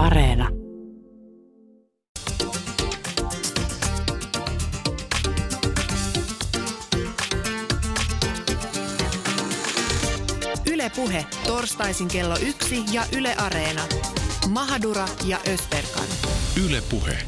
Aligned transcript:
Areena. 0.00 0.48
Yle 10.66 10.90
Puhe, 10.96 11.26
torstaisin 11.46 12.08
kello 12.08 12.36
yksi 12.48 12.84
ja 12.92 13.04
Yle 13.16 13.34
Areena. 13.34 13.82
Mahadura 14.48 15.08
ja 15.26 15.38
Österkan. 15.52 16.06
Yle 16.66 16.82
Puhe. 16.90 17.18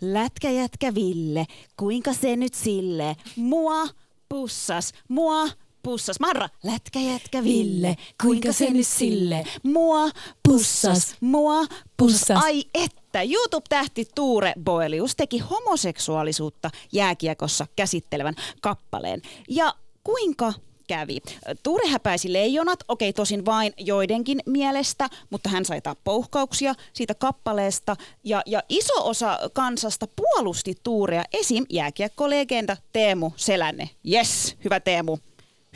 Lätkäjätkä 0.00 0.94
Ville, 0.94 1.46
kuinka 1.76 2.12
se 2.12 2.36
nyt 2.36 2.54
sille? 2.54 3.16
Mua 3.36 3.86
pussas, 4.28 4.92
mua 5.08 5.48
pussas. 5.82 6.20
Marra, 6.20 6.48
lätkäjätkä 6.62 7.44
Ville, 7.44 7.96
kuinka 8.22 8.52
se 8.52 8.70
nyt 8.70 8.86
sille? 8.86 9.44
Mua 9.62 10.10
pussas, 10.48 11.14
mua 11.20 11.64
pussas. 11.96 12.44
Ai 12.44 12.64
että, 12.74 13.22
YouTube-tähti 13.22 14.06
Tuure 14.14 14.52
Boelius 14.64 15.16
teki 15.16 15.38
homoseksuaalisuutta 15.38 16.70
jääkiekossa 16.92 17.66
käsittelevän 17.76 18.34
kappaleen. 18.60 19.22
Ja 19.48 19.74
kuinka 20.04 20.52
kävi. 20.90 21.18
Tuure 21.62 21.88
häpäisi 21.88 22.32
leijonat, 22.32 22.78
okei 22.88 23.12
tosin 23.12 23.44
vain 23.44 23.72
joidenkin 23.76 24.40
mielestä, 24.46 25.08
mutta 25.30 25.48
hän 25.48 25.64
sai 25.64 25.80
pouhkauksia 26.04 26.74
siitä 26.92 27.14
kappaleesta. 27.14 27.96
Ja, 28.24 28.42
ja 28.46 28.62
iso 28.68 29.08
osa 29.08 29.38
kansasta 29.52 30.06
puolusti 30.16 30.74
Tuurea, 30.82 31.24
esim. 31.32 31.66
jääkiekkolegenda 31.68 32.76
Teemu 32.92 33.30
Selänne. 33.36 33.90
Yes, 34.12 34.56
hyvä 34.64 34.80
Teemu, 34.80 35.18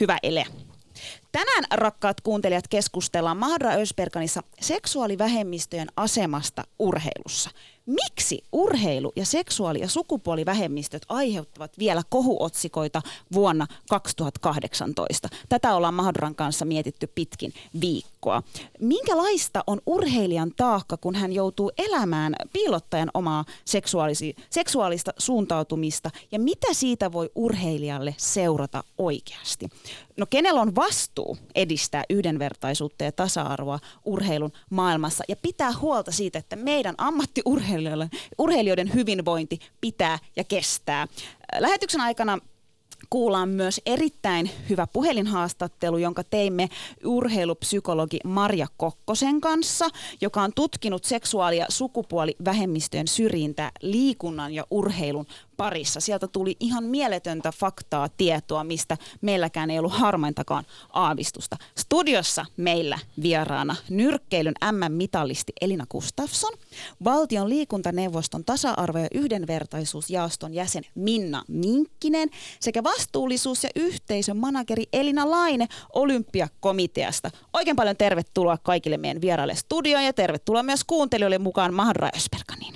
hyvä 0.01 0.19
ele. 0.23 0.45
Tänään, 1.33 1.65
rakkaat 1.71 2.21
kuuntelijat, 2.21 2.69
keskustellaan 2.69 3.37
Mahra 3.37 3.71
Ösperkanissa 3.71 4.43
seksuaalivähemmistöjen 4.61 5.89
asemasta 5.97 6.65
urheilussa. 6.79 7.51
Miksi 7.87 8.45
urheilu 8.53 9.13
ja 9.17 9.25
seksuaali- 9.25 9.81
ja 9.81 9.89
sukupuolivähemmistöt 9.89 11.03
aiheuttavat 11.09 11.79
vielä 11.79 12.03
kohuotsikoita 12.09 13.03
vuonna 13.33 13.67
2018? 13.89 15.29
Tätä 15.49 15.75
ollaan 15.75 15.95
Mahduran 15.95 16.35
kanssa 16.35 16.65
mietitty 16.65 17.07
pitkin 17.07 17.53
viikkoa. 17.81 18.43
Minkälaista 18.81 19.65
on 19.67 19.81
urheilijan 19.87 20.53
taakka, 20.57 20.97
kun 20.97 21.15
hän 21.15 21.33
joutuu 21.33 21.73
elämään 21.79 22.35
piilottajan 22.53 23.11
omaa 23.15 23.45
seksuaalista 24.51 25.13
suuntautumista 25.19 26.11
ja 26.33 26.39
mitä 26.39 26.67
siitä 26.73 27.13
voi 27.13 27.31
urheilijalle 27.35 28.15
seurata 28.19 28.85
oikeasti? 28.99 29.69
No 30.17 30.27
kenellä 30.31 30.61
on 30.61 30.75
vastuu 30.75 31.39
edistää 31.55 32.05
yhdenvertaisuutta 32.11 33.05
ja 33.05 33.13
tasa-arvoa 33.13 33.79
urheilun 34.05 34.53
maailmassa 34.71 35.25
ja 35.29 35.37
pitää 35.37 35.73
huolta 35.81 36.13
siitä, 36.13 36.39
että 36.39 36.57
meidän 36.57 36.95
ammattiurheilijoiden 37.75 38.95
hyvinvointi 38.95 39.59
pitää 39.81 40.19
ja 40.37 40.45
kestää. 40.45 41.07
Lähetyksen 41.59 42.01
aikana 42.01 42.39
kuullaan 43.11 43.49
myös 43.49 43.81
erittäin 43.87 44.51
hyvä 44.71 44.87
puhelinhaastattelu, 44.87 45.99
jonka 45.99 46.25
teimme 46.25 46.69
urheilupsykologi 47.05 48.19
Marja 48.25 48.67
Kokkosen 48.77 49.41
kanssa, 49.41 49.89
joka 50.21 50.43
on 50.43 50.53
tutkinut 50.55 51.05
seksuaali- 51.05 51.57
ja 51.57 51.67
sukupuolivähemmistöjen 51.69 53.09
syrjintää 53.09 53.71
liikunnan 53.83 54.55
ja 54.55 54.67
urheilun 54.71 55.27
parissa. 55.57 56.01
Sieltä 56.01 56.29
tuli 56.29 56.57
ihan 56.61 56.85
mieletöntä 56.85 57.53
faktaa, 57.53 58.09
tietoa, 58.09 58.65
mistä 58.65 58.97
meilläkään 59.21 59.71
ei 59.71 59.79
ollut 59.79 59.93
harmaintakaan 59.93 60.65
aavistusta. 60.93 61.57
Studiossa 61.79 62.47
meillä 62.57 62.99
vieraana 63.23 63.77
nyrkkeilyn 63.91 64.55
M-mitallisti 64.73 65.53
Elina 65.61 65.87
Gustafsson, 65.91 66.53
valtion 67.05 67.49
liikuntaneuvoston 67.49 68.45
tasa-arvo- 68.45 68.99
ja 68.99 69.09
yhdenvertaisuusjaoston 69.15 70.55
jäsen 70.55 70.85
Minna 70.95 71.43
Minkkinen 71.49 72.31
sekä 72.61 72.83
vastuullisuus- 72.95 73.65
ja 73.65 73.71
yhteisön 73.77 74.37
manageri 74.37 74.85
Elina 74.93 75.31
Laine 75.31 75.67
Olympiakomiteasta. 75.93 77.31
Oikein 77.53 77.77
paljon 77.77 77.97
tervetuloa 77.97 78.59
kaikille 78.59 78.97
meidän 78.97 79.21
vieraille 79.21 79.55
studioon 79.55 80.05
ja 80.05 80.13
tervetuloa 80.13 80.63
myös 80.63 80.85
kuuntelijoille 80.85 81.39
mukaan 81.39 81.75
Mahra 81.75 82.09
Ösperkaniin. 82.17 82.75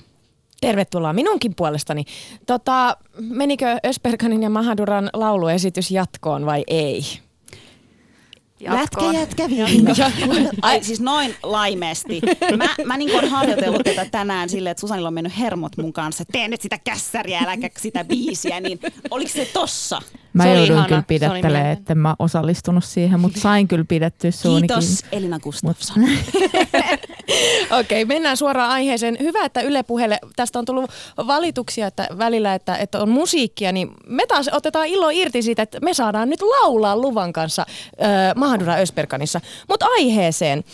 Tervetuloa 0.61 1.13
minunkin 1.13 1.55
puolestani. 1.55 2.05
Tota, 2.47 2.97
menikö 3.19 3.77
Ösperkanin 3.87 4.43
ja 4.43 4.51
Mahaduran 4.51 5.11
lauluesitys 5.13 5.91
jatkoon 5.91 6.47
vai 6.47 6.65
ei? 6.67 7.03
Lätkä 8.61 9.13
jätkä 9.13 9.45
Ai 10.63 10.85
siis 10.85 11.01
noin 11.01 11.35
laimeesti. 11.43 12.21
Mä, 12.57 12.69
mä 12.85 12.97
niin 12.97 13.11
kuin 13.11 13.29
harjoitellut 13.29 13.83
tätä 13.85 14.05
tänään 14.11 14.49
silleen, 14.49 14.71
että 14.71 14.81
Susanilla 14.81 15.09
on 15.09 15.15
mennyt 15.15 15.39
hermot 15.39 15.77
mun 15.77 15.93
kanssa. 15.93 16.25
Tee 16.33 16.49
nyt 16.49 16.61
sitä 16.61 16.79
kässäriä, 16.85 17.41
äläkä 17.41 17.71
sitä 17.79 18.05
biisiä. 18.05 18.61
Niin 18.61 18.79
oliko 19.11 19.31
se 19.33 19.45
tossa? 19.45 20.03
Mä 20.33 20.43
se 20.43 20.55
joudun 20.55 20.85
kyllä 20.85 21.03
pidettelemään, 21.07 21.73
että 21.73 21.95
mä 21.95 22.17
osallistunut 22.19 22.85
siihen, 22.85 23.21
mutta 23.21 23.41
sain 23.41 23.69
kyllä 23.69 23.85
pidettyä 23.89 24.31
suunikin. 24.31 24.79
Kiitos 24.79 25.05
Elina 25.13 25.39
Gustafsson. 25.39 26.05
Okei, 27.71 28.03
okay, 28.03 28.05
mennään 28.05 28.37
suoraan 28.37 28.71
aiheeseen. 28.71 29.17
Hyvä, 29.21 29.45
että 29.45 29.61
Yle 29.61 29.83
Puheelle, 29.83 30.19
tästä 30.37 30.59
on 30.59 30.65
tullut 30.65 30.91
valituksia 31.27 31.87
että 31.87 32.09
välillä, 32.19 32.55
että, 32.55 32.77
että 32.77 33.01
on 33.01 33.09
musiikkia, 33.09 33.73
niin 33.73 33.91
me 34.07 34.27
taas 34.27 34.51
otetaan 34.53 34.87
ilo 34.87 35.11
irti 35.11 35.43
siitä, 35.43 35.63
että 35.63 35.81
me 35.81 35.95
saadaan 35.95 36.31
nyt 36.31 36.43
laulaa 36.43 36.97
luvan 36.97 37.33
kanssa 37.33 37.67
äh, 37.69 38.35
Mahdura 38.37 38.75
Ösperkanissa. 38.75 39.41
Mutta 39.69 39.87
aiheeseen. 39.87 40.65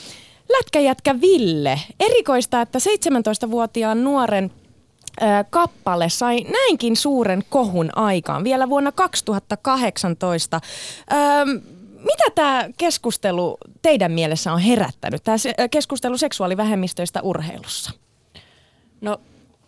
Lätkäjätkä 0.52 1.20
Ville. 1.20 1.80
Erikoista, 2.00 2.60
että 2.60 2.78
17-vuotiaan 2.78 4.04
nuoren 4.04 4.50
kappale 5.50 6.08
sai 6.08 6.40
näinkin 6.52 6.96
suuren 6.96 7.42
kohun 7.48 7.98
aikaan 7.98 8.44
vielä 8.44 8.68
vuonna 8.68 8.92
2018. 8.92 10.60
mitä 12.04 12.24
tämä 12.34 12.68
keskustelu 12.78 13.56
teidän 13.82 14.12
mielessä 14.12 14.52
on 14.52 14.60
herättänyt, 14.60 15.22
tämä 15.22 15.36
keskustelu 15.70 16.18
seksuaalivähemmistöistä 16.18 17.22
urheilussa? 17.22 17.90
No 19.00 19.20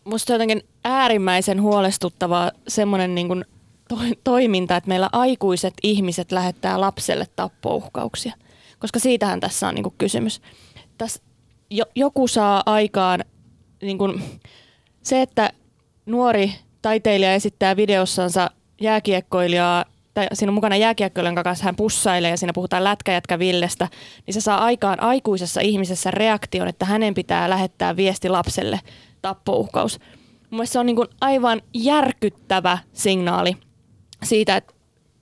musta 0.05 0.33
jotenkin 0.33 0.63
äärimmäisen 0.85 1.63
huolestuttavaa 1.63 2.53
semmoinen 2.69 3.15
niin 3.15 3.29
kuin 3.29 3.45
to- 3.89 3.99
toiminta, 4.25 4.77
että 4.77 4.89
meillä 4.89 5.09
aikuiset 5.13 5.75
ihmiset 5.83 6.33
lähettää 6.33 6.81
lapselle 6.81 7.27
tappouhkauksia. 7.37 8.35
Koska 8.79 8.99
siitähän 8.99 9.41
tässä 9.41 9.69
on 9.69 9.75
niin 9.75 9.83
kuin 9.83 9.95
kysymys. 9.99 10.41
Tässä 10.99 11.23
jo, 11.71 11.85
joku 11.95 12.29
saa 12.29 12.63
aikaan 12.67 13.25
niin 13.83 13.99
kuin, 13.99 14.23
se, 15.03 15.23
että 15.23 15.51
nuori 16.07 16.53
taiteilija 16.83 17.35
esittää 17.35 17.77
videossansa 17.77 18.51
jääkiekkoilijaa, 18.81 19.85
tai 20.17 20.27
siinä 20.33 20.51
on 20.51 20.55
mukana 20.55 20.77
jääkiekkoilijan 20.77 21.45
kanssa 21.45 21.65
hän 21.65 21.77
pussailee 21.77 22.31
ja 22.31 22.37
siinä 22.37 22.53
puhutaan 22.53 22.85
lätkäjätkä 22.85 23.39
Villestä, 23.39 23.89
niin 24.27 24.35
se 24.35 24.41
saa 24.41 24.65
aikaan 24.65 25.03
aikuisessa 25.03 25.61
ihmisessä 25.61 26.11
reaktion, 26.11 26.69
että 26.69 26.85
hänen 26.85 27.15
pitää 27.15 27.51
lähettää 27.51 27.97
viesti 27.97 28.29
lapselle 28.29 28.81
tappouhkaus. 29.23 29.99
Mun 30.51 30.67
se 30.67 30.79
on 30.79 30.87
niin 30.87 30.97
kuin 30.97 31.09
aivan 31.21 31.63
järkyttävä 31.75 32.79
signaali 32.93 33.57
siitä, 34.23 34.57
että 34.57 34.75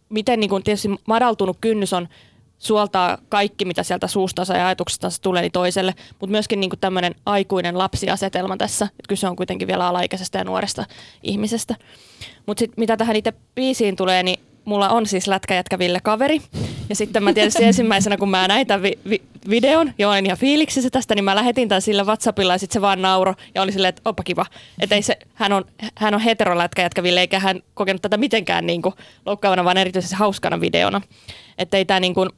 miten 0.09 0.41
niin 0.41 0.51
kuin 0.51 0.63
tietysti 0.63 0.89
madaltunut 1.07 1.57
kynnys 1.61 1.93
on 1.93 2.09
suoltaa 2.59 3.19
kaikki, 3.29 3.65
mitä 3.65 3.83
sieltä 3.83 4.07
suustansa 4.07 4.57
ja 4.57 4.67
ajatuksistansa 4.67 5.23
tulee 5.23 5.43
niin 5.43 5.53
toiselle, 5.53 5.95
mutta 6.21 6.31
myöskin 6.31 6.61
niin 6.61 6.71
tämmöinen 6.81 7.15
aikuinen 7.27 7.79
lapsiasetelma 7.79 8.57
tässä, 8.57 8.85
että 8.85 9.09
kyse 9.09 9.29
on 9.29 9.37
kuitenkin 9.37 9.69
vielä 9.69 9.89
alaikäisestä 9.89 10.39
ja 10.39 10.45
nuoresta 10.45 10.85
ihmisestä. 11.23 11.75
Mutta 12.47 12.59
sitten 12.59 12.81
mitä 12.81 12.97
tähän 12.97 13.17
itse 13.17 13.33
biisiin 13.55 13.97
tulee, 13.97 14.23
niin 14.23 14.54
mulla 14.65 14.89
on 14.89 15.07
siis 15.07 15.27
lätkäjätkäville 15.27 16.01
kaveri. 16.03 16.41
Ja 16.89 16.97
sitten 16.97 17.23
mä 17.23 17.33
tietysti 17.33 17.65
ensimmäisenä, 17.75 18.17
kun 18.17 18.31
mä 18.31 18.49
näin 18.49 18.67
tämän 18.67 18.83
vi- 18.83 18.99
vi- 19.09 19.23
videon 19.51 19.93
ja 19.99 20.11
olin 20.11 20.27
ihan 20.27 20.39
fiiliksissä 20.39 20.91
tästä, 20.91 21.15
niin 21.15 21.25
mä 21.25 21.35
lähetin 21.35 21.69
tämän 21.69 21.83
sille 21.83 22.03
WhatsAppilla 22.03 22.55
ja 22.55 22.59
sitten 22.59 22.75
se 22.75 22.81
vaan 22.81 23.03
nauro. 23.03 23.35
Ja 23.55 23.63
oli 23.63 23.73
silleen, 23.73 23.89
että 23.89 24.03
oppa 24.05 24.23
kiva. 24.23 24.47
Että 24.81 25.01
se, 25.01 25.19
hän 25.35 25.53
on, 25.53 25.65
hän 25.95 26.15
on 26.15 26.21
heterolätkäjätkäville 26.21 27.21
eikä 27.21 27.39
hän 27.39 27.63
kokenut 27.75 28.03
tätä 28.03 28.17
mitenkään 28.17 28.67
niin 28.67 28.83
kuin 28.83 28.95
loukkaavana, 29.27 29.65
vaan 29.65 29.77
erityisesti 29.77 30.17
hauskana 30.17 30.61
videona. 30.61 31.01
Että 31.59 31.77
ei 31.77 31.85
tämä 31.85 32.01
niin 32.01 32.15
kuin, 32.15 32.31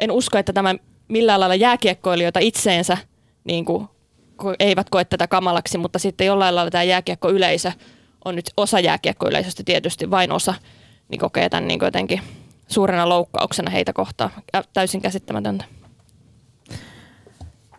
en 0.00 0.10
usko, 0.10 0.38
että 0.38 0.52
tämä 0.52 0.74
millään 1.08 1.40
lailla 1.40 1.54
jääkiekkoilijoita 1.54 2.40
itseensä 2.40 2.96
niin 3.44 3.64
kuin, 3.64 3.88
eivät 4.58 4.90
koe 4.90 5.04
tätä 5.04 5.26
kamalaksi, 5.26 5.78
mutta 5.78 5.98
sitten 5.98 6.26
jollain 6.26 6.54
lailla 6.54 6.70
tämä 6.70 6.84
jääkiekkoyleisö 6.84 7.72
on 8.24 8.36
nyt 8.36 8.50
osa 8.56 8.80
jääkiekkoyleisöstä 8.80 9.62
tietysti, 9.66 10.10
vain 10.10 10.32
osa, 10.32 10.54
niin 11.12 11.20
kokee 11.20 11.48
tämän 11.48 11.68
niin 11.68 11.80
jotenkin 11.82 12.20
suurena 12.68 13.08
loukkauksena 13.08 13.70
heitä 13.70 13.92
kohtaan. 13.92 14.30
Ja 14.52 14.64
täysin 14.72 15.02
käsittämätöntä. 15.02 15.64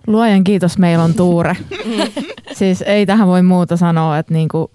Luojan 0.07 0.43
kiitos, 0.43 0.77
meillä 0.77 1.03
on 1.03 1.13
Tuure. 1.13 1.55
siis 2.59 2.81
ei 2.81 3.05
tähän 3.05 3.27
voi 3.27 3.41
muuta 3.41 3.77
sanoa, 3.77 4.17
että 4.17 4.33
niinku, 4.33 4.71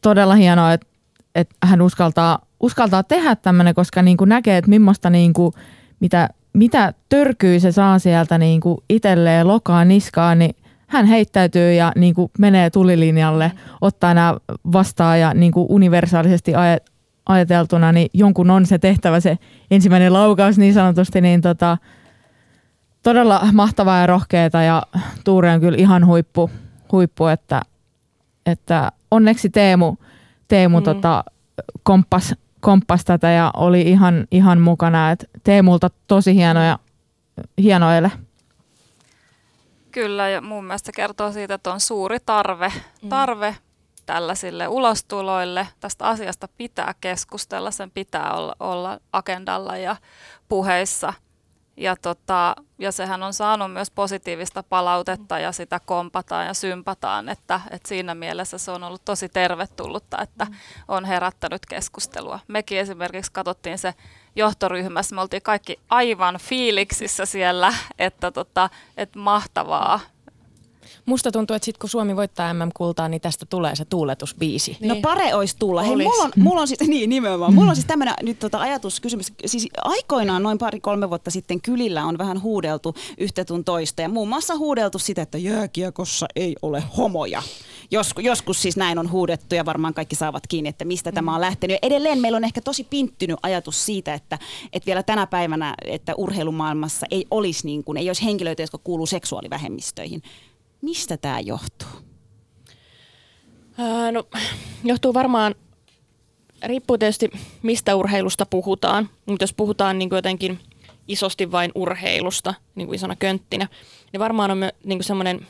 todella 0.00 0.34
hienoa, 0.34 0.72
että, 0.72 0.86
että 1.34 1.54
hän 1.62 1.82
uskaltaa 1.82 2.38
uskaltaa 2.60 3.02
tehdä 3.02 3.36
tämmöinen, 3.36 3.74
koska 3.74 4.02
niin 4.02 4.16
kuin 4.16 4.28
näkee, 4.28 4.56
että 4.56 4.70
millaista 4.70 5.10
niin 5.10 5.32
kuin, 5.32 5.52
mitä 6.00 6.28
mitä 6.54 6.94
törkyy 7.08 7.60
se 7.60 7.72
saa 7.72 7.98
sieltä 7.98 8.38
niin 8.38 8.60
kuin 8.60 8.78
itselleen 8.88 9.48
lokaan 9.48 9.88
niskaan, 9.88 10.38
niin 10.38 10.56
hän 10.94 11.06
heittäytyy 11.06 11.72
ja 11.72 11.92
niin 11.96 12.14
kuin 12.14 12.30
menee 12.38 12.70
tulilinjalle, 12.70 13.52
ottaa 13.80 14.14
nämä 14.14 14.36
vastaan 14.72 15.20
ja 15.20 15.34
niin 15.34 15.52
kuin 15.52 15.66
universaalisesti 15.68 16.52
aj- 16.52 16.92
ajateltuna, 17.26 17.92
niin 17.92 18.10
jonkun 18.12 18.50
on 18.50 18.66
se 18.66 18.78
tehtävä, 18.78 19.20
se 19.20 19.38
ensimmäinen 19.70 20.12
laukaus 20.12 20.58
niin 20.58 20.74
sanotusti, 20.74 21.20
niin 21.20 21.40
tota, 21.40 21.78
todella 23.02 23.40
mahtavaa 23.52 24.00
ja 24.00 24.06
rohkeata 24.06 24.62
ja 24.62 24.82
Tuure 25.24 25.52
on 25.52 25.60
kyllä 25.60 25.78
ihan 25.78 26.06
huippu, 26.06 26.50
huippu 26.92 27.26
että, 27.26 27.62
että 28.46 28.92
onneksi 29.10 29.50
Teemu, 29.50 29.96
Teemu 30.48 30.80
mm. 30.80 30.84
tota, 30.84 31.24
komppas, 31.82 32.34
komppas 32.60 33.04
tätä 33.04 33.30
ja 33.30 33.50
oli 33.56 33.80
ihan, 33.80 34.26
ihan 34.30 34.60
mukana, 34.60 35.10
että 35.10 35.26
Teemulta 35.44 35.90
tosi 36.06 36.34
hienoja, 36.34 36.78
hienoille. 37.58 38.10
Kyllä, 39.94 40.28
ja 40.28 40.40
mun 40.40 40.64
mielestä 40.64 40.92
kertoo 40.92 41.32
siitä, 41.32 41.54
että 41.54 41.72
on 41.72 41.80
suuri 41.80 42.18
tarve, 42.26 42.72
mm. 43.02 43.08
tarve 43.08 43.56
tällaisille 44.06 44.68
ulostuloille. 44.68 45.68
Tästä 45.80 46.04
asiasta 46.04 46.48
pitää 46.56 46.94
keskustella, 47.00 47.70
sen 47.70 47.90
pitää 47.90 48.32
olla, 48.32 48.54
olla 48.60 48.98
agendalla 49.12 49.76
ja 49.76 49.96
puheissa. 50.48 51.12
Ja, 51.76 51.96
tota, 51.96 52.56
ja 52.78 52.92
sehän 52.92 53.22
on 53.22 53.32
saanut 53.32 53.72
myös 53.72 53.90
positiivista 53.90 54.62
palautetta 54.62 55.38
ja 55.38 55.52
sitä 55.52 55.80
kompataan 55.86 56.46
ja 56.46 56.54
sympataan, 56.54 57.28
että, 57.28 57.60
että 57.70 57.88
siinä 57.88 58.14
mielessä 58.14 58.58
se 58.58 58.70
on 58.70 58.84
ollut 58.84 59.04
tosi 59.04 59.28
tervetullutta, 59.28 60.22
että 60.22 60.46
on 60.88 61.04
herättänyt 61.04 61.66
keskustelua. 61.66 62.38
Mekin 62.48 62.78
esimerkiksi 62.78 63.32
katsottiin 63.32 63.78
se 63.78 63.94
johtoryhmässä, 64.36 65.14
me 65.14 65.20
oltiin 65.20 65.42
kaikki 65.42 65.78
aivan 65.88 66.38
fiiliksissä 66.38 67.26
siellä, 67.26 67.74
että, 67.98 68.30
tota, 68.30 68.70
että 68.96 69.18
mahtavaa, 69.18 70.00
Musta 71.06 71.32
tuntuu, 71.32 71.56
että 71.56 71.64
sit 71.64 71.78
kun 71.78 71.90
Suomi 71.90 72.16
voittaa 72.16 72.54
MM-kultaa, 72.54 73.08
niin 73.08 73.20
tästä 73.20 73.46
tulee 73.46 73.76
se 73.76 73.84
tuuletusbiisi. 73.84 74.76
No 74.80 74.96
pare 75.02 75.34
olisi 75.34 75.56
tulla. 75.58 75.82
Hei, 75.82 75.94
Olis. 75.94 76.06
mulla 76.06 76.24
on, 76.24 76.32
mulla 76.36 76.60
on 76.60 76.68
siis, 76.68 76.80
niin 76.88 77.10
nimenomaan, 77.10 77.54
mulla 77.54 77.70
on 77.70 77.76
siis 77.76 77.86
tämmöinen 77.86 78.14
nyt 78.22 78.38
tota 78.38 78.60
ajatuskysymys. 78.60 79.32
Siis 79.46 79.68
aikoinaan 79.82 80.42
noin 80.42 80.58
pari-kolme 80.58 81.10
vuotta 81.10 81.30
sitten 81.30 81.60
kylillä 81.60 82.04
on 82.04 82.18
vähän 82.18 82.42
huudeltu 82.42 82.94
yhtä 83.18 83.44
tun 83.44 83.64
toista 83.64 84.02
ja 84.02 84.08
muun 84.08 84.28
muassa 84.28 84.56
huudeltu 84.56 84.98
sitä, 84.98 85.22
että 85.22 85.38
jääkiekossa 85.38 86.26
ei 86.36 86.56
ole 86.62 86.84
homoja. 86.96 87.42
Joskus, 87.90 88.24
joskus 88.24 88.62
siis 88.62 88.76
näin 88.76 88.98
on 88.98 89.10
huudettu 89.10 89.54
ja 89.54 89.64
varmaan 89.64 89.94
kaikki 89.94 90.16
saavat 90.16 90.46
kiinni, 90.46 90.68
että 90.68 90.84
mistä 90.84 91.12
tämä 91.12 91.34
on 91.34 91.40
lähtenyt. 91.40 91.74
Ja 91.74 91.78
edelleen 91.82 92.20
meillä 92.20 92.36
on 92.36 92.44
ehkä 92.44 92.60
tosi 92.60 92.84
pinttynyt 92.84 93.38
ajatus 93.42 93.86
siitä, 93.86 94.14
että, 94.14 94.38
että 94.72 94.86
vielä 94.86 95.02
tänä 95.02 95.26
päivänä, 95.26 95.74
että 95.84 96.14
urheilumaailmassa 96.16 97.06
ei 97.10 97.26
olisi, 97.30 97.66
niin 97.66 97.84
kuin, 97.84 97.98
ei 97.98 98.08
olisi 98.08 98.24
henkilöitä, 98.24 98.62
jotka 98.62 98.78
kuuluu 98.78 99.06
seksuaalivähemmistöihin. 99.06 100.22
Mistä 100.84 101.16
tämä 101.16 101.40
johtuu? 101.40 101.88
Ää, 103.78 104.12
no, 104.12 104.24
johtuu 104.84 105.14
varmaan, 105.14 105.54
riippuu 106.64 106.98
tietysti 106.98 107.30
mistä 107.62 107.94
urheilusta 107.94 108.46
puhutaan, 108.46 109.08
mutta 109.26 109.42
jos 109.42 109.54
puhutaan 109.54 109.98
niin 109.98 110.08
jotenkin 110.12 110.60
isosti 111.08 111.52
vain 111.52 111.72
urheilusta, 111.74 112.54
niin 112.74 112.86
kuin 112.86 112.96
isona 112.96 113.16
könttinä, 113.16 113.68
niin 114.12 114.20
varmaan 114.20 114.50
on 114.50 114.60
niin 114.84 115.04
semmoinen, 115.04 115.46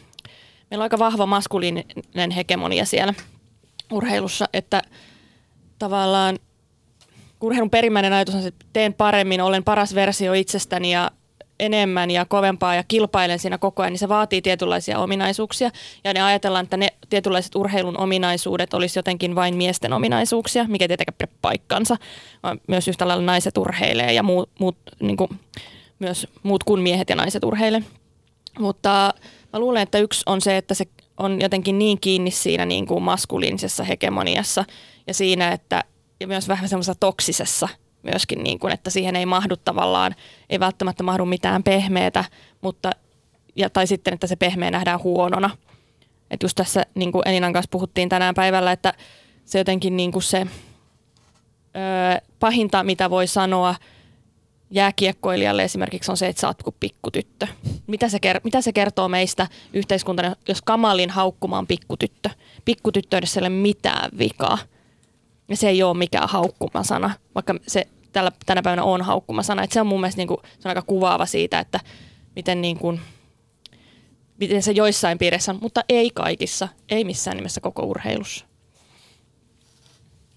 meillä 0.71 0.83
on 0.83 0.87
aika 0.87 0.99
vahva 0.99 1.27
maskuliininen 1.27 2.31
hegemonia 2.37 2.85
siellä 2.85 3.15
urheilussa, 3.93 4.49
että 4.53 4.83
tavallaan 5.79 6.39
urheilun 7.41 7.71
perimmäinen 7.71 8.13
ajatus 8.13 8.35
on 8.35 8.43
se, 8.43 8.49
että 8.49 8.67
teen 8.73 8.95
paremmin, 8.95 9.41
olen 9.41 9.65
paras 9.65 9.95
versio 9.95 10.33
itsestäni 10.33 10.93
ja 10.93 11.11
enemmän 11.61 12.11
ja 12.11 12.25
kovempaa 12.25 12.75
ja 12.75 12.85
kilpailen 12.89 13.39
siinä 13.39 13.59
koko 13.59 13.83
ajan, 13.83 13.93
niin 13.93 13.99
se 13.99 14.09
vaatii 14.09 14.43
tietynlaisia 14.43 14.99
ominaisuuksia. 14.99 15.71
Ja 16.05 16.13
ne 16.13 16.23
ajatellaan, 16.23 16.65
että 16.65 16.77
ne 16.77 16.89
tietynlaiset 17.11 17.55
urheilun 17.55 17.99
ominaisuudet 17.99 18.75
olisi 18.75 18.99
jotenkin 18.99 19.35
vain 19.35 19.57
miesten 19.57 19.93
ominaisuuksia, 19.93 20.65
mikä 20.69 20.89
tietenkään 20.89 21.17
pidä 21.19 21.33
paikkansa. 21.43 21.97
Myös 22.67 22.89
yhtä 22.89 23.09
lailla 23.09 23.25
naiset 23.25 23.59
urheilee 23.59 24.13
ja 24.13 24.23
muut, 24.23 24.51
muut, 24.59 24.77
niin 25.01 25.17
kuin, 25.17 25.31
myös 25.99 26.27
muut 26.43 26.65
kuin 26.65 26.83
miehet 26.83 27.11
ja 27.11 27.17
naiset 27.17 27.45
urheilee. 27.45 27.83
Mutta 28.59 29.15
mä 29.53 29.59
luulen, 29.59 29.83
että 29.83 29.99
yksi 29.99 30.23
on 30.27 30.41
se, 30.41 30.57
että 30.57 30.75
se 30.75 30.85
on 31.19 31.41
jotenkin 31.41 31.79
niin 31.79 32.01
kiinni 32.01 32.31
siinä 32.31 32.67
niin 32.67 32.87
kuin 32.87 33.03
maskuliinisessa 33.03 33.85
hegemoniassa 33.85 34.65
ja 35.07 35.15
siinä, 35.15 35.53
että 35.53 35.85
ja 36.21 36.27
myös 36.27 36.49
vähän 36.49 36.69
semmoisessa 36.69 37.01
toksisessa 37.01 37.69
myöskin, 38.05 38.43
niin 38.45 38.59
kuin, 38.59 38.73
että 38.73 38.91
siihen 38.91 39.17
ei 39.17 39.27
mahdu 39.27 39.57
tavallaan, 39.57 40.15
ei 40.51 40.61
välttämättä 40.61 41.03
mahdu 41.03 41.25
mitään 41.25 41.63
pehmeätä, 41.63 42.25
mutta, 42.61 42.91
ja, 43.57 43.71
tai 43.71 43.87
sitten, 43.87 44.15
että 44.15 44.27
se 44.27 44.37
pehmeä 44.37 44.71
nähdään 44.71 45.03
huonona. 45.03 45.51
Et 46.31 46.43
just 46.43 46.57
tässä 46.57 46.87
niin 46.95 47.13
kuin 47.13 47.29
Elinan 47.29 47.53
kanssa 47.53 47.69
puhuttiin 47.71 48.09
tänään 48.09 48.35
päivällä, 48.35 48.73
että 48.73 48.95
se 49.45 49.59
jotenkin 49.59 49.97
niin 49.97 50.13
kuin 50.13 50.23
se 50.23 50.47
ö, 50.47 52.21
pahinta, 52.41 52.83
mitä 52.83 53.11
voi 53.11 53.27
sanoa 53.27 53.75
jääkiekkoilijalle 54.71 55.65
esimerkiksi 55.65 56.11
on 56.11 56.17
se, 56.17 56.27
että 56.27 56.41
sä 56.41 56.47
oot 56.47 56.63
kuin 56.63 56.77
pikkutyttö. 56.81 57.47
Mitä 57.87 58.09
se, 58.09 58.19
ker- 58.27 58.41
mitä 58.45 58.61
se 58.61 58.73
kertoo 58.73 59.09
meistä 59.09 59.47
yhteiskuntana, 59.73 60.37
jos 60.49 60.63
kamalin 60.63 61.11
haukkuma 61.11 61.59
on 61.59 61.67
pikkutyttö? 61.67 62.31
Pikkutyttöydessä 62.65 63.41
ei 63.41 63.43
ole 63.43 63.49
mitään 63.49 64.11
vikaa. 64.19 64.59
Ja 65.49 65.57
se 65.57 65.69
ei 65.69 65.83
ole 65.83 65.97
mikään 65.97 66.29
haukkumasana, 66.29 67.11
vaikka 67.35 67.55
se 67.67 67.87
tällä, 68.13 68.33
tänä 68.47 68.63
päivänä 68.63 68.85
on 68.85 69.03
haukkumasana. 69.03 69.63
Et 69.63 69.73
se 69.73 69.81
on 69.81 69.87
mun 69.87 70.01
mielestä 70.01 70.21
niin 70.21 70.29
kuin, 70.29 70.39
se 70.43 70.69
on 70.69 70.71
aika 70.71 70.83
kuvaava 70.83 71.27
siitä, 71.27 71.59
että 71.59 71.81
miten, 72.37 72.63
niin 72.63 72.79
kuin, 72.79 73.01
miten 74.41 74.63
se 74.63 74.73
joissain 74.73 75.19
piirissä 75.19 75.53
on, 75.53 75.59
mutta 75.63 75.81
ei 75.89 76.11
kaikissa, 76.11 76.69
ei 76.89 77.05
missään 77.05 77.37
nimessä 77.37 77.61
koko 77.61 77.83
urheilussa. 77.83 78.45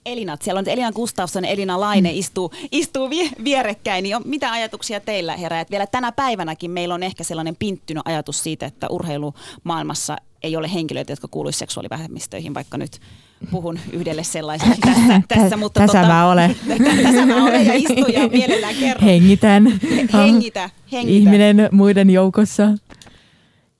Elinat, 0.05 0.41
siellä 0.41 0.59
on 0.59 0.69
Elina 0.69 0.91
Gustafsson 0.91 1.43
ja 1.43 1.49
Elina 1.49 1.79
Laine 1.79 2.11
istuu, 2.11 2.51
istuu 2.71 3.09
vie, 3.09 3.29
vierekkäin, 3.43 4.03
niin 4.03 4.15
on, 4.15 4.21
mitä 4.25 4.51
ajatuksia 4.51 4.99
teillä 4.99 5.37
herää? 5.37 5.61
Et 5.61 5.71
vielä 5.71 5.87
tänä 5.87 6.11
päivänäkin 6.11 6.71
meillä 6.71 6.93
on 6.93 7.03
ehkä 7.03 7.23
sellainen 7.23 7.55
pinttynyt 7.55 8.03
ajatus 8.05 8.43
siitä, 8.43 8.65
että 8.65 8.87
urheilumaailmassa 8.89 10.17
ei 10.43 10.55
ole 10.55 10.73
henkilöitä, 10.73 11.11
jotka 11.11 11.27
kuuluisivat 11.27 11.59
seksuaalivähemmistöihin, 11.59 12.53
vaikka 12.53 12.77
nyt 12.77 12.99
puhun 13.51 13.79
yhdelle 13.93 14.23
sellaiselle 14.23 14.75
tässä, 14.85 15.21
tässä 15.27 15.57
mutta 15.57 15.79
tässä 15.79 15.97
tota, 16.01 16.13
mä 16.13 16.29
olen. 16.31 16.55
tässä 17.03 17.25
mä 17.25 17.43
olen 17.43 17.65
ja 17.65 17.73
istun 17.73 18.13
ja 18.13 18.27
mielellään 18.37 18.75
kerron. 18.75 19.03
Hengitän. 19.03 19.63
Hengitä, 20.13 20.69
hengitä. 20.91 21.13
Ihminen 21.13 21.69
muiden 21.71 22.09
joukossa. 22.09 22.67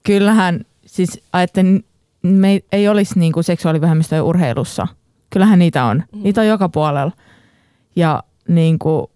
Kyllähän, 0.04 0.66
siis 0.85 1.21
ajattelen, 1.33 1.83
me 2.21 2.52
ei, 2.52 2.66
ei 2.71 2.87
olisi 2.87 3.19
niin 3.19 3.33
kuin 3.33 3.44
seksuaalivähemmistöjä 3.44 4.23
urheilussa. 4.23 4.87
Kyllähän 5.30 5.59
niitä 5.59 5.85
on. 5.85 6.04
Mm. 6.11 6.23
Niitä 6.23 6.42
on 6.42 6.47
joka 6.47 6.69
puolella. 6.69 7.11
Ja 7.95 8.23
niin 8.47 8.80
kuin, 8.80 9.07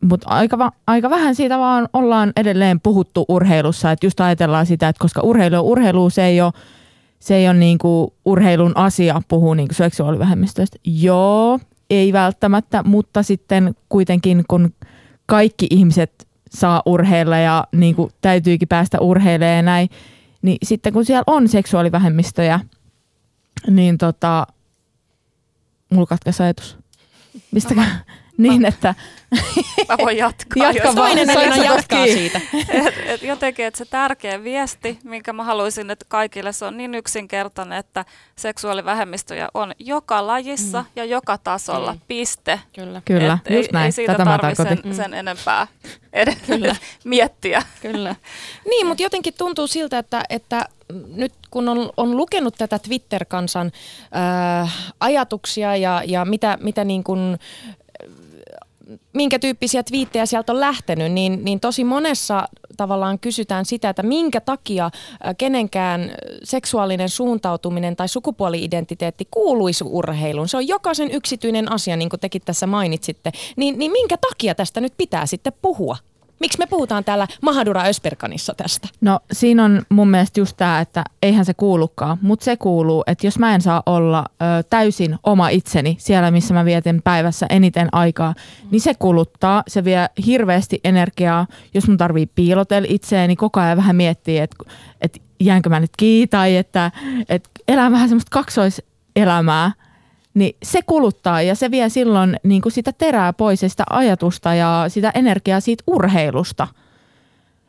mutta 0.00 0.28
aika, 0.28 0.58
va- 0.58 0.72
aika 0.86 1.10
vähän 1.10 1.34
siitä 1.34 1.58
vaan 1.58 1.88
ollaan 1.92 2.32
edelleen 2.36 2.80
puhuttu 2.80 3.24
urheilussa. 3.28 3.90
Että 3.92 4.06
just 4.06 4.20
ajatellaan 4.20 4.66
sitä, 4.66 4.88
että 4.88 5.00
koska 5.00 5.20
urheilu 5.20 5.56
on 5.56 5.62
urheilu, 5.64 6.10
se 6.10 6.24
ei 6.24 6.40
ole, 6.40 6.52
se 7.20 7.36
ei 7.36 7.48
ole 7.48 7.56
niinku 7.56 8.14
urheilun 8.24 8.72
asia 8.74 9.22
puhua 9.28 9.54
niinku 9.54 9.74
seksuaalivähemmistöistä. 9.74 10.76
Joo, 10.84 11.58
ei 11.90 12.12
välttämättä, 12.12 12.82
mutta 12.82 13.22
sitten 13.22 13.74
kuitenkin 13.88 14.44
kun 14.48 14.74
kaikki 15.26 15.66
ihmiset 15.70 16.28
saa 16.50 16.82
urheilla 16.86 17.36
ja 17.36 17.64
niinku 17.72 18.10
täytyykin 18.20 18.68
päästä 18.68 19.00
urheilemaan 19.00 19.56
ja 19.56 19.62
näin, 19.62 19.88
niin 20.42 20.58
sitten 20.62 20.92
kun 20.92 21.04
siellä 21.04 21.24
on 21.26 21.48
seksuaalivähemmistöjä, 21.48 22.60
niin 23.70 23.98
tota, 23.98 24.46
mulla 25.92 26.06
katkesi 26.06 26.42
ajatus. 26.42 26.78
Mistäkään? 27.52 28.00
Niin, 28.42 28.64
että 28.66 28.94
Mä 29.88 29.96
voin 29.98 30.16
jatkaa. 30.16 30.64
Jatka 30.72 30.88
jos- 30.88 30.96
vaan. 30.96 31.08
Toinen 31.16 31.26
sä 31.56 31.64
jatkaa 31.64 32.04
siitä. 32.06 32.40
et, 32.68 32.94
et 33.06 33.22
jotenkin, 33.22 33.64
että 33.66 33.78
se 33.78 33.84
tärkeä 33.84 34.44
viesti, 34.44 34.98
minkä 35.04 35.32
mä 35.32 35.44
haluaisin, 35.44 35.90
että 35.90 36.04
kaikille 36.08 36.52
se 36.52 36.64
on 36.64 36.76
niin 36.76 36.94
yksinkertainen, 36.94 37.78
että 37.78 38.04
seksuaalivähemmistöjä 38.36 39.48
on 39.54 39.72
joka 39.78 40.26
lajissa 40.26 40.80
mm. 40.82 40.86
ja 40.96 41.04
joka 41.04 41.38
tasolla, 41.38 41.92
Mm. 41.92 42.00
piste. 42.08 42.60
Kyllä. 42.74 43.02
kyllä, 43.04 43.38
Et 43.46 43.54
just 43.56 43.66
ei, 43.68 43.72
näin. 43.72 43.84
ei 43.86 43.92
siitä 43.92 44.12
Tätä 44.12 44.24
mä 44.24 44.38
tarvi 44.38 44.56
tarkoitin. 44.56 44.94
sen, 44.94 45.04
sen 45.04 45.14
enempää 45.14 45.66
edes 46.12 46.36
miettiä. 47.04 47.62
Kyllä. 47.82 48.16
Niin, 48.70 48.86
mutta 48.86 49.02
jotenkin 49.02 49.34
tuntuu 49.38 49.66
siltä, 49.66 49.98
että, 49.98 50.22
että 50.30 50.64
nyt 51.14 51.32
kun 51.50 51.68
on, 51.68 51.90
on 51.96 52.16
lukenut 52.16 52.54
tätä 52.58 52.78
Twitter-kansan 52.78 53.72
äh, 54.62 54.92
ajatuksia 55.00 55.76
ja, 55.76 56.02
ja 56.06 56.24
mitä, 56.24 56.58
mitä 56.60 56.84
niin 56.84 57.04
kuin, 57.04 57.38
minkä 59.12 59.38
tyyppisiä 59.38 59.82
twiittejä 59.82 60.26
sieltä 60.26 60.52
on 60.52 60.60
lähtenyt, 60.60 61.12
niin, 61.12 61.44
niin 61.44 61.60
tosi 61.60 61.84
monessa 61.84 62.48
tavallaan 62.76 63.18
kysytään 63.18 63.64
sitä, 63.64 63.88
että 63.88 64.02
minkä 64.02 64.40
takia 64.40 64.84
äh, 64.84 64.90
kenenkään 65.38 66.12
seksuaalinen 66.42 67.08
suuntautuminen 67.08 67.96
tai 67.96 68.08
sukupuoli-identiteetti 68.08 69.28
kuuluisi 69.30 69.84
urheiluun. 69.84 70.48
Se 70.48 70.56
on 70.56 70.68
jokaisen 70.68 71.10
yksityinen 71.10 71.72
asia, 71.72 71.96
niin 71.96 72.08
kuin 72.08 72.20
tekin 72.20 72.42
tässä 72.44 72.66
mainitsitte. 72.66 73.32
Niin, 73.56 73.78
niin 73.78 73.92
minkä 73.92 74.16
takia 74.16 74.54
tästä 74.54 74.80
nyt 74.80 74.92
pitää 74.96 75.26
sitten 75.26 75.52
puhua? 75.62 75.96
Miksi 76.40 76.58
me 76.58 76.66
puhutaan 76.66 77.04
täällä 77.04 77.26
Mahadura 77.42 77.82
Ösperkanissa 77.82 78.54
tästä? 78.56 78.88
No 79.00 79.20
siinä 79.32 79.64
on 79.64 79.82
mun 79.88 80.10
mielestä 80.10 80.40
just 80.40 80.56
tämä, 80.56 80.80
että 80.80 81.04
eihän 81.22 81.44
se 81.44 81.54
kuulukaan, 81.54 82.18
mutta 82.22 82.44
se 82.44 82.56
kuuluu, 82.56 83.04
että 83.06 83.26
jos 83.26 83.38
mä 83.38 83.54
en 83.54 83.60
saa 83.60 83.82
olla 83.86 84.24
ö, 84.28 84.44
täysin 84.70 85.18
oma 85.24 85.48
itseni 85.48 85.96
siellä, 85.98 86.30
missä 86.30 86.54
mä 86.54 86.64
vietin 86.64 87.02
päivässä 87.02 87.46
eniten 87.50 87.88
aikaa, 87.92 88.34
niin 88.70 88.80
se 88.80 88.94
kuluttaa, 88.94 89.62
se 89.68 89.84
vie 89.84 90.06
hirveästi 90.26 90.80
energiaa. 90.84 91.46
Jos 91.74 91.88
mun 91.88 91.96
tarvii 91.96 92.26
piilotella 92.26 92.88
itseäni, 92.90 93.36
koko 93.36 93.60
ajan 93.60 93.76
vähän 93.76 93.96
miettiä, 93.96 94.44
että, 94.44 94.56
että 95.00 95.18
jäänkö 95.40 95.68
mä 95.68 95.80
nyt 95.80 95.92
kiinni 95.96 96.26
tai 96.26 96.56
että, 96.56 96.90
että 97.28 97.50
elää 97.68 97.90
vähän 97.90 98.08
semmoista 98.08 98.30
kaksoiselämää, 98.30 99.72
niin 100.34 100.56
se 100.62 100.82
kuluttaa 100.82 101.42
ja 101.42 101.54
se 101.54 101.70
vie 101.70 101.88
silloin 101.88 102.36
niin 102.42 102.62
kuin 102.62 102.72
sitä 102.72 102.92
terää 102.92 103.32
pois 103.32 103.62
ja 103.62 103.68
sitä 103.68 103.84
ajatusta 103.90 104.54
ja 104.54 104.84
sitä 104.88 105.12
energiaa 105.14 105.60
siitä 105.60 105.84
urheilusta. 105.86 106.68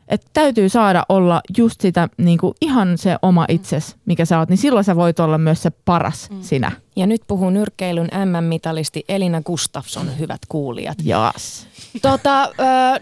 Et 0.08 0.26
täytyy 0.32 0.68
saada 0.68 1.04
olla 1.08 1.40
just 1.58 1.80
sitä 1.80 2.08
niin 2.16 2.38
kuin 2.38 2.54
ihan 2.60 2.98
se 2.98 3.16
oma 3.22 3.46
itses, 3.48 3.96
mikä 4.06 4.24
sä 4.24 4.38
oot, 4.38 4.48
niin 4.48 4.58
silloin 4.58 4.84
sä 4.84 4.96
voit 4.96 5.20
olla 5.20 5.38
myös 5.38 5.62
se 5.62 5.70
paras 5.70 6.30
mm. 6.30 6.42
sinä. 6.42 6.72
Ja 6.96 7.06
nyt 7.06 7.22
puhuu 7.26 7.50
nyrkkeilyn 7.50 8.08
MM-mitalisti 8.24 9.04
Elina 9.08 9.42
Gustafsson, 9.42 10.18
hyvät 10.18 10.40
kuulijat. 10.48 10.98
Jaas. 11.04 11.66
Tota, 12.02 12.52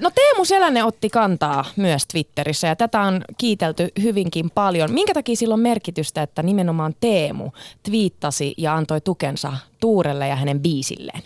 no 0.00 0.11
Teemu 0.11 0.44
Selänne 0.44 0.85
otti 0.85 1.11
kantaa 1.11 1.64
myös 1.76 2.06
Twitterissä 2.06 2.66
ja 2.66 2.76
tätä 2.76 3.00
on 3.00 3.25
kiitelty 3.38 3.88
hyvinkin 4.02 4.50
paljon. 4.50 4.92
Minkä 4.92 5.14
takia 5.14 5.37
sillä 5.37 5.54
on 5.54 5.61
merkitystä, 5.61 6.23
että 6.23 6.42
nimenomaan 6.42 6.94
Teemu 7.00 7.50
twiittasi 7.82 8.54
ja 8.56 8.75
antoi 8.75 9.00
tukensa 9.00 9.52
Tuurelle 9.80 10.28
ja 10.28 10.37
hänen 10.37 10.61
biisilleen? 10.61 11.23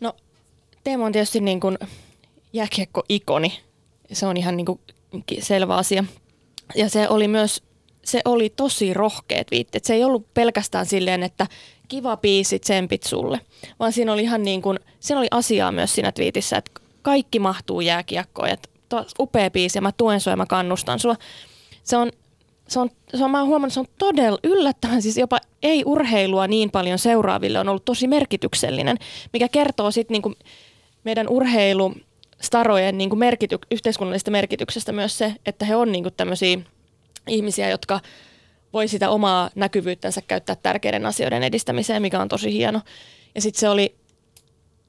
No 0.00 0.12
Teemu 0.84 1.04
on 1.04 1.12
tietysti 1.12 1.40
niin 1.40 1.60
kuin 1.60 1.78
jääkiekko-ikoni. 2.52 3.60
Se 4.12 4.26
on 4.26 4.36
ihan 4.36 4.56
niin 4.56 4.66
kuin 4.66 4.80
selvä 5.40 5.76
asia. 5.76 6.04
Ja 6.74 6.88
se 6.88 7.08
oli 7.08 7.28
myös, 7.28 7.62
se 8.04 8.20
oli 8.24 8.50
tosi 8.56 8.94
rohkeat 8.94 9.50
viitteet. 9.50 9.84
Se 9.84 9.94
ei 9.94 10.04
ollut 10.04 10.34
pelkästään 10.34 10.86
silleen, 10.86 11.22
että 11.22 11.46
kiva 11.88 12.16
biisi, 12.16 12.58
tsempit 12.58 13.02
sulle, 13.02 13.40
vaan 13.78 13.92
siinä 13.92 14.12
oli 14.12 14.22
ihan 14.22 14.42
niin 14.42 14.62
kuin, 14.62 14.78
siinä 15.00 15.18
oli 15.18 15.28
asiaa 15.30 15.72
myös 15.72 15.94
siinä 15.94 16.12
twiitissä, 16.12 16.56
että 16.56 16.81
kaikki 17.02 17.38
mahtuu 17.38 17.80
jääkiekkoon. 17.80 18.48
Että 18.48 18.68
upea 19.18 19.50
biisi 19.50 19.78
ja 19.78 19.82
mä 19.82 19.92
tuen 19.96 20.20
sua 20.20 20.32
ja 20.32 20.36
mä 20.36 20.46
kannustan 20.46 20.98
sua. 20.98 21.16
Se 21.82 21.96
on, 21.96 22.10
se 22.68 22.80
on, 22.80 22.90
se 23.14 23.24
on, 23.24 23.30
mä 23.30 23.38
oon 23.38 23.48
huomannut, 23.48 23.72
se 23.72 23.80
on 23.80 23.86
todella 23.98 24.38
yllättävän, 24.44 25.02
siis 25.02 25.16
jopa 25.16 25.38
ei-urheilua 25.62 26.46
niin 26.46 26.70
paljon 26.70 26.98
seuraaville 26.98 27.58
on 27.58 27.68
ollut 27.68 27.84
tosi 27.84 28.06
merkityksellinen, 28.06 28.96
mikä 29.32 29.48
kertoo 29.48 29.90
sitten 29.90 30.22
niin 30.22 30.36
meidän 31.04 31.28
urheilu 31.28 31.94
starojen 32.40 32.98
niin 32.98 33.18
merkity, 33.18 33.58
yhteiskunnallisesta 33.70 34.30
merkityksestä 34.30 34.92
myös 34.92 35.18
se, 35.18 35.34
että 35.46 35.64
he 35.64 35.76
on 35.76 35.92
niin 35.92 36.04
tämmöisiä 36.16 36.58
ihmisiä, 37.28 37.70
jotka 37.70 38.00
voi 38.72 38.88
sitä 38.88 39.10
omaa 39.10 39.50
näkyvyyttänsä 39.54 40.22
käyttää 40.22 40.56
tärkeiden 40.56 41.06
asioiden 41.06 41.42
edistämiseen, 41.42 42.02
mikä 42.02 42.20
on 42.20 42.28
tosi 42.28 42.52
hieno. 42.52 42.80
Ja 43.34 43.40
sitten 43.40 43.60
se 43.60 43.68
oli, 43.68 43.94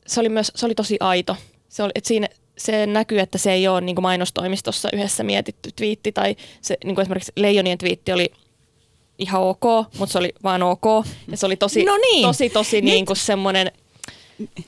se 0.08 0.20
oli 0.20 0.30
myös 0.30 0.52
se 0.56 0.66
oli 0.66 0.76
tosi 0.76 0.98
aito. 1.00 1.38
Se, 1.74 1.84
oli, 1.84 1.92
että 1.96 2.08
siinä, 2.08 2.28
se 2.58 2.86
näkyy, 2.86 3.20
että 3.20 3.38
se 3.38 3.52
ei 3.52 3.68
ole 3.68 3.82
niin 3.82 4.02
mainostoimistossa 4.02 4.90
yhdessä 4.94 5.24
mietitty 5.24 5.70
twiitti, 5.76 6.12
tai 6.12 6.36
se, 6.62 6.78
niin 6.84 7.00
esimerkiksi 7.00 7.32
Leijonien 7.36 7.78
twiitti 7.78 8.12
oli 8.12 8.32
ihan 9.18 9.42
ok, 9.42 9.64
mutta 9.98 10.14
se 10.14 10.18
oli 10.18 10.34
vaan 10.44 10.64
ok. 10.64 10.84
Ja 11.32 11.38
se 11.38 11.46
oli 11.46 11.56
tosi, 11.56 11.84
no 11.86 11.98
niin. 11.98 12.28
tosi, 12.28 12.50
tosi 12.50 12.82
niin 12.82 13.06
kuin 13.06 13.18
semmoinen 13.18 13.72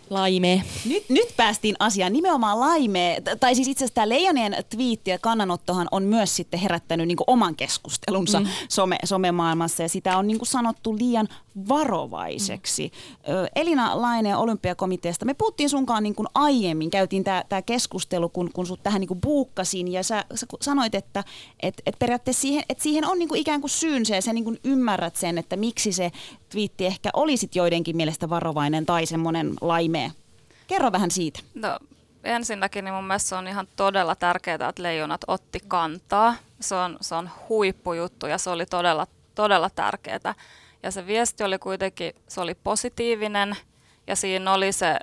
Laime. 0.09 0.63
Nyt, 0.85 1.09
nyt 1.09 1.27
päästiin 1.37 1.75
asiaan, 1.79 2.13
nimenomaan 2.13 2.59
laime. 2.59 3.21
Tai 3.39 3.55
siis 3.55 3.67
itse 3.67 3.85
asiassa 3.85 3.95
tämä 3.95 4.09
Leijonien 4.09 4.55
twiitti 4.69 5.11
ja 5.11 5.19
kannanottohan 5.19 5.87
on 5.91 6.03
myös 6.03 6.35
sitten 6.35 6.59
herättänyt 6.59 7.07
niin 7.07 7.17
oman 7.27 7.55
keskustelunsa 7.55 8.39
mm. 8.39 8.47
some, 8.69 8.97
somemaailmassa 9.03 9.83
ja 9.83 9.89
sitä 9.89 10.17
on 10.17 10.27
niin 10.27 10.39
sanottu 10.43 10.97
liian 10.97 11.27
varovaiseksi. 11.69 12.91
Mm. 13.27 13.33
Elina 13.55 14.01
Laine 14.01 14.37
olympiakomiteasta, 14.37 15.25
me 15.25 15.33
puhuttiin 15.33 15.69
sunkaan 15.69 16.03
niin 16.03 16.15
kuin 16.15 16.27
aiemmin, 16.33 16.89
käytiin 16.89 17.23
tämä 17.23 17.61
keskustelu, 17.65 18.29
kun, 18.29 18.51
kun 18.53 18.65
sut 18.65 18.83
tähän 18.83 18.99
niin 18.99 19.07
kuin 19.07 19.21
buukkasin 19.21 19.91
ja 19.91 20.03
sä, 20.03 20.25
sä 20.35 20.45
sanoit, 20.61 20.95
että 20.95 21.23
et, 21.59 21.81
et 21.85 21.95
periaatteessa 21.99 22.41
siihen, 22.41 22.63
et 22.69 22.79
siihen 22.79 23.07
on 23.07 23.19
niin 23.19 23.29
kuin 23.29 23.41
ikään 23.41 23.61
kuin 23.61 23.71
syynsä 23.71 24.15
ja 24.15 24.21
sä 24.21 24.33
niin 24.33 24.43
kuin 24.43 24.59
ymmärrät 24.63 25.15
sen, 25.15 25.37
että 25.37 25.55
miksi 25.55 25.91
se 25.91 26.11
twiitti 26.49 26.85
ehkä 26.85 27.09
olisit 27.13 27.55
joidenkin 27.55 27.97
mielestä 27.97 28.29
varovainen 28.29 28.85
tai 28.85 29.05
semmoinen 29.05 29.53
laimea. 29.67 30.11
Kerro 30.67 30.91
vähän 30.91 31.11
siitä. 31.11 31.39
No, 31.53 31.79
ensinnäkin 32.23 32.85
niin 32.85 32.93
mun 32.93 33.03
mielestä 33.03 33.29
se 33.29 33.35
on 33.35 33.47
ihan 33.47 33.67
todella 33.75 34.15
tärkeää, 34.15 34.69
että 34.69 34.83
leijonat 34.83 35.21
otti 35.27 35.59
kantaa. 35.67 36.35
Se 36.59 36.75
on, 36.75 36.97
se 37.01 37.15
on 37.15 37.29
huippujuttu 37.49 38.25
ja 38.25 38.37
se 38.37 38.49
oli 38.49 38.65
todella, 38.65 39.07
todella 39.35 39.69
tärkeää. 39.69 40.35
Ja 40.83 40.91
se 40.91 41.07
viesti 41.07 41.43
oli 41.43 41.59
kuitenkin, 41.59 42.13
se 42.27 42.41
oli 42.41 42.55
positiivinen 42.55 43.55
ja 44.07 44.15
siinä 44.15 44.53
oli 44.53 44.71
se, 44.71 44.97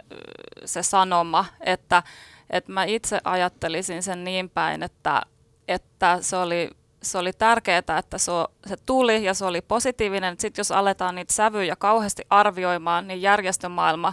se 0.65 0.83
sanoma, 0.83 1.45
että, 1.61 2.03
että 2.51 2.73
mä 2.73 2.85
itse 2.85 3.21
ajattelisin 3.25 4.03
sen 4.03 4.25
niin 4.25 4.51
päin, 4.51 4.83
että, 4.83 5.23
että 5.69 6.19
se 6.21 6.37
oli 6.37 6.71
se 7.03 7.19
oli 7.19 7.33
tärkeää, 7.33 7.79
että 7.79 8.19
se, 8.19 8.33
se 8.67 8.77
tuli 8.87 9.25
ja 9.25 9.35
se 9.35 9.45
oli 9.45 9.61
positiivinen. 9.61 10.37
Sitten 10.39 10.61
jos 10.61 10.73
aletaan 10.73 11.15
niitä 11.15 11.33
sävyjä 11.33 11.77
kauheasti 11.77 12.23
arvioimaan, 12.31 13.09
niin 13.09 13.23
järjestömaailma 13.23 14.13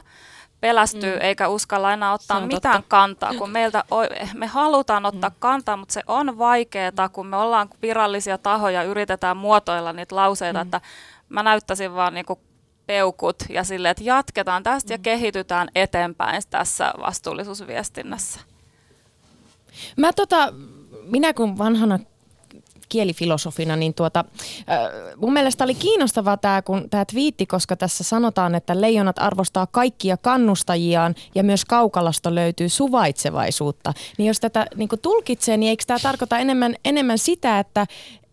pelästyy 0.61 1.15
mm. 1.15 1.21
eikä 1.21 1.47
uskalla 1.47 1.93
enää 1.93 2.13
ottaa 2.13 2.41
mitään 2.41 2.75
totta. 2.75 2.89
kantaa, 2.89 3.33
kun 3.33 3.49
meiltä 3.49 3.83
me 4.33 4.47
halutaan 4.47 5.05
ottaa 5.05 5.29
mm. 5.29 5.35
kantaa, 5.39 5.77
mutta 5.77 5.93
se 5.93 6.03
on 6.07 6.37
vaikeaa, 6.37 7.09
kun 7.11 7.27
me 7.27 7.37
ollaan 7.37 7.69
virallisia 7.81 8.37
tahoja, 8.37 8.83
yritetään 8.83 9.37
muotoilla 9.37 9.93
niitä 9.93 10.15
lauseita, 10.15 10.59
mm. 10.59 10.67
että 10.67 10.81
mä 11.29 11.43
näyttäisin 11.43 11.95
vaan 11.95 12.13
niinku 12.13 12.39
peukut 12.87 13.35
ja 13.49 13.63
silleen, 13.63 13.91
että 13.91 14.03
jatketaan 14.03 14.63
tästä 14.63 14.89
mm. 14.89 14.93
ja 14.93 14.97
kehitytään 14.97 15.67
eteenpäin 15.75 16.41
tässä 16.49 16.93
vastuullisuusviestinnässä. 16.99 18.39
Mä 19.97 20.13
tota, 20.13 20.53
minä 21.03 21.33
kun 21.33 21.57
vanhana 21.57 21.99
kielifilosofina, 22.89 23.75
niin 23.75 23.93
tuota, 23.93 24.25
mun 25.17 25.33
mielestä 25.33 25.63
oli 25.63 25.75
kiinnostavaa 25.75 26.37
tämä, 26.37 26.61
kun 26.61 26.89
tämä 26.89 27.05
twiitti, 27.05 27.45
koska 27.45 27.75
tässä 27.75 28.03
sanotaan, 28.03 28.55
että 28.55 28.81
leijonat 28.81 29.19
arvostaa 29.19 29.67
kaikkia 29.67 30.17
kannustajiaan 30.17 31.15
ja 31.35 31.43
myös 31.43 31.65
kaukalasta 31.65 32.35
löytyy 32.35 32.69
suvaitsevaisuutta. 32.69 33.93
Niin 34.17 34.27
jos 34.27 34.39
tätä 34.39 34.65
niin 34.75 34.89
tulkitsee, 35.01 35.57
niin 35.57 35.69
eikö 35.69 35.83
tämä 35.87 35.99
tarkoita 36.03 36.37
enemmän, 36.37 36.75
enemmän 36.85 37.17
sitä, 37.17 37.59
että, 37.59 37.85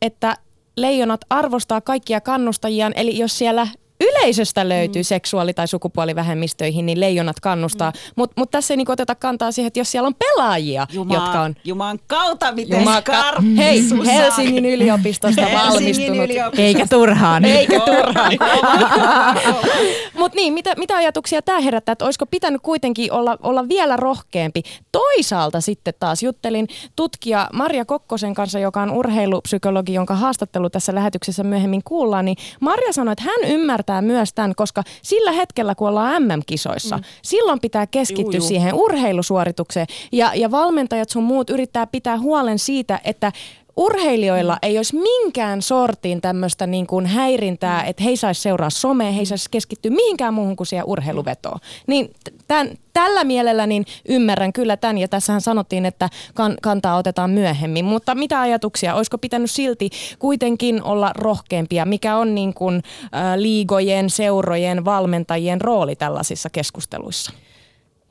että 0.03 0.37
leijonat 0.77 1.21
arvostaa 1.31 1.81
kaikkia 1.81 2.21
kannustajiaan, 2.21 2.93
eli 2.97 3.19
jos 3.19 3.39
siellä 3.39 3.67
yleisöstä 4.01 4.69
löytyy 4.69 5.03
mm. 5.03 5.05
seksuaali- 5.05 5.55
tai 5.55 5.69
sukupuolivähemmistöihin, 5.69 6.87
niin 6.87 7.01
leijonat 7.01 7.41
kannustaa. 7.41 7.91
Mm. 7.91 8.13
Mutta 8.17 8.35
mut 8.37 8.51
tässä 8.51 8.75
ei 8.75 8.77
niinku 8.77 8.93
oteta 8.93 9.15
kantaa 9.15 9.53
siihen, 9.53 9.67
että 9.67 9.81
jos 9.81 9.93
siellä 9.93 10.07
on 10.07 10.15
pelaajia, 10.15 10.87
Juma, 10.93 11.15
jotka 11.15 11.41
on... 11.41 11.55
Juman 11.65 11.99
kautta, 12.07 12.53
miten 12.53 12.79
Juma, 12.79 13.03
ka- 13.03 13.35
Hei, 13.57 13.83
Helsingin 14.07 14.67
yliopistosta 14.67 15.43
valmistunut. 15.43 16.25
Yliopistosta. 16.25 16.63
Eikä 16.63 16.87
turhaan. 16.97 17.45
Eikä 17.45 17.81
turhaan. 17.81 18.33
Mutta 20.19 20.37
niin, 20.37 20.53
mitä, 20.53 20.75
mitä 20.77 20.97
ajatuksia 20.97 21.43
tämä 21.43 21.61
herättää, 21.61 21.93
että 21.93 22.05
olisiko 22.05 22.27
pitänyt 22.27 22.63
kuitenkin 22.63 23.13
olla, 23.13 23.39
olla 23.43 23.69
vielä 23.69 23.97
rohkeampi? 23.97 24.63
Toisaalta 24.93 25.61
sitten 25.61 25.95
taas 26.01 26.23
juttelin 26.23 26.69
tutkija 26.97 27.49
Maria 27.53 27.85
Kokkosen 27.85 28.35
kanssa, 28.35 28.59
joka 28.59 28.83
on 28.83 28.91
urheilupsykologi, 28.91 29.95
jonka 29.95 30.15
haastattelu 30.15 30.71
tässä 30.71 30.95
lähetyksessä 30.95 31.45
myöhemmin 31.45 31.83
kuullaan, 31.85 32.25
niin 32.25 32.37
Maria 32.61 32.93
sanoi, 32.93 33.13
että 33.13 33.25
hän 33.25 33.51
ymmärtää, 33.51 33.86
ymmärtää 33.87 34.03
myös 34.03 34.33
tämän, 34.33 34.55
koska 34.55 34.83
sillä 35.03 35.33
hetkellä, 35.33 35.75
kun 35.75 35.89
ollaan 35.89 36.23
MM-kisoissa, 36.23 36.97
mm. 36.97 37.05
silloin 37.23 37.61
pitää 37.61 37.87
keskittyä 37.87 38.39
juu, 38.39 38.49
siihen 38.49 38.75
urheilusuoritukseen. 38.75 39.87
Ja, 40.13 40.35
ja 40.35 40.51
valmentajat 40.51 41.09
sun 41.09 41.25
muut 41.25 41.51
yrittää 41.51 41.87
pitää 41.87 42.19
huolen 42.19 42.59
siitä, 42.59 43.01
että 43.05 43.33
urheilijoilla 43.77 44.53
mm. 44.53 44.59
ei 44.63 44.79
olisi 44.79 44.97
minkään 44.97 45.63
sortin 45.63 46.21
tämmöistä 46.21 46.67
niin 46.67 46.87
kuin 46.87 47.07
häirintää, 47.07 47.83
mm. 47.83 47.89
että 47.89 48.03
he 48.03 48.11
ei 48.11 48.17
saisi 48.17 48.41
seuraa 48.43 48.71
somea, 48.71 49.13
he 49.13 49.19
ei 49.19 49.27
saisi 49.27 49.51
keskittyä 49.51 49.91
mihinkään 49.91 50.35
muuhun 50.35 50.57
kuin 50.57 50.67
siihen 50.67 50.87
urheiluvetoon. 50.87 51.59
Niin 51.87 52.15
tämän, 52.49 52.71
tällä 52.93 53.25
mielellä 53.25 53.67
niin 53.67 53.87
ymmärrän 54.09 54.53
kyllä 54.53 54.77
tämän, 54.77 54.99
ja 54.99 55.09
tässähän 55.09 55.41
sanottiin, 55.41 55.87
että 55.87 56.11
kan, 56.35 56.57
kantaa 56.63 56.97
otetaan 56.97 57.31
myöhemmin, 57.31 57.85
mutta 57.85 58.15
mitä 58.15 58.41
ajatuksia, 58.41 58.95
olisiko 58.95 59.19
pitänyt 59.19 59.51
silti 59.51 59.91
kuitenkin 60.19 60.83
olla 60.83 61.13
rohkeampia, 61.15 61.85
mikä 61.85 62.17
on 62.17 62.35
niin 62.35 62.55
kuin, 62.55 62.75
äh, 63.05 63.37
liigojen, 63.37 64.11
seurojen, 64.11 64.85
valmentajien 64.85 65.61
rooli 65.61 65.97
tällaisissa 65.97 66.51
keskusteluissa? 66.51 67.33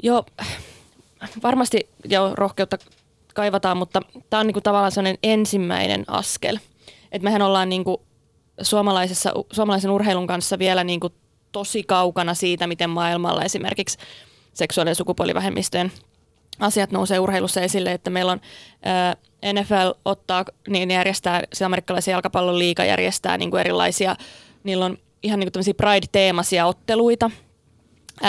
Joo, 0.04 0.26
varmasti 1.44 1.90
jo 2.10 2.32
rohkeutta 2.36 2.78
kaivataan, 3.36 3.78
mutta 3.78 4.02
tämä 4.30 4.40
on 4.40 4.48
niinku 4.48 4.62
tavallaan 4.62 4.92
sellainen 4.92 5.20
ensimmäinen 5.24 6.04
askel. 6.08 6.58
Et 7.12 7.22
mehän 7.22 7.42
ollaan 7.42 7.70
niinku 7.70 8.02
suomalaisessa, 8.62 9.34
suomalaisen 9.54 9.92
urheilun 9.92 10.28
kanssa 10.28 10.60
vielä 10.60 10.84
niinku 10.84 11.10
tosi 11.52 11.84
kaukana 11.84 12.34
siitä, 12.34 12.68
miten 12.68 12.90
maailmalla 12.90 13.44
esimerkiksi 13.44 13.98
seksuaali- 14.54 14.92
ja 14.92 14.96
sukupuolivähemmistöjen 14.96 15.92
asiat 16.60 16.92
nousee 16.92 17.20
urheilussa 17.20 17.62
esille, 17.62 17.92
että 17.92 18.10
meillä 18.10 18.32
on 18.32 18.42
ää, 18.84 19.16
NFL 19.54 19.92
ottaa, 20.06 20.46
niin 20.68 20.92
järjestää, 20.92 21.44
se 21.54 21.66
amerikkalaisen 21.66 22.12
jalkapallon 22.12 22.60
liiga 22.60 22.86
järjestää 22.86 23.38
niin 23.38 23.52
kuin 23.52 23.60
erilaisia, 23.60 24.16
niillä 24.64 24.86
on 24.86 24.98
ihan 25.24 25.40
niin 25.40 25.52
kuin 25.52 25.76
Pride-teemaisia 25.76 26.66
otteluita. 26.66 27.32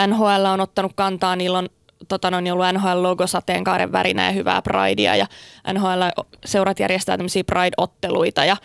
NHL 0.07 0.45
on 0.53 0.61
ottanut 0.61 0.93
kantaa, 0.95 1.37
niillä 1.37 1.59
on 1.59 1.69
tota 2.09 2.31
noin, 2.31 2.53
ollut 2.53 2.67
NHL-logo 2.73 3.27
sateenkaaren 3.27 3.93
värinä 3.93 4.25
ja 4.25 4.33
hyvää 4.33 4.63
Pridea 4.63 5.17
ja 5.17 5.27
NHL-seurat 5.73 6.81
järjestää 6.81 7.17
tämmöisiä 7.17 7.45
Pride-otteluita 7.45 8.45
ja 8.45 8.57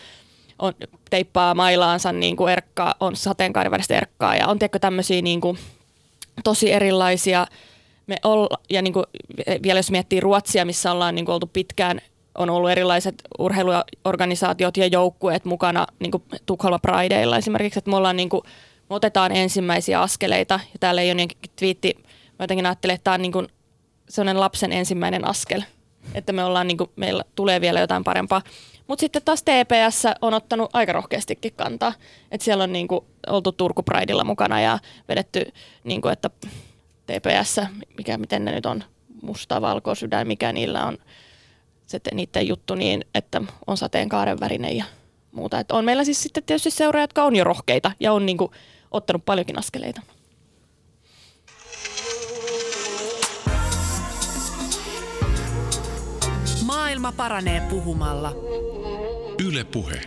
on, 0.60 0.74
teippaa 1.10 1.56
mailaansa 1.56 2.12
niin 2.12 2.36
kuin 2.36 2.52
erkkaa, 2.52 2.96
on 3.00 3.16
sateenkaaren 3.16 3.72
väristä 3.72 3.98
erkkaa 3.98 4.36
ja 4.36 4.48
on 4.48 4.60
tiedätkö 4.60 4.80
tämmöisiä 4.80 5.22
niin 5.22 5.42
kuin, 5.42 5.58
tosi 6.44 6.72
erilaisia. 6.72 7.48
Me 8.08 8.16
olla, 8.24 8.58
ja 8.70 8.82
niin 8.82 8.94
kuin, 8.94 9.06
vielä 9.64 9.80
jos 9.80 9.92
miettii 9.92 10.20
Ruotsia, 10.20 10.66
missä 10.66 10.92
ollaan 10.92 11.16
niin 11.16 11.26
kuin 11.26 11.34
oltu 11.34 11.50
pitkään 11.54 12.02
on 12.38 12.50
ollut 12.50 12.70
erilaiset 12.70 13.16
urheiluorganisaatiot 13.40 14.78
ja 14.78 14.88
joukkueet 14.88 15.46
mukana 15.46 15.88
niin 16.00 16.12
kuin 16.12 16.24
Tukholma 16.46 16.80
Prideilla 16.80 17.38
esimerkiksi, 17.38 17.80
että 17.80 17.92
me 17.92 17.98
ollaan 17.98 18.18
niin 18.18 18.30
kuin, 18.30 18.42
me 18.90 18.96
otetaan 18.96 19.32
ensimmäisiä 19.32 20.02
askeleita 20.02 20.54
ja 20.54 20.80
täällä 20.80 21.02
ei 21.02 21.08
ole 21.08 21.16
niin 21.16 21.30
twiitti, 21.56 21.96
mä 22.42 22.44
jotenkin 22.44 22.66
ajattelen, 22.66 22.96
että 22.96 23.04
tämä 23.04 23.14
on 23.14 23.22
niin 23.22 23.32
kuin 23.32 23.48
sellainen 24.10 24.40
lapsen 24.40 24.72
ensimmäinen 24.72 25.28
askel, 25.28 25.62
että 26.14 26.34
me 26.34 26.44
ollaan 26.44 26.68
niin 26.68 26.78
kuin, 26.78 26.90
meillä 26.96 27.24
tulee 27.36 27.62
vielä 27.62 27.80
jotain 27.80 28.04
parempaa. 28.04 28.42
Mutta 28.88 29.00
sitten 29.00 29.22
taas 29.26 29.44
TPS 29.44 30.04
on 30.22 30.34
ottanut 30.34 30.70
aika 30.74 30.92
rohkeastikin 30.92 31.54
kantaa, 31.56 31.94
että 32.32 32.46
siellä 32.46 32.64
on 32.64 32.74
niin 32.74 32.88
kuin, 32.88 33.06
oltu 33.28 33.52
Turku 33.52 33.84
Prideilla 33.84 34.24
mukana 34.24 34.62
ja 34.62 34.80
vedetty, 35.10 35.54
niin 35.84 36.02
kuin, 36.02 36.14
että 36.14 36.30
TPS, 37.06 37.62
mikä, 37.98 38.18
miten 38.18 38.46
ne 38.46 38.52
nyt 38.52 38.66
on, 38.66 38.84
musta, 39.22 39.62
valko, 39.62 39.96
sydän, 39.96 40.28
mikä 40.28 40.54
niillä 40.54 40.86
on, 40.86 40.98
se 41.86 42.00
niiden 42.14 42.48
juttu 42.48 42.76
niin, 42.76 43.06
että 43.16 43.42
on 43.68 43.78
sateenkaaren 43.78 44.40
värinen 44.40 44.78
ja 44.78 44.86
muuta. 45.32 45.60
Et 45.60 45.72
on 45.72 45.86
meillä 45.86 46.04
siis 46.04 46.24
sitten 46.24 46.44
tietysti 46.44 46.72
seuraajat, 46.72 47.10
jotka 47.10 47.24
on 47.24 47.36
jo 47.36 47.44
rohkeita 47.44 47.92
ja 48.00 48.14
on 48.14 48.26
niinku 48.26 48.52
ottanut 48.92 49.26
paljonkin 49.26 49.60
askeleita. 49.60 50.02
Maailma 57.02 57.18
paranee 57.18 57.62
puhumalla. 57.70 58.32
Yle 59.48 59.64
Puhe. 59.64 60.02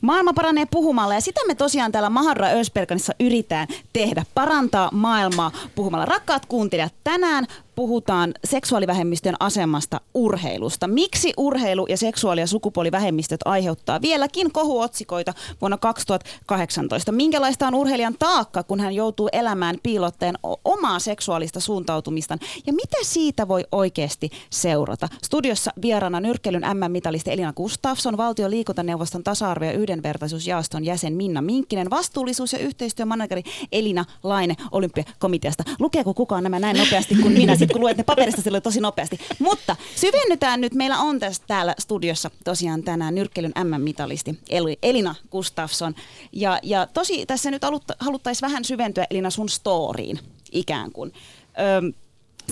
Maailma 0.00 0.32
paranee 0.32 0.66
puhumalla 0.70 1.14
ja 1.14 1.20
sitä 1.20 1.40
me 1.46 1.54
tosiaan 1.54 1.92
täällä 1.92 2.10
Mahadra 2.10 2.46
Ösperkanissa 2.46 3.12
yritetään 3.20 3.68
tehdä. 3.92 4.24
Parantaa 4.34 4.88
maailmaa 4.92 5.52
puhumalla. 5.74 6.04
Rakkaat 6.04 6.46
kuuntelijat, 6.46 6.94
tänään 7.04 7.46
puhutaan 7.74 8.34
seksuaalivähemmistöjen 8.44 9.36
asemasta 9.40 10.00
urheilusta. 10.14 10.88
Miksi 10.88 11.32
urheilu 11.36 11.86
ja 11.88 11.96
seksuaali- 11.96 12.40
ja 12.40 12.46
sukupuolivähemmistöt 12.46 13.40
aiheuttaa 13.44 14.00
vieläkin 14.02 14.52
kohuotsikoita 14.52 15.34
vuonna 15.60 15.78
2018? 15.78 17.12
Minkälaista 17.12 17.66
on 17.66 17.74
urheilijan 17.74 18.16
taakka, 18.18 18.62
kun 18.62 18.80
hän 18.80 18.94
joutuu 18.94 19.28
elämään 19.32 19.76
piilotteen 19.82 20.34
omaa 20.64 20.98
seksuaalista 20.98 21.60
suuntautumistaan? 21.60 22.40
Ja 22.66 22.72
mitä 22.72 22.96
siitä 23.02 23.48
voi 23.48 23.64
oikeasti 23.72 24.30
seurata? 24.50 25.08
Studiossa 25.24 25.70
vieraana 25.82 26.20
nyrkkelyn 26.20 26.62
MM-mitalisti 26.74 27.32
Elina 27.32 27.52
Gustafsson, 27.52 28.16
valtion 28.16 28.50
liikuntaneuvoston 28.50 29.22
tasa-arvo- 29.24 29.64
ja 29.64 29.72
yhdenvertaisuusjaoston 29.72 30.84
jäsen 30.84 31.14
Minna 31.14 31.42
Minkkinen, 31.42 31.90
vastuullisuus- 31.90 32.52
ja 32.52 32.58
yhteistyömanageri 32.58 33.42
Elina 33.72 34.04
Laine 34.22 34.56
olympiakomiteasta. 34.72 35.64
Lukeeko 35.78 36.14
kukaan 36.14 36.42
nämä 36.42 36.58
näin 36.58 36.76
nopeasti 36.76 37.14
kuin 37.14 37.32
minä? 37.32 37.61
Sitten 37.62 37.74
kun 37.74 37.80
luet 37.80 37.96
ne 37.96 38.02
paperista 38.02 38.42
silloin 38.42 38.62
tosi 38.62 38.80
nopeasti. 38.80 39.20
Mutta 39.38 39.76
syvennytään 39.96 40.60
nyt. 40.60 40.74
Meillä 40.74 40.98
on 40.98 41.20
tässä 41.20 41.42
täällä 41.46 41.74
studiossa 41.78 42.30
tosiaan 42.44 42.82
tänään 42.82 43.14
nyrkkelyn 43.14 43.52
MM-mitalisti 43.64 44.38
Elina 44.82 45.14
Gustafsson. 45.30 45.94
Ja, 46.32 46.58
ja 46.62 46.86
tosi 46.86 47.26
tässä 47.26 47.50
nyt 47.50 47.62
haluttaisiin 47.98 48.46
vähän 48.46 48.64
syventyä 48.64 49.06
Elina 49.10 49.30
sun 49.30 49.48
storiin 49.48 50.18
ikään 50.52 50.92
kuin. 50.92 51.12
Öm, 51.78 51.92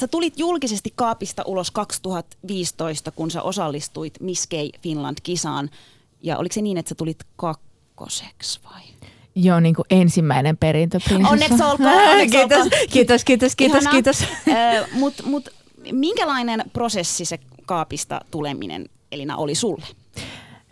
Sä 0.00 0.08
tulit 0.08 0.38
julkisesti 0.38 0.92
kaapista 0.96 1.42
ulos 1.46 1.70
2015, 1.70 3.10
kun 3.10 3.30
sä 3.30 3.42
osallistuit 3.42 4.20
Miss 4.20 4.46
Gay 4.46 4.70
Finland-kisaan. 4.82 5.70
Ja 6.22 6.38
oliko 6.38 6.52
se 6.52 6.62
niin, 6.62 6.78
että 6.78 6.88
sä 6.88 6.94
tulit 6.94 7.18
kakkoseksi 7.36 8.60
vai? 8.64 8.82
Joo, 9.34 9.60
niin 9.60 9.74
kuin 9.74 9.86
ensimmäinen 9.90 10.56
perintöprinsessa. 10.56 11.32
Onneksi 11.32 11.62
olkoon, 11.62 12.08
onneksi 12.10 12.36
kiitos, 12.36 12.58
olkoon. 12.58 12.80
kiitos, 12.90 13.24
kiitos, 13.24 13.56
kiitos, 13.56 13.84
kiitos. 13.90 14.24
Mutta 14.92 15.22
mut, 15.26 15.48
minkälainen 15.92 16.64
prosessi 16.72 17.24
se 17.24 17.38
kaapista 17.66 18.20
tuleminen 18.30 18.88
Elina 19.12 19.36
oli 19.36 19.54
sulle? 19.54 19.86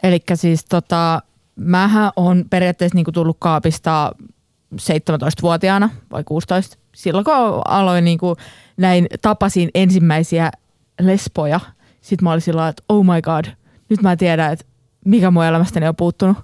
Eli 0.03 0.21
siis 0.35 0.65
tota, 0.65 1.23
mähän 1.57 2.11
on 2.17 2.45
periaatteessa 2.51 2.97
niin 2.97 3.05
kuin 3.05 3.15
tullut 3.15 3.37
kaapista 3.41 4.13
17-vuotiaana 4.75 5.91
vai 6.11 6.25
16. 6.25 6.79
Silloin 6.95 7.25
kun 7.25 7.35
aloin 7.65 8.05
niin 8.05 8.19
kuin 8.19 8.37
näin, 8.77 9.07
tapasin 9.23 9.71
ensimmäisiä 9.75 10.51
lesboja. 11.01 11.61
Sitten 12.01 12.25
mä 12.25 12.31
olin 12.31 12.41
sillä 12.41 12.69
että 12.69 12.83
oh 12.89 13.05
my 13.05 13.23
god, 13.23 13.45
nyt 13.89 14.03
mä 14.03 14.17
tiedän, 14.17 14.53
että 14.53 14.65
mikä 15.05 15.31
mun 15.31 15.45
elämästäni 15.45 15.89
on 15.89 15.97
puuttunut. 15.97 16.37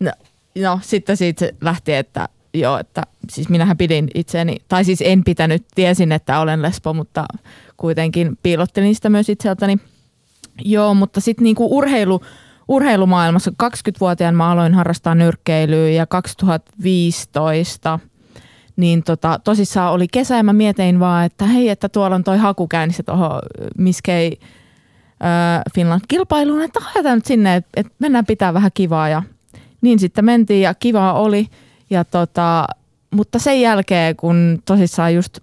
No, 0.00 0.12
no 0.62 0.78
sitten 0.82 1.16
siitä 1.16 1.48
lähti, 1.60 1.94
että 1.94 2.28
joo, 2.54 2.78
että 2.78 3.02
siis 3.30 3.48
minähän 3.48 3.76
pidin 3.76 4.08
itseäni, 4.14 4.56
tai 4.68 4.84
siis 4.84 5.02
en 5.04 5.24
pitänyt, 5.24 5.64
tiesin, 5.74 6.12
että 6.12 6.40
olen 6.40 6.62
lesbo, 6.62 6.94
mutta 6.94 7.24
kuitenkin 7.76 8.38
piilottelin 8.42 8.94
sitä 8.94 9.08
myös 9.10 9.28
itseltäni. 9.28 9.78
Joo, 10.64 10.94
mutta 10.94 11.20
sitten 11.20 11.44
niinku 11.44 11.76
urheilu, 11.76 12.20
urheilumaailmassa 12.68 13.50
20-vuotiaan 13.62 14.34
mä 14.34 14.50
aloin 14.50 14.74
harrastaa 14.74 15.14
nyrkkeilyä 15.14 15.88
ja 15.88 16.06
2015 16.06 17.98
niin 18.76 19.02
tota, 19.02 19.40
tosissaan 19.44 19.92
oli 19.92 20.08
kesä 20.08 20.36
ja 20.36 20.42
mä 20.42 20.52
mietin 20.52 21.00
vaan, 21.00 21.24
että 21.24 21.44
hei, 21.44 21.68
että 21.68 21.88
tuolla 21.88 22.16
on 22.16 22.24
toi 22.24 22.38
haku 22.38 22.68
käynnissä 22.68 23.02
tuohon 23.02 23.40
Miskei 23.78 24.38
Finland-kilpailuun, 25.74 26.62
että 26.62 26.80
haetaan 26.82 27.16
nyt 27.16 27.26
sinne, 27.26 27.56
että 27.56 27.92
mennään 27.98 28.26
pitää 28.26 28.54
vähän 28.54 28.70
kivaa 28.74 29.08
ja 29.08 29.22
niin 29.84 29.98
sitten 29.98 30.24
mentiin 30.24 30.62
ja 30.62 30.74
kivaa 30.74 31.12
oli. 31.12 31.46
Ja 31.90 32.04
tota, 32.04 32.66
mutta 33.10 33.38
sen 33.38 33.60
jälkeen, 33.60 34.16
kun 34.16 34.62
tosissaan 34.64 35.14
just 35.14 35.38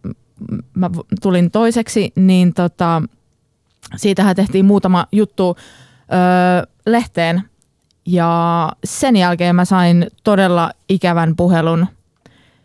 mä 0.74 0.90
tulin 1.22 1.52
toiseksi, 1.52 2.12
niin 2.16 2.54
tota, 2.54 3.02
siitähän 3.96 4.36
tehtiin 4.36 4.66
muutama 4.66 5.08
juttu 5.12 5.56
öö, 5.58 6.72
lehteen. 6.86 7.42
Ja 8.06 8.72
sen 8.84 9.16
jälkeen 9.16 9.56
mä 9.56 9.66
sain 9.66 10.08
todella 10.24 10.72
ikävän 10.90 11.36
puhelun 11.36 11.88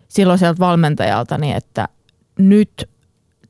silloiselta 0.08 0.58
valmentajaltani, 0.58 1.52
että 1.52 1.88
nyt, 2.38 2.88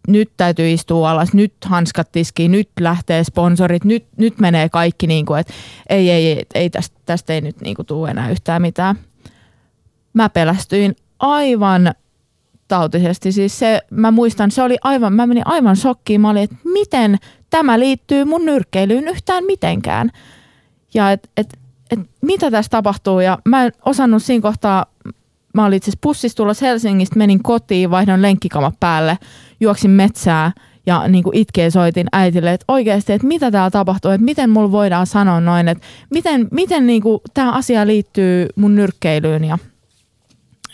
nyt 0.07 0.31
täytyy 0.37 0.73
istua 0.73 1.11
alas, 1.11 1.35
nyt 1.35 1.55
hanskat 1.65 2.13
tiskiin, 2.13 2.53
nyt 2.53 2.69
lähtee 2.81 3.25
sponsorit, 3.25 3.85
nyt, 3.85 4.05
nyt 4.17 4.39
menee 4.39 4.69
kaikki 4.69 5.07
niin 5.07 5.27
kuin, 5.27 5.41
että 5.41 5.53
ei, 5.89 6.11
ei, 6.11 6.27
ei, 6.27 6.47
ei 6.55 6.71
tästä, 6.71 6.97
tästä 7.07 7.33
ei 7.33 7.41
nyt 7.41 7.61
niin 7.61 7.77
kuin 7.77 7.87
tule 7.87 8.11
enää 8.11 8.31
yhtään 8.31 8.63
mitään. 8.63 8.99
Mä 10.13 10.29
pelästyin 10.29 10.97
aivan 11.19 11.95
tautisesti. 12.69 13.33
Siis 13.33 13.59
se, 13.59 13.81
mä 13.91 14.11
muistan, 14.11 14.51
se 14.51 14.63
oli 14.63 14.77
aivan, 14.83 15.13
mä 15.13 15.27
menin 15.27 15.47
aivan 15.47 15.77
shokkiin. 15.77 16.21
Mä 16.21 16.31
olin, 16.31 16.43
että 16.43 16.57
miten 16.65 17.19
tämä 17.51 17.79
liittyy 17.79 18.25
mun 18.25 18.45
nyrkkeilyyn 18.45 19.09
yhtään 19.09 19.45
mitenkään. 19.45 20.11
Ja 20.95 21.11
et, 21.13 21.31
et, 21.37 21.59
et, 21.91 21.99
mitä 22.23 22.51
tässä 22.51 22.71
tapahtuu. 22.71 23.21
Ja 23.21 23.39
mä 23.45 23.65
en 23.65 23.73
osannut 23.85 24.23
siinä 24.23 24.43
kohtaa, 24.43 24.87
mä 25.55 25.65
olin 25.65 25.77
itse 25.77 25.93
bussissa 26.03 26.37
tulossa 26.37 26.67
Helsingistä, 26.67 27.19
menin 27.19 27.43
kotiin, 27.43 27.91
vaihdon 27.91 28.23
lenkkikamat 28.23 28.75
päälle, 28.81 29.19
juoksin 29.61 29.91
metsää 29.91 30.53
ja 30.87 31.09
niin 31.09 31.25
kuin 31.25 31.37
itkeen 31.37 31.71
soitin 31.71 32.07
äitille, 32.13 32.53
että 32.53 32.65
oikeasti, 32.69 33.13
että 33.13 33.27
mitä 33.27 33.51
täällä 33.51 33.71
tapahtuu, 33.71 34.11
että 34.11 34.25
miten 34.25 34.51
mulla 34.51 34.73
voidaan 34.73 35.07
sanoa 35.07 35.41
noin, 35.41 35.69
että 35.69 35.87
miten, 36.11 36.49
miten 36.51 36.87
niin 36.87 37.03
kuin 37.03 37.21
tämä 37.35 37.53
asia 37.53 37.87
liittyy 37.87 38.49
mun 38.57 38.75
nyrkkeilyyn 38.75 39.45
ja, 39.45 39.59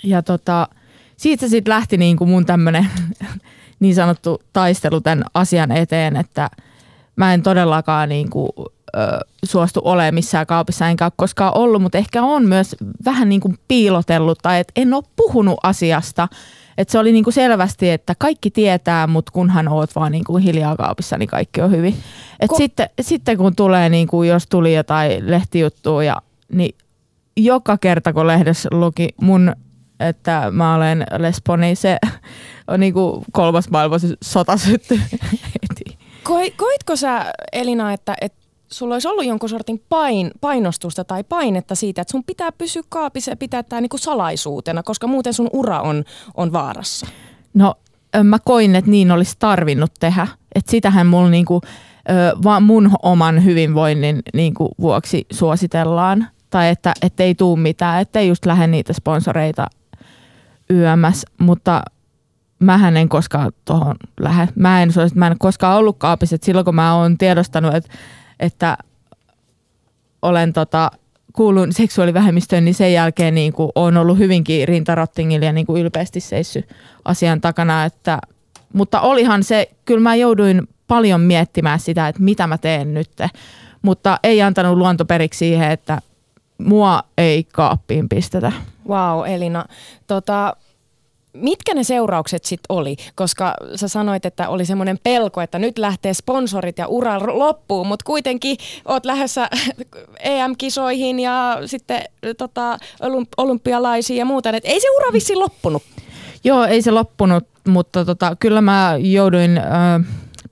ja 0.05 0.23
tota, 0.23 0.69
siitä 1.17 1.41
se 1.41 1.49
sitten 1.49 1.75
lähti 1.75 1.97
niin 1.97 2.17
kuin 2.17 2.31
mun 2.31 2.47
tämmöinen 2.47 2.87
niin 3.81 3.95
sanottu 3.95 4.43
taistelu 4.53 5.01
tämän 5.01 5.25
asian 5.35 5.73
eteen, 5.73 6.17
että 6.17 6.51
mä 7.17 7.35
en 7.35 7.43
todellakaan 7.43 8.09
niin 8.09 8.31
kuin, 8.31 8.51
ö, 8.97 9.19
suostu 9.45 9.81
olemaan 9.85 10.15
missään 10.15 10.47
kaupissa, 10.47 10.89
enkä 10.89 11.05
ole 11.05 11.13
koskaan 11.17 11.57
ollut, 11.57 11.83
mutta 11.83 11.99
ehkä 11.99 12.23
on 12.23 12.47
myös 12.47 12.77
vähän 13.05 13.29
niin 13.29 13.41
kuin 13.41 13.59
piilotellut 13.69 14.39
tai 14.43 14.61
että 14.61 14.73
en 14.77 14.95
ole 14.95 15.03
puhunut 15.17 15.59
asiasta. 15.63 16.29
Et 16.79 16.89
se 16.89 16.99
oli 16.99 17.13
niin 17.13 17.25
kuin 17.25 17.35
selvästi, 17.35 17.91
että 17.91 18.15
kaikki 18.19 18.51
tietää, 18.51 19.07
mutta 19.07 19.33
kunhan 19.33 19.69
oot 19.69 19.97
vaan 19.97 20.13
niin 20.13 20.25
kuin 20.25 20.43
hiljaa 20.43 20.77
kaupissa, 20.77 21.19
niin 21.19 21.29
kaikki 21.29 21.61
on 21.61 21.71
hyvin. 21.71 21.97
Et 22.41 22.51
Ko- 22.51 22.57
sitten, 22.57 22.91
sitten 23.01 23.37
kun 23.37 23.57
tulee, 23.57 23.89
niin 23.89 24.07
kuin, 24.09 24.29
jos 24.29 24.47
tuli 24.47 24.75
jotain 24.75 25.31
lehtijuttua, 25.31 26.05
ja, 26.05 26.23
niin 26.53 26.75
joka 27.37 27.79
kerta 27.79 28.13
kun 28.13 28.27
lehdessä 28.27 28.69
luki 28.73 29.09
mun 29.21 29.53
että 30.09 30.49
mä 30.51 30.75
olen 30.75 31.07
lesbo, 31.19 31.57
niin 31.57 31.77
se 31.77 31.99
on 32.69 32.81
niin 32.81 32.93
kuin 32.93 33.25
kolmas 33.33 33.71
maailmansota 33.71 34.57
sytty 34.57 35.01
heti. 35.63 35.99
Koitko 36.57 36.97
sä, 36.97 37.33
Elina, 37.53 37.93
että, 37.93 38.15
että 38.21 38.42
sulla 38.73 38.95
olisi 38.95 39.09
ollut 39.09 39.25
jonkun 39.25 39.49
sortin 39.49 39.83
pain, 39.89 40.31
painostusta 40.41 41.05
tai 41.05 41.25
painetta 41.25 41.75
siitä, 41.75 42.03
että 42.03 42.13
sun 42.13 42.25
pitää 42.25 42.53
pysyä 42.53 42.83
kaapissa 42.89 43.31
ja 43.31 43.37
pitää 43.37 43.63
tämä 43.63 43.81
niinku 43.81 43.99
salaisuutena, 43.99 44.83
koska 44.83 45.07
muuten 45.07 45.35
sun 45.35 45.51
ura 45.53 45.81
on, 45.81 46.05
on 46.35 46.53
vaarassa? 46.53 47.07
No 47.55 47.75
mä 48.25 48.39
koin, 48.45 48.77
että 48.77 48.91
niin 48.91 49.11
olisi 49.11 49.37
tarvinnut 49.39 49.93
tehdä. 50.01 50.27
Että 50.55 50.71
sitähän 50.71 51.07
mulla 51.07 51.31
niinku, 51.31 51.61
vaan 52.45 52.63
mun 52.63 52.91
oman 53.03 53.45
hyvinvoinnin 53.45 54.23
niinku 54.35 54.69
vuoksi 54.81 55.27
suositellaan. 55.33 56.27
Tai 56.51 56.69
että 56.69 56.95
ei 57.19 57.35
tuu 57.35 57.57
mitään, 57.57 58.01
ettei 58.01 58.29
just 58.29 58.47
lähde 58.47 58.67
niitä 58.67 58.93
sponsoreita 58.93 59.67
yömässä. 60.71 61.31
Mutta 61.39 61.83
mähän 62.59 62.97
en 62.97 63.09
koskaan 63.09 63.53
tuohon 63.65 63.97
lähde. 64.21 64.49
Mä 64.55 64.83
en, 64.83 64.91
mä 65.15 65.27
en 65.27 65.39
koskaan 65.39 65.79
ollut 65.79 65.99
kaapissa. 65.99 66.35
Et 66.35 66.43
silloin 66.43 66.65
kun 66.65 66.75
mä 66.75 66.95
oon 66.95 67.19
tiedostanut, 67.19 67.75
että, 67.75 67.91
että 68.43 68.77
olen 70.23 70.53
tota, 70.53 70.91
kuulun 71.33 71.73
seksuaalivähemmistöön, 71.73 72.65
niin 72.65 72.75
sen 72.75 72.93
jälkeen 72.93 73.35
niin 73.35 73.53
kuin 73.53 73.71
olen 73.75 73.97
ollut 73.97 74.19
hyvinkin 74.19 74.69
rintarottingilla 74.69 75.47
ja 75.47 75.53
niin 75.53 75.67
kuin 75.67 75.83
ylpeästi 75.83 76.21
seissyt 76.21 76.69
asian 77.05 77.41
takana. 77.41 77.85
Että, 77.85 78.19
mutta 78.73 79.01
olihan 79.01 79.45
se, 79.45 79.71
kyllä 79.85 80.01
mä 80.01 80.15
jouduin 80.15 80.69
paljon 80.89 81.21
miettimään 81.21 81.81
sitä, 81.81 82.09
että 82.09 82.23
mitä 82.23 82.47
mä 82.47 82.59
teen 82.59 82.95
nyt. 82.95 83.11
Mutta 83.83 84.19
ei 84.23 84.43
antanut 84.43 84.79
luonto 84.79 85.05
periksi 85.05 85.39
siihen, 85.39 85.71
että 85.71 85.99
mua 86.59 87.03
ei 87.19 87.45
kaappiin 87.45 88.09
pistetä. 88.09 88.53
Wow, 88.89 89.27
Elina. 89.27 89.65
Tota, 90.07 90.57
mitkä 91.33 91.75
ne 91.75 91.85
seuraukset 91.85 92.45
sitten 92.45 92.67
oli? 92.69 92.97
Koska 93.15 93.55
sä 93.75 93.89
sanoit, 93.89 94.27
että 94.27 94.49
oli 94.49 94.65
semmoinen 94.65 94.99
pelko, 95.03 95.41
että 95.41 95.59
nyt 95.59 95.79
lähtee 95.79 96.15
sponsorit 96.15 96.79
ja 96.79 96.87
ura 96.87 97.39
loppuu, 97.39 97.85
mutta 97.85 98.05
kuitenkin 98.05 98.57
oot 98.85 99.05
lähdössä 99.05 99.49
EM-kisoihin 100.21 101.21
ja 101.21 101.59
sitten 101.67 102.03
tota, 102.39 102.79
olympialaisiin 103.37 104.19
ja 104.19 104.25
muuta. 104.25 104.51
Et 104.51 104.65
ei 104.65 104.81
se 104.81 104.87
ura 104.97 105.13
vissiin 105.13 105.39
loppunut. 105.39 105.83
Joo, 106.45 106.65
ei 106.65 106.83
se 106.83 106.91
loppunut, 106.91 107.45
mutta 107.69 108.05
tota, 108.05 108.37
kyllä 108.41 108.61
mä 108.61 108.95
jouduin 108.99 109.59
ö, 109.59 109.63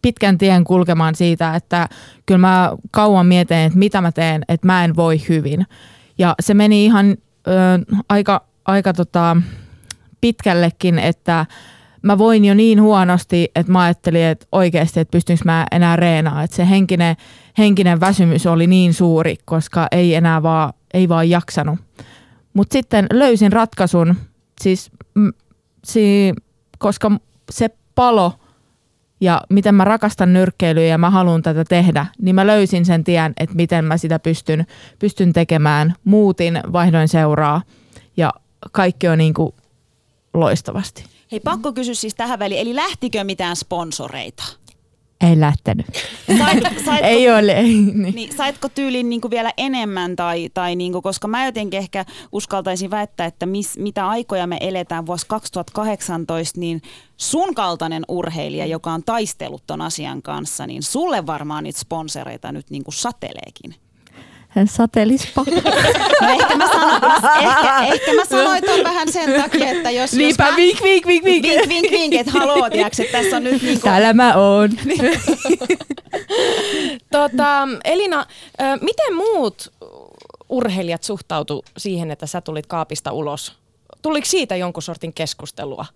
pitkän 0.02 0.38
tien 0.38 0.64
kulkemaan 0.64 1.14
siitä, 1.14 1.54
että 1.56 1.88
kyllä 2.26 2.38
mä 2.38 2.72
kauan 2.90 3.26
mietin, 3.26 3.56
että 3.56 3.78
mitä 3.78 4.00
mä 4.00 4.12
teen, 4.12 4.44
että 4.48 4.66
mä 4.66 4.84
en 4.84 4.96
voi 4.96 5.20
hyvin. 5.28 5.66
Ja 6.18 6.34
se 6.40 6.54
meni 6.54 6.84
ihan 6.84 7.10
ö, 7.10 7.52
aika, 8.08 8.44
aika 8.64 8.92
tota, 8.92 9.36
pitkällekin, 10.20 10.98
että 10.98 11.46
mä 12.02 12.18
voin 12.18 12.44
jo 12.44 12.54
niin 12.54 12.82
huonosti, 12.82 13.50
että 13.54 13.72
mä 13.72 13.82
ajattelin, 13.82 14.24
että 14.24 14.46
oikeasti, 14.52 15.00
että 15.00 15.12
pystynkö 15.12 15.42
mä 15.44 15.66
enää 15.72 15.96
reenaa. 15.96 16.42
Että 16.42 16.56
se 16.56 16.68
henkinen, 16.70 17.16
henkinen 17.58 18.00
väsymys 18.00 18.46
oli 18.46 18.66
niin 18.66 18.94
suuri, 18.94 19.36
koska 19.44 19.86
ei 19.92 20.14
enää 20.14 20.42
vaan, 20.42 20.72
ei 20.94 21.08
vaan 21.08 21.30
jaksanut. 21.30 21.78
Mutta 22.54 22.72
sitten 22.72 23.06
löysin 23.12 23.52
ratkaisun, 23.52 24.14
siis, 24.60 24.90
si, 25.84 26.32
koska 26.78 27.10
se 27.50 27.70
palo 27.94 28.32
ja 29.20 29.40
miten 29.50 29.74
mä 29.74 29.84
rakastan 29.84 30.32
nyrkkeilyä 30.32 30.84
ja 30.84 30.98
mä 30.98 31.10
haluan 31.10 31.42
tätä 31.42 31.64
tehdä, 31.64 32.06
niin 32.22 32.34
mä 32.34 32.46
löysin 32.46 32.84
sen 32.84 33.04
tien, 33.04 33.32
että 33.36 33.56
miten 33.56 33.84
mä 33.84 33.96
sitä 33.96 34.18
pystyn, 34.18 34.66
pystyn 34.98 35.32
tekemään. 35.32 35.94
Muutin, 36.04 36.60
vaihdoin 36.72 37.08
seuraa 37.08 37.62
ja 38.16 38.32
kaikki 38.72 39.08
on 39.08 39.18
niin 39.18 39.34
kuin 39.34 39.54
loistavasti. 40.34 41.04
Hei, 41.32 41.40
pakko 41.40 41.72
kysyä 41.72 41.94
siis 41.94 42.14
tähän 42.14 42.38
väliin, 42.38 42.60
eli 42.60 42.76
lähtikö 42.76 43.24
mitään 43.24 43.56
sponsoreita? 43.56 44.42
Ei 45.20 45.40
lähtenyt. 45.40 45.86
Sait, 46.38 46.62
saitko, 46.84 47.06
ei 47.06 47.30
ole. 47.30 47.52
Ei, 47.52 47.74
niin. 47.74 48.14
Niin, 48.14 48.36
saitko 48.36 48.68
tyylin 48.68 49.08
niin 49.08 49.20
kuin 49.20 49.30
vielä 49.30 49.52
enemmän, 49.56 50.16
tai, 50.16 50.50
tai 50.54 50.76
niin 50.76 50.92
kuin, 50.92 51.02
koska 51.02 51.28
mä 51.28 51.46
jotenkin 51.46 51.78
ehkä 51.78 52.04
uskaltaisin 52.32 52.90
väittää, 52.90 53.26
että 53.26 53.46
mis, 53.46 53.78
mitä 53.78 54.08
aikoja 54.08 54.46
me 54.46 54.56
eletään 54.60 55.06
vuosi 55.06 55.26
2018, 55.26 56.60
niin 56.60 56.82
sun 57.16 57.54
kaltainen 57.54 58.02
urheilija, 58.08 58.66
joka 58.66 58.92
on 58.92 59.02
taistellut 59.04 59.62
ton 59.66 59.80
asian 59.80 60.22
kanssa, 60.22 60.66
niin 60.66 60.82
sulle 60.82 61.26
varmaan 61.26 61.64
niitä 61.64 61.80
sponsoreita 61.80 62.52
nyt 62.52 62.70
niin 62.70 62.84
kuin 62.84 62.94
sateleekin 62.94 63.74
satelispa. 64.64 65.44
No 66.20 66.28
ehkä 66.28 66.56
mä, 66.56 66.68
sanoin, 66.72 67.02
ehkä, 67.40 67.78
ehkä 67.78 68.14
mä 68.14 68.24
sanoin 68.24 68.62
ton 68.64 68.84
vähän 68.84 69.12
sen 69.12 69.42
takia, 69.42 69.70
että 69.70 69.90
jos... 69.90 70.12
Niinpä, 70.12 70.44
jos 70.44 70.50
mä, 70.50 70.56
vink, 70.56 70.82
vink, 70.82 71.06
vink, 71.06 71.24
vink. 71.24 71.42
Vink, 71.44 71.68
vink, 71.68 71.90
vink, 71.90 72.14
että 72.14 72.32
haloo, 72.32 72.70
tiiäks, 72.70 73.00
että 73.00 73.18
tässä 73.18 73.36
on 73.36 73.44
nyt 73.44 73.62
niinku... 73.62 73.84
Täällä 73.84 74.12
mä 74.12 74.34
oon. 74.34 74.70
tota, 77.12 77.68
Elina, 77.84 78.26
miten 78.80 79.14
muut 79.16 79.72
urheilijat 80.48 81.02
suhtautu 81.02 81.64
siihen, 81.76 82.10
että 82.10 82.26
sä 82.26 82.40
tulit 82.40 82.66
kaapista 82.66 83.12
ulos? 83.12 83.56
Tuliko 84.02 84.26
siitä 84.26 84.56
jonkun 84.56 84.82
sortin 84.82 85.12
keskustelua? 85.12 85.86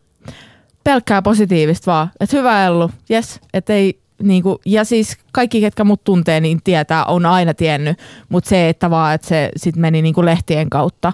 Pelkkää 0.84 1.22
positiivista 1.22 1.90
vaan. 1.90 2.10
Että 2.20 2.36
hyvä 2.36 2.66
Ellu, 2.66 2.90
yes. 3.10 3.40
Että 3.54 3.72
ei, 3.72 4.00
niin 4.22 4.42
kuin, 4.42 4.58
ja 4.66 4.84
siis 4.84 5.18
kaikki, 5.32 5.60
ketkä 5.60 5.84
mut 5.84 6.04
tuntee, 6.04 6.40
niin 6.40 6.60
tietää, 6.64 7.04
on 7.04 7.26
aina 7.26 7.54
tiennyt, 7.54 7.98
mutta 8.28 8.48
se, 8.48 8.68
että 8.68 8.90
vaan, 8.90 9.14
että 9.14 9.28
se 9.28 9.50
sitten 9.56 9.80
meni 9.80 10.02
niin 10.02 10.14
kuin 10.14 10.24
lehtien 10.24 10.70
kautta. 10.70 11.12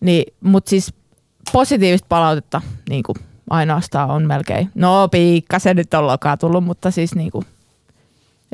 Niin, 0.00 0.34
mutta 0.40 0.70
siis 0.70 0.94
positiivista 1.52 2.06
palautetta 2.08 2.60
niin 2.88 3.02
kuin 3.02 3.16
ainoastaan 3.50 4.10
on 4.10 4.26
melkein. 4.26 4.70
No 4.74 5.08
se 5.58 5.74
nyt 5.74 5.94
on 5.94 6.06
lokaa 6.06 6.36
tullut, 6.36 6.64
mutta 6.64 6.90
siis 6.90 7.14
niin 7.14 7.30
kuin, 7.30 7.46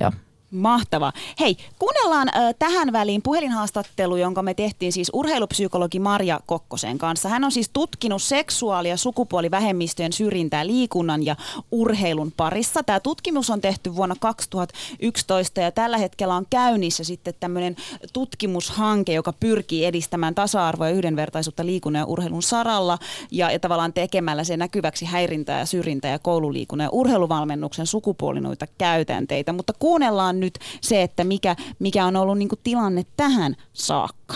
joo. 0.01 0.13
Mahtavaa. 0.51 1.13
Hei, 1.41 1.57
kuunnellaan 1.79 2.29
äh, 2.29 2.55
tähän 2.59 2.93
väliin 2.93 3.23
puhelinhaastattelu, 3.23 4.17
jonka 4.17 4.43
me 4.43 4.55
tehtiin 4.55 4.93
siis 4.93 5.11
urheilupsykologi 5.13 5.99
Marja 5.99 6.41
Kokkosen 6.47 6.99
kanssa. 6.99 7.29
Hän 7.29 7.45
on 7.45 7.53
siis 7.53 7.71
tutkinut 7.73 8.23
seksuaali- 8.23 8.89
ja 8.89 8.97
sukupuolivähemmistöjen 8.97 10.13
syrjintää 10.13 10.67
liikunnan 10.67 11.27
ja 11.27 11.37
urheilun 11.71 12.33
parissa. 12.37 12.83
Tämä 12.83 13.01
tutkimus 13.01 13.51
on 13.51 13.61
tehty 13.61 13.97
vuonna 13.97 14.15
2011 14.21 15.61
ja 15.61 15.73
tällä 15.73 15.99
hetkellä 15.99 16.35
on 16.35 16.47
käynnissä 16.51 17.05
sitten 17.05 17.35
tämmöinen 17.41 17.77
tutkimushanke, 18.13 19.13
joka 19.13 19.33
pyrkii 19.33 19.85
edistämään 19.85 20.35
tasa-arvoa 20.35 20.89
ja 20.89 20.95
yhdenvertaisuutta 20.95 21.67
liikunnan 21.67 22.01
ja 22.01 22.07
urheilun 22.07 22.43
saralla 22.43 22.99
ja, 23.31 23.51
ja 23.51 23.59
tavallaan 23.59 23.93
tekemällä 23.93 24.45
se 24.45 24.57
näkyväksi 24.57 25.05
häirintää 25.05 25.59
ja 25.59 25.67
syrjintää 25.67 26.11
ja 26.11 26.19
koululiikunnan 26.19 26.85
ja 26.85 26.91
urheiluvalmennuksen 26.91 27.87
sukupuolinoita 27.87 28.67
käytänteitä. 28.79 29.53
Mutta 29.53 29.73
kuunnellaan 29.79 30.36
nyt 30.41 30.47
nyt 30.47 30.81
se, 30.81 31.03
että 31.03 31.25
mikä, 31.25 31.57
mikä 31.79 32.05
on 32.05 32.17
ollut 32.17 32.39
niin 32.39 32.49
kuin 32.49 32.61
tilanne 32.63 33.03
tähän 33.17 33.57
saakka? 33.73 34.35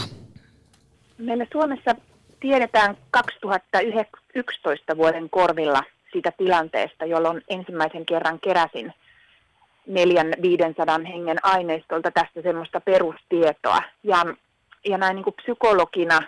Meillä 1.18 1.46
Suomessa 1.52 1.94
tiedetään 2.40 2.96
2011 3.10 4.96
vuoden 4.96 5.30
korvilla 5.30 5.82
siitä 6.12 6.32
tilanteesta, 6.38 7.04
jolloin 7.04 7.42
ensimmäisen 7.48 8.06
kerran 8.06 8.40
keräsin 8.40 8.92
neljän 9.86 10.32
500 10.42 11.00
hengen 11.12 11.38
aineistolta 11.42 12.10
tästä 12.10 12.42
semmoista 12.42 12.80
perustietoa. 12.80 13.82
Ja, 14.04 14.26
ja 14.84 14.98
näin 14.98 15.14
niin 15.14 15.24
kuin 15.24 15.36
psykologina 15.42 16.22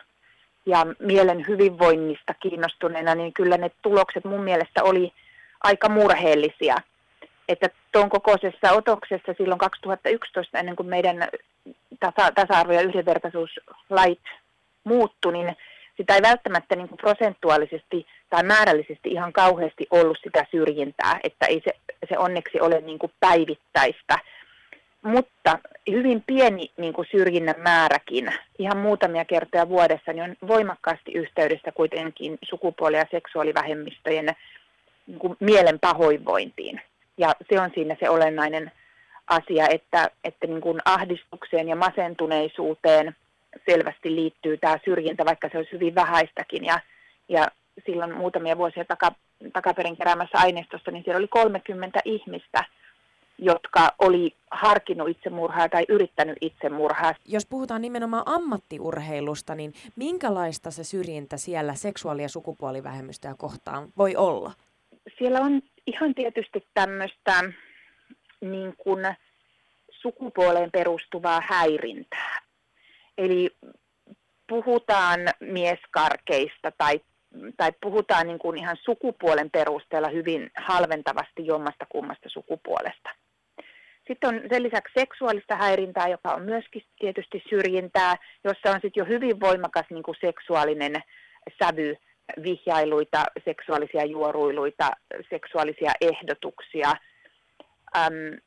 ja 0.66 0.86
mielen 0.98 1.44
hyvinvoinnista 1.48 2.34
kiinnostuneena, 2.34 3.14
niin 3.14 3.32
kyllä 3.32 3.56
ne 3.56 3.70
tulokset 3.82 4.24
mun 4.24 4.42
mielestä 4.44 4.82
oli 4.82 5.12
aika 5.62 5.88
murheellisia 5.88 6.76
että 7.48 7.68
tuon 7.92 8.10
kokoisessa 8.10 8.72
otoksessa 8.72 9.34
silloin 9.38 9.58
2011, 9.58 10.58
ennen 10.58 10.76
kuin 10.76 10.88
meidän 10.88 11.28
tasa- 12.00 12.32
tasa-arvo- 12.34 12.72
ja 12.72 12.80
yhdenvertaisuuslait 12.80 14.22
muuttu, 14.84 15.30
niin 15.30 15.56
sitä 15.96 16.14
ei 16.14 16.22
välttämättä 16.22 16.76
niin 16.76 16.88
kuin 16.88 16.98
prosentuaalisesti 16.98 18.06
tai 18.30 18.42
määrällisesti 18.42 19.08
ihan 19.08 19.32
kauheasti 19.32 19.86
ollut 19.90 20.18
sitä 20.22 20.46
syrjintää, 20.50 21.20
että 21.22 21.46
ei 21.46 21.62
se, 21.64 21.72
se 22.08 22.18
onneksi 22.18 22.60
ole 22.60 22.80
niin 22.80 22.98
kuin 22.98 23.12
päivittäistä. 23.20 24.18
Mutta 25.02 25.58
hyvin 25.90 26.22
pieni 26.26 26.70
niin 26.76 26.92
kuin 26.92 27.08
syrjinnän 27.10 27.54
määräkin, 27.58 28.32
ihan 28.58 28.76
muutamia 28.78 29.24
kertoja 29.24 29.68
vuodessa, 29.68 30.12
niin 30.12 30.22
on 30.22 30.36
voimakkaasti 30.48 31.12
yhteydessä 31.12 31.72
kuitenkin 31.72 32.38
sukupuoli- 32.42 32.96
ja 32.96 33.06
seksuaalivähemmistöjen 33.10 34.26
niin 35.06 35.18
kuin 35.18 35.36
mielen 35.40 35.78
pahoinvointiin. 35.80 36.80
Ja 37.18 37.34
se 37.52 37.60
on 37.60 37.70
siinä 37.74 37.96
se 38.00 38.10
olennainen 38.10 38.72
asia, 39.26 39.68
että, 39.68 40.10
että 40.24 40.46
niin 40.46 40.60
kuin 40.60 40.80
ahdistukseen 40.84 41.68
ja 41.68 41.76
masentuneisuuteen 41.76 43.16
selvästi 43.70 44.14
liittyy 44.14 44.58
tämä 44.58 44.78
syrjintä, 44.84 45.24
vaikka 45.24 45.48
se 45.52 45.58
olisi 45.58 45.72
hyvin 45.72 45.94
vähäistäkin. 45.94 46.64
Ja, 46.64 46.80
ja 47.28 47.48
silloin 47.86 48.16
muutamia 48.16 48.58
vuosia 48.58 48.84
taka, 48.84 49.12
takaperin 49.52 49.96
keräämässä 49.96 50.38
aineistossa, 50.38 50.90
niin 50.90 51.04
siellä 51.04 51.18
oli 51.18 51.28
30 51.28 52.00
ihmistä, 52.04 52.64
jotka 53.38 53.94
oli 53.98 54.34
harkinnut 54.50 55.08
itsemurhaa 55.08 55.68
tai 55.68 55.84
yrittänyt 55.88 56.36
itsemurhaa. 56.40 57.14
Jos 57.26 57.46
puhutaan 57.46 57.82
nimenomaan 57.82 58.22
ammattiurheilusta, 58.26 59.54
niin 59.54 59.72
minkälaista 59.96 60.70
se 60.70 60.84
syrjintä 60.84 61.36
siellä 61.36 61.74
seksuaali- 61.74 62.22
ja 62.22 62.28
sukupuolivähemmistöjä 62.28 63.34
kohtaan 63.38 63.88
voi 63.98 64.16
olla? 64.16 64.52
Siellä 65.18 65.40
on 65.40 65.62
ihan 65.86 66.14
tietysti 66.14 66.66
tämmöistä 66.74 67.52
niin 68.40 68.74
kuin 68.76 69.16
sukupuoleen 69.90 70.70
perustuvaa 70.70 71.40
häirintää. 71.48 72.40
Eli 73.18 73.50
puhutaan 74.48 75.20
mieskarkeista 75.40 76.72
tai, 76.78 77.00
tai 77.56 77.72
puhutaan 77.80 78.26
niin 78.26 78.38
kuin 78.38 78.58
ihan 78.58 78.76
sukupuolen 78.82 79.50
perusteella 79.50 80.08
hyvin 80.08 80.50
halventavasti 80.56 81.46
jommasta 81.46 81.86
kummasta 81.88 82.28
sukupuolesta. 82.28 83.10
Sitten 84.08 84.28
on 84.28 84.40
sen 84.52 84.62
lisäksi 84.62 84.92
seksuaalista 85.00 85.56
häirintää, 85.56 86.08
joka 86.08 86.34
on 86.34 86.42
myöskin 86.42 86.82
tietysti 86.98 87.42
syrjintää, 87.48 88.16
jossa 88.44 88.70
on 88.70 88.80
sitten 88.82 89.00
jo 89.00 89.04
hyvin 89.04 89.40
voimakas 89.40 89.86
niin 89.90 90.02
kuin 90.02 90.16
seksuaalinen 90.20 91.02
sävy, 91.58 91.96
vihjailuita, 92.42 93.24
seksuaalisia 93.44 94.04
juoruiluita, 94.04 94.90
seksuaalisia 95.30 95.92
ehdotuksia 96.00 96.92
äm, 97.96 98.38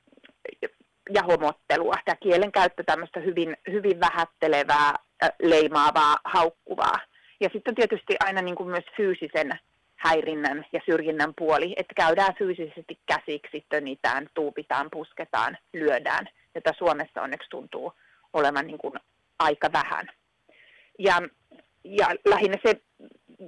ja 1.13 1.23
homottelua. 1.23 1.93
Tämä 2.05 2.15
kielenkäyttö 2.15 2.83
tämmöistä 2.83 3.19
hyvin, 3.19 3.57
hyvin 3.71 3.99
vähättelevää, 3.99 4.93
leimaavaa, 5.41 6.17
haukkuvaa. 6.25 6.99
Ja 7.39 7.49
sitten 7.53 7.75
tietysti 7.75 8.15
aina 8.19 8.41
niin 8.41 8.55
kuin 8.55 8.69
myös 8.69 8.85
fyysisen 8.97 9.51
häirinnän 9.95 10.65
ja 10.73 10.81
syrjinnän 10.85 11.33
puoli, 11.37 11.73
että 11.77 11.93
käydään 11.93 12.35
fyysisesti 12.37 12.99
käsiksi, 13.05 13.65
tönitään, 13.69 14.27
tuupitaan, 14.33 14.87
pusketaan, 14.91 15.57
lyödään, 15.73 16.29
jota 16.55 16.71
Suomessa 16.77 17.21
onneksi 17.21 17.49
tuntuu 17.49 17.93
olevan 18.33 18.67
niin 18.67 18.77
kuin 18.77 18.93
aika 19.39 19.69
vähän. 19.73 20.07
Ja, 20.99 21.21
ja 21.83 22.07
lähinnä 22.25 22.57
se, 22.65 22.81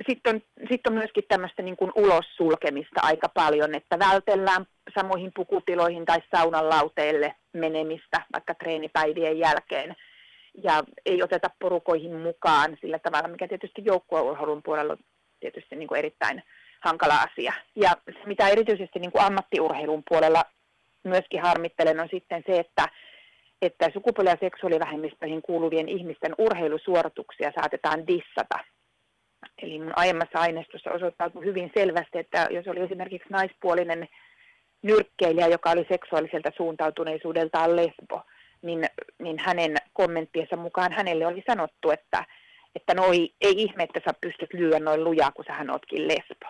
sitten 0.10 0.36
on, 0.36 0.42
sit 0.70 0.88
on 0.88 0.94
myöskin 0.94 1.24
tämmöistä 1.28 1.62
niin 1.62 1.78
kuin 1.78 1.92
ulos 1.96 2.26
sulkemista 2.38 3.02
aika 3.04 3.30
paljon, 3.30 3.76
että 3.76 4.00
vältellään 4.00 4.66
samoihin 5.00 5.32
pukutiloihin 5.36 6.06
tai 6.06 6.20
saunan 6.36 6.70
lauteille 6.70 7.36
menemistä 7.54 8.22
vaikka 8.34 8.54
treenipäivien 8.54 9.40
jälkeen. 9.40 9.96
Ja 10.64 10.84
ei 11.06 11.24
oteta 11.24 11.50
porukoihin 11.60 12.16
mukaan 12.16 12.78
sillä 12.82 13.00
tavalla, 13.00 13.28
mikä 13.28 13.48
tietysti 13.48 13.82
joukkueurheilun 13.86 14.64
puolella 14.64 14.94
on 14.94 15.00
tietysti 15.40 15.76
niin 15.76 15.88
kuin 15.88 16.00
erittäin 16.00 16.44
hankala 16.80 17.16
asia. 17.22 17.54
Ja 17.76 17.92
se, 18.06 18.26
mitä 18.26 18.48
erityisesti 18.48 19.00
niin 19.00 19.12
kuin 19.12 19.24
ammattiurheilun 19.24 20.04
puolella 20.10 20.44
myöskin 21.04 21.42
harmittelen, 21.42 22.00
on 22.00 22.08
sitten 22.12 22.44
se, 22.48 22.60
että, 22.60 22.88
että 23.62 23.90
sukupuoli- 23.94 24.30
ja 24.30 24.38
seksuaalivähemmistöihin 24.40 25.42
kuuluvien 25.42 25.90
ihmisten 25.90 26.36
urheilusuorituksia 26.38 27.52
saatetaan 27.56 28.08
dissata. 28.08 28.60
Eli 29.62 29.80
mun 29.80 29.94
aiemmassa 29.96 30.40
aineistossa 30.40 30.92
osoittautui 30.92 31.46
hyvin 31.46 31.72
selvästi, 31.76 32.18
että 32.18 32.48
jos 32.52 32.68
oli 32.68 32.80
esimerkiksi 32.80 33.30
naispuolinen 33.30 34.08
nyrkkeilijä, 34.82 35.48
joka 35.48 35.72
oli 35.72 35.86
seksuaaliselta 35.90 36.52
suuntautuneisuudeltaan 36.58 37.76
lesbo, 37.76 38.22
niin, 38.62 38.86
niin 39.20 39.40
hänen 39.40 39.76
kommenttiensa 39.94 40.56
mukaan 40.56 40.92
hänelle 40.92 41.28
oli 41.28 41.44
sanottu, 41.48 41.92
että, 41.92 42.26
että 42.76 42.94
no 42.94 43.12
ei, 43.12 43.34
ei 43.42 43.54
ihme, 43.58 43.84
että 43.84 44.02
sä 44.06 44.14
pystyt 44.22 44.54
lyödä 44.54 44.80
noin 44.80 45.04
lujaa, 45.04 45.32
kun 45.32 45.46
sähän 45.46 45.70
ootkin 45.70 46.08
lesbo. 46.08 46.48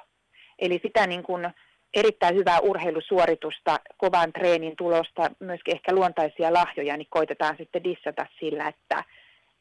Eli 0.59 0.79
sitä 0.83 1.07
niin 1.07 1.23
kuin 1.23 1.47
erittäin 1.93 2.35
hyvää 2.35 2.59
urheilusuoritusta, 2.59 3.77
kovan 3.97 4.33
treenin 4.33 4.75
tulosta, 4.77 5.31
myöskin 5.39 5.75
ehkä 5.75 5.95
luontaisia 5.95 6.53
lahjoja, 6.53 6.97
niin 6.97 7.07
koitetaan 7.09 7.55
sitten 7.57 7.83
dissata 7.83 8.25
sillä, 8.39 8.67
että, 8.67 9.03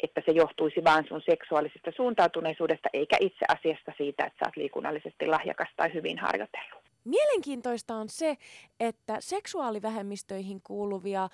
että 0.03 0.23
se 0.27 0.33
johtuisi 0.33 0.85
vain 0.85 1.05
sun 1.09 1.23
seksuaalisesta 1.31 1.91
suuntautuneisuudesta, 1.97 2.89
eikä 2.93 3.17
itse 3.21 3.45
asiasta 3.49 3.93
siitä, 3.97 4.25
että 4.25 4.39
sä 4.39 4.49
oot 4.49 4.57
liikunnallisesti 4.57 5.27
lahjakas 5.27 5.69
tai 5.77 5.95
hyvin 5.95 6.19
harjoitellut. 6.19 6.85
Mielenkiintoista 7.05 7.95
on 7.95 8.09
se, 8.09 8.37
että 8.81 9.17
seksuaalivähemmistöihin 9.21 10.61
kuuluvia 10.63 11.29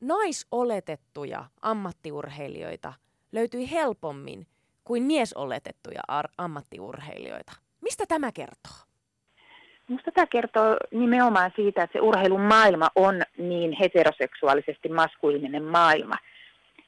naisoletettuja 0.00 1.44
ammattiurheilijoita 1.62 2.92
löytyi 3.32 3.70
helpommin 3.70 4.46
kuin 4.84 5.02
miesoletettuja 5.02 6.00
ar- 6.08 6.28
ammattiurheilijoita. 6.38 7.52
Mistä 7.80 8.04
tämä 8.08 8.32
kertoo? 8.32 8.72
Minusta 9.88 10.12
tämä 10.12 10.26
kertoo 10.26 10.76
nimenomaan 10.90 11.50
siitä, 11.56 11.82
että 11.82 11.98
se 11.98 12.00
urheilun 12.00 12.40
maailma 12.40 12.88
on 12.94 13.22
niin 13.38 13.72
heteroseksuaalisesti 13.72 14.88
maskuliininen 14.88 15.64
maailma. 15.64 16.14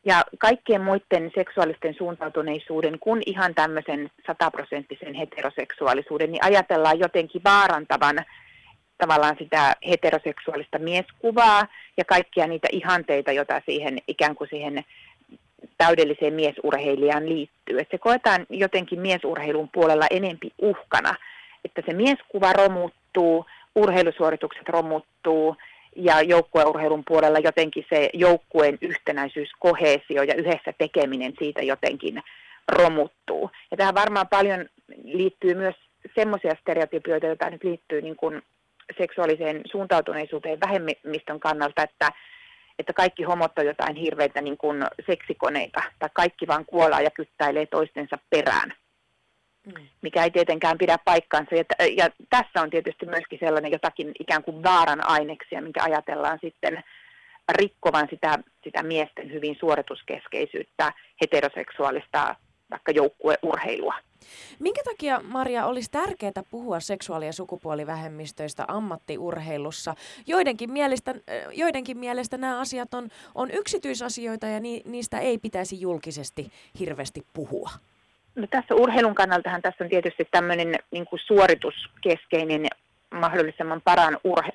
Ja 0.05 0.25
kaikkien 0.39 0.81
muiden 0.81 1.31
seksuaalisten 1.35 1.95
suuntautuneisuuden 1.95 2.99
kuin 3.01 3.23
ihan 3.27 3.55
tämmöisen 3.55 4.11
sataprosenttisen 4.27 5.15
heteroseksuaalisuuden, 5.15 6.33
niin 6.33 6.45
ajatellaan 6.45 6.99
jotenkin 6.99 7.45
vaarantavan 7.45 8.17
tavallaan 8.99 9.37
sitä 9.39 9.77
heteroseksuaalista 9.89 10.79
mieskuvaa 10.79 11.67
ja 11.97 12.05
kaikkia 12.05 12.47
niitä 12.47 12.69
ihanteita, 12.73 13.33
joita 13.33 13.63
siihen 13.67 13.99
ikään 14.09 14.35
kuin 14.35 14.51
siihen 14.51 14.85
täydelliseen 15.79 16.35
miesurheilijaan 16.35 17.29
liittyy. 17.29 17.81
Että 17.81 17.97
se 17.97 17.99
koetaan 17.99 18.47
jotenkin 18.51 19.01
miesurheilun 19.01 19.69
puolella 19.73 20.07
enempi 20.11 20.53
uhkana, 20.59 21.15
että 21.65 21.83
se 21.87 21.93
mieskuva 21.93 22.53
romuttuu, 22.53 23.47
urheilusuoritukset 23.75 24.69
romuttuu 24.69 25.57
ja 25.97 26.23
joukkueurheilun 26.23 27.03
puolella 27.09 27.39
jotenkin 27.39 27.87
se 27.89 28.11
joukkueen 28.15 28.79
yhtenäisyys, 28.81 29.51
kohesio 29.59 30.23
ja 30.23 30.35
yhdessä 30.35 30.73
tekeminen 30.79 31.33
siitä 31.39 31.63
jotenkin 31.63 32.23
romuttuu. 32.69 33.51
Ja 33.71 33.77
tähän 33.77 33.95
varmaan 33.95 34.29
paljon 34.29 34.69
liittyy 35.05 35.55
myös 35.55 35.75
semmoisia 36.15 36.57
stereotypioita, 36.61 37.27
joita 37.27 37.51
nyt 37.51 37.65
liittyy 37.65 38.03
niin 38.03 38.17
kuin 38.17 38.43
seksuaaliseen 38.99 39.61
suuntautuneisuuteen 39.71 40.61
vähemmistön 40.61 41.41
kannalta, 41.41 41.83
että 41.83 42.09
että 42.79 42.93
kaikki 42.93 43.23
homot 43.23 43.59
on 43.59 43.67
jotain 43.67 43.97
hirveitä 43.97 44.41
niin 44.41 44.57
kuin 44.57 44.85
seksikoneita, 45.07 45.83
tai 45.99 46.09
kaikki 46.15 46.47
vaan 46.47 46.65
kuolaa 46.67 47.01
ja 47.01 47.11
kyttäilee 47.11 47.67
toistensa 47.67 48.19
perään. 48.31 48.75
Mikä 50.03 50.25
ei 50.25 50.31
tietenkään 50.31 50.79
pidä 50.79 50.99
paikkaansa. 51.05 51.55
Ja, 51.55 51.65
ja 51.97 52.09
tässä 52.31 52.63
on 52.63 52.71
tietysti 52.71 53.07
myöskin 53.07 53.39
sellainen 53.39 53.73
jotakin 53.73 54.13
ikään 54.21 54.45
kuin 54.45 54.63
vaaran 54.63 55.09
aineksia, 55.09 55.63
minkä 55.63 55.83
ajatellaan 55.83 56.39
sitten 56.41 56.85
rikkovan 57.49 58.07
sitä, 58.11 58.39
sitä 58.65 58.83
miesten 58.83 59.33
hyvin 59.33 59.57
suorituskeskeisyyttä, 59.61 60.93
heteroseksuaalista 61.21 62.35
vaikka 62.71 62.93
joukkueurheilua. 62.93 63.95
Minkä 64.59 64.83
takia, 64.85 65.21
Maria, 65.23 65.67
olisi 65.67 65.91
tärkeää 65.91 66.43
puhua 66.51 66.81
seksuaali- 66.81 67.27
ja 67.27 67.33
sukupuolivähemmistöistä 67.33 68.65
ammattiurheilussa? 68.69 69.95
Joidenkin 70.27 70.73
mielestä, 70.73 71.15
joidenkin 71.53 71.99
mielestä 71.99 72.39
nämä 72.39 72.61
asiat 72.61 72.95
on, 72.95 73.09
on 73.35 73.51
yksityisasioita 73.51 74.47
ja 74.47 74.61
ni, 74.61 74.83
niistä 74.85 75.19
ei 75.19 75.39
pitäisi 75.39 75.81
julkisesti 75.81 76.53
hirveästi 76.79 77.23
puhua. 77.33 77.71
No 78.35 78.47
tässä 78.51 78.75
urheilun 78.75 79.15
kannaltahan 79.15 79.63
tässä 79.63 79.85
on 79.85 79.91
tietysti 79.91 80.29
tämmöinen 80.31 80.75
niin 80.91 81.07
kuin 81.07 81.21
suorituskeskeinen 81.25 82.67
mahdollisimman 83.15 83.81
paran 83.85 84.19
urhe, 84.25 84.53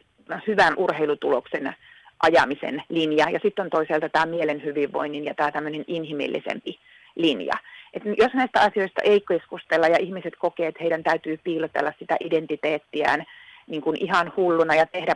hyvän 0.48 0.74
urheilutuloksen 0.78 1.76
ajamisen 2.20 2.84
linja. 2.90 3.30
Ja 3.30 3.40
sitten 3.44 3.66
on 3.66 3.70
toisaalta 3.70 4.10
tämä 4.10 4.26
mielen 4.26 4.64
hyvinvoinnin 4.64 5.26
ja 5.26 5.34
tämä 5.34 5.52
tämmöinen 5.52 5.84
inhimillisempi 5.88 6.80
linja. 7.16 7.54
Et 7.94 8.04
jos 8.18 8.34
näistä 8.34 8.62
asioista 8.62 9.02
ei 9.04 9.22
keskustella 9.28 9.88
ja 9.88 9.98
ihmiset 10.00 10.34
kokee, 10.40 10.68
että 10.68 10.84
heidän 10.84 11.04
täytyy 11.04 11.40
piilotella 11.44 11.94
sitä 12.00 12.18
identiteettiään 12.20 13.24
niin 13.68 13.82
kuin 13.82 13.98
ihan 14.04 14.34
hulluna 14.38 14.76
ja 14.76 14.86
tehdä 14.86 15.16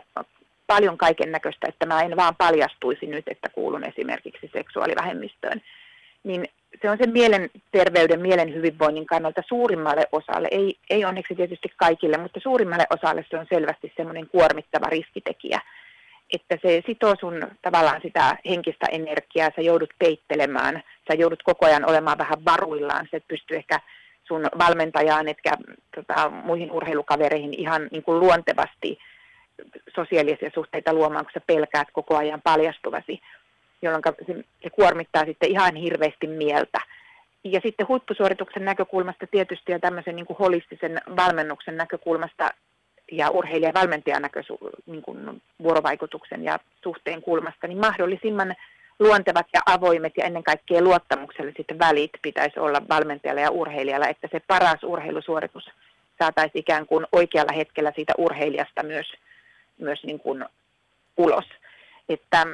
paljon 0.66 0.98
kaiken 0.98 1.32
näköistä, 1.32 1.66
että 1.68 1.86
mä 1.86 2.02
en 2.02 2.16
vaan 2.16 2.36
paljastuisi 2.36 3.06
nyt, 3.06 3.24
että 3.28 3.48
kuulun 3.48 3.84
esimerkiksi 3.84 4.50
seksuaalivähemmistöön, 4.52 5.62
niin 6.24 6.48
se 6.82 6.90
on 6.90 6.98
sen 6.98 7.12
mielenterveyden, 7.12 8.20
mielen 8.20 8.54
hyvinvoinnin 8.54 9.06
kannalta 9.06 9.42
suurimmalle 9.48 10.06
osalle, 10.12 10.48
ei, 10.50 10.78
ei 10.90 11.04
onneksi 11.04 11.34
tietysti 11.34 11.72
kaikille, 11.76 12.16
mutta 12.16 12.40
suurimmalle 12.40 12.86
osalle 12.90 13.24
se 13.30 13.38
on 13.38 13.46
selvästi 13.52 13.92
semmoinen 13.96 14.28
kuormittava 14.28 14.86
riskitekijä 14.86 15.60
että 16.32 16.58
se 16.62 16.82
sitoo 16.86 17.14
sun 17.20 17.42
tavallaan 17.62 18.00
sitä 18.02 18.36
henkistä 18.48 18.86
energiaa, 18.90 19.50
sä 19.56 19.62
joudut 19.62 19.90
peittelemään, 19.98 20.82
sä 21.08 21.14
joudut 21.14 21.42
koko 21.42 21.66
ajan 21.66 21.90
olemaan 21.90 22.18
vähän 22.18 22.44
varuillaan, 22.44 23.06
sä 23.10 23.16
et 23.16 23.28
pysty 23.28 23.56
ehkä 23.56 23.80
sun 24.24 24.46
valmentajaan 24.58 25.28
etkä 25.28 25.52
tota, 25.96 26.30
muihin 26.30 26.72
urheilukavereihin 26.72 27.54
ihan 27.60 27.88
niin 27.90 28.02
kuin 28.02 28.20
luontevasti 28.20 28.98
sosiaalisia 29.94 30.50
suhteita 30.54 30.92
luomaan, 30.92 31.24
kun 31.24 31.32
sä 31.34 31.40
pelkäät 31.46 31.88
koko 31.92 32.16
ajan 32.16 32.42
paljastuvasi, 32.42 33.20
jolloin 33.82 34.02
se, 34.26 34.44
se 34.62 34.70
kuormittaa 34.70 35.24
sitten 35.24 35.50
ihan 35.50 35.76
hirveästi 35.76 36.26
mieltä. 36.26 36.80
Ja 37.44 37.60
sitten 37.64 37.88
huippusuorituksen 37.88 38.64
näkökulmasta 38.64 39.26
tietysti 39.26 39.72
ja 39.72 39.78
tämmöisen 39.78 40.16
niin 40.16 40.26
kuin 40.26 40.36
holistisen 40.36 41.00
valmennuksen 41.16 41.76
näkökulmasta 41.76 42.50
ja 43.12 43.30
urheilijan 43.30 43.74
valmentajan 43.74 44.30
niin 44.86 45.02
kuin 45.02 45.42
vuorovaikutuksen 45.62 46.44
ja 46.44 46.58
suhteen 46.82 47.22
kulmasta, 47.22 47.66
niin 47.66 47.78
mahdollisimman 47.78 48.54
luontevat 48.98 49.46
ja 49.52 49.60
avoimet 49.66 50.12
ja 50.16 50.24
ennen 50.24 50.44
kaikkea 50.44 50.82
luottamukselliset 50.82 51.66
välit 51.78 52.10
pitäisi 52.22 52.60
olla 52.60 52.82
valmentajalla 52.88 53.40
ja 53.40 53.50
urheilijalla, 53.50 54.08
että 54.08 54.28
se 54.32 54.40
paras 54.46 54.82
urheilusuoritus 54.82 55.70
saataisiin 56.18 56.60
ikään 56.60 56.86
kuin 56.86 57.06
oikealla 57.12 57.52
hetkellä 57.52 57.92
siitä 57.94 58.12
urheilijasta 58.18 58.82
myös, 58.82 59.12
myös 59.78 60.04
niin 60.04 60.20
kuin 60.20 60.44
ulos. 61.16 61.44
Että, 62.08 62.46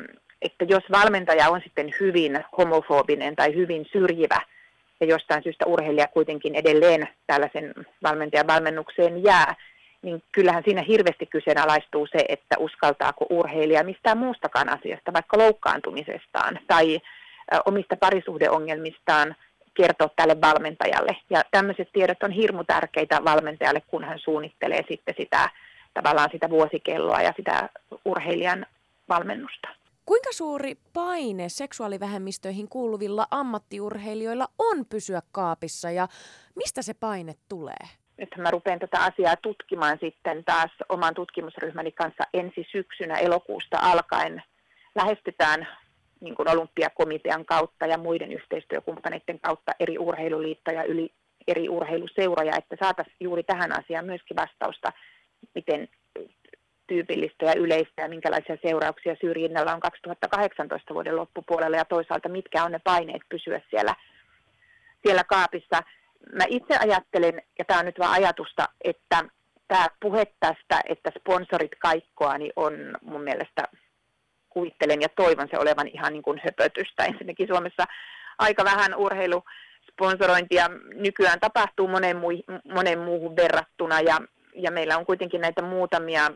että 0.46 0.64
jos 0.68 0.84
valmentaja 0.90 1.50
on 1.50 1.60
sitten 1.64 1.94
hyvin 2.00 2.44
homofobinen 2.58 3.36
tai 3.36 3.54
hyvin 3.54 3.86
syrjivä 3.92 4.40
ja 5.00 5.06
jostain 5.06 5.42
syystä 5.42 5.66
urheilija 5.66 6.08
kuitenkin 6.08 6.54
edelleen 6.54 7.08
tällaisen 7.26 7.74
valmentajan 8.02 8.46
valmennukseen 8.46 9.22
jää, 9.24 9.54
niin 10.02 10.22
kyllähän 10.32 10.62
siinä 10.64 10.82
hirveästi 10.82 11.26
kyseenalaistuu 11.26 12.06
se, 12.06 12.24
että 12.28 12.56
uskaltaako 12.58 13.26
urheilija 13.30 13.84
mistään 13.84 14.18
muustakaan 14.18 14.68
asiasta, 14.68 15.12
vaikka 15.12 15.38
loukkaantumisestaan 15.38 16.58
tai 16.66 17.00
omista 17.64 17.96
parisuhdeongelmistaan 17.96 19.36
kertoa 19.74 20.10
tälle 20.16 20.36
valmentajalle. 20.40 21.16
Ja 21.30 21.42
tämmöiset 21.50 21.88
tiedot 21.92 22.22
on 22.22 22.30
hirmu 22.30 22.64
tärkeitä 22.64 23.24
valmentajalle, 23.24 23.80
kun 23.80 24.04
hän 24.04 24.18
suunnittelee 24.18 24.84
sitten 24.88 25.14
sitä 25.18 25.50
tavallaan 25.94 26.30
sitä 26.32 26.50
vuosikelloa 26.50 27.22
ja 27.22 27.32
sitä 27.36 27.68
urheilijan 28.04 28.66
valmennusta. 29.08 29.68
Kuinka 30.06 30.32
suuri 30.32 30.74
paine 30.92 31.48
seksuaalivähemmistöihin 31.48 32.68
kuuluvilla 32.68 33.26
ammattiurheilijoilla 33.30 34.48
on 34.58 34.86
pysyä 34.90 35.22
kaapissa 35.32 35.90
ja 35.90 36.08
mistä 36.56 36.82
se 36.82 36.94
paine 36.94 37.34
tulee? 37.48 37.84
Nyt 38.18 38.28
mä 38.36 38.50
rupean 38.50 38.78
tätä 38.78 39.00
asiaa 39.00 39.36
tutkimaan 39.36 39.98
sitten 40.00 40.44
taas 40.44 40.70
oman 40.88 41.14
tutkimusryhmäni 41.14 41.92
kanssa 41.92 42.24
ensi 42.34 42.66
syksynä 42.72 43.14
elokuusta 43.14 43.78
alkaen. 43.80 44.42
Lähestytään 44.94 45.68
niin 46.20 46.34
kuin 46.34 46.50
olympiakomitean 46.50 47.44
kautta 47.44 47.86
ja 47.86 47.98
muiden 47.98 48.32
yhteistyökumppaneiden 48.32 49.40
kautta 49.40 49.72
eri 49.80 49.98
urheiluliittoja, 49.98 50.84
yli 50.84 51.14
eri 51.46 51.68
urheiluseuroja, 51.68 52.56
että 52.56 52.76
saataisiin 52.80 53.16
juuri 53.20 53.42
tähän 53.42 53.78
asiaan 53.78 54.06
myöskin 54.06 54.36
vastausta, 54.36 54.92
miten 55.54 55.88
tyypillistä 56.86 57.46
ja 57.46 57.54
yleistä 57.56 58.02
ja 58.02 58.08
minkälaisia 58.08 58.56
seurauksia 58.62 59.16
syrjinnällä 59.20 59.74
on 59.74 59.80
2018 59.80 60.94
vuoden 60.94 61.16
loppupuolella 61.16 61.76
ja 61.76 61.84
toisaalta 61.84 62.28
mitkä 62.28 62.64
on 62.64 62.72
ne 62.72 62.80
paineet 62.84 63.22
pysyä 63.28 63.60
siellä, 63.70 63.94
siellä 65.06 65.24
kaapissa. 65.24 65.82
Mä 66.32 66.44
itse 66.48 66.76
ajattelen, 66.76 67.42
ja 67.58 67.64
tämä 67.64 67.80
on 67.80 67.86
nyt 67.86 67.98
vain 67.98 68.12
ajatusta, 68.12 68.68
että 68.84 69.24
tämä 69.68 69.86
puhe 70.00 70.26
tästä, 70.40 70.80
että 70.88 71.12
sponsorit 71.18 71.72
kaikkoa, 71.78 72.38
niin 72.38 72.52
on 72.56 72.72
mun 73.02 73.22
mielestä 73.22 73.62
kuvittelen 74.48 75.02
ja 75.02 75.08
toivon 75.08 75.48
se 75.50 75.58
olevan 75.58 75.88
ihan 75.88 76.12
niin 76.12 76.22
kuin 76.22 76.40
höpötystä. 76.44 77.04
Ensinnäkin 77.04 77.46
Suomessa 77.46 77.84
aika 78.38 78.64
vähän 78.64 78.94
urheilusponsorointia 78.94 80.70
nykyään 80.94 81.40
tapahtuu 81.40 81.88
monen, 81.88 82.16
mui, 82.16 82.42
monen 82.74 82.98
muuhun 82.98 83.36
verrattuna 83.36 84.00
ja, 84.00 84.20
ja 84.54 84.70
meillä 84.70 84.98
on 84.98 85.06
kuitenkin 85.06 85.40
näitä 85.40 85.62
muutamia 85.62 86.30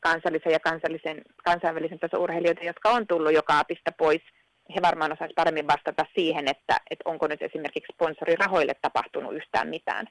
kansallisen 0.00 0.52
ja 0.52 0.60
kansallisen, 0.60 1.22
kansainvälisen 1.44 1.98
tason 1.98 2.20
urheilijoita, 2.20 2.64
jotka 2.64 2.90
on 2.90 3.06
tullut 3.06 3.32
joka 3.32 3.58
apista 3.58 3.92
pois. 3.98 4.22
He 4.74 4.82
varmaan 4.82 5.12
osaisivat 5.12 5.34
paremmin 5.34 5.66
vastata 5.66 6.06
siihen, 6.14 6.48
että, 6.48 6.76
että 6.90 7.02
onko 7.04 7.26
nyt 7.26 7.42
esimerkiksi 7.42 7.92
sponsorirahoille 7.94 8.74
tapahtunut 8.82 9.34
yhtään 9.34 9.68
mitään. 9.68 10.06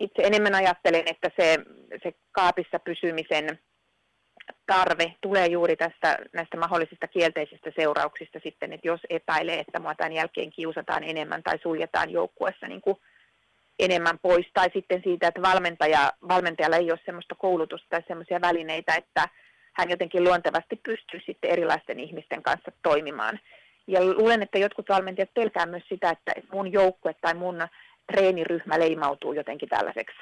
Itse 0.00 0.22
enemmän 0.22 0.54
ajattelen, 0.54 1.02
että 1.06 1.30
se, 1.36 1.58
se 2.02 2.12
kaapissa 2.32 2.78
pysymisen 2.78 3.58
tarve 4.66 5.14
tulee 5.20 5.46
juuri 5.46 5.76
tästä, 5.76 6.18
näistä 6.32 6.56
mahdollisista 6.56 7.08
kielteisistä 7.08 7.70
seurauksista 7.76 8.38
sitten, 8.42 8.72
että 8.72 8.88
jos 8.88 9.00
epäilee, 9.10 9.58
että 9.58 9.80
mua 9.80 9.94
tämän 9.94 10.12
jälkeen 10.12 10.50
kiusataan 10.50 11.04
enemmän 11.04 11.42
tai 11.42 11.58
suljetaan 11.62 12.10
joukkuessa 12.10 12.68
niin 12.68 12.80
kuin 12.80 12.96
enemmän 13.84 14.18
pois, 14.22 14.46
tai 14.54 14.70
sitten 14.72 15.00
siitä, 15.04 15.28
että 15.28 15.42
valmentaja, 15.42 16.12
valmentajalla 16.28 16.76
ei 16.76 16.90
ole 16.90 17.00
sellaista 17.04 17.34
koulutusta 17.34 17.86
tai 17.90 18.02
sellaisia 18.08 18.40
välineitä, 18.40 18.94
että 18.94 19.28
hän 19.72 19.90
jotenkin 19.90 20.24
luontevasti 20.24 20.76
pystyy 20.76 21.20
sitten 21.26 21.50
erilaisten 21.50 22.00
ihmisten 22.00 22.42
kanssa 22.42 22.72
toimimaan. 22.82 23.40
Ja 23.86 24.04
luulen, 24.04 24.42
että 24.42 24.58
jotkut 24.58 24.88
valmentajat 24.88 25.34
pelkää 25.34 25.66
myös 25.66 25.84
sitä, 25.88 26.10
että 26.10 26.32
mun 26.52 26.72
joukkue 26.72 27.14
tai 27.20 27.34
mun 27.34 27.68
treeniryhmä 28.12 28.78
leimautuu 28.78 29.32
jotenkin 29.32 29.68
tällaiseksi 29.68 30.16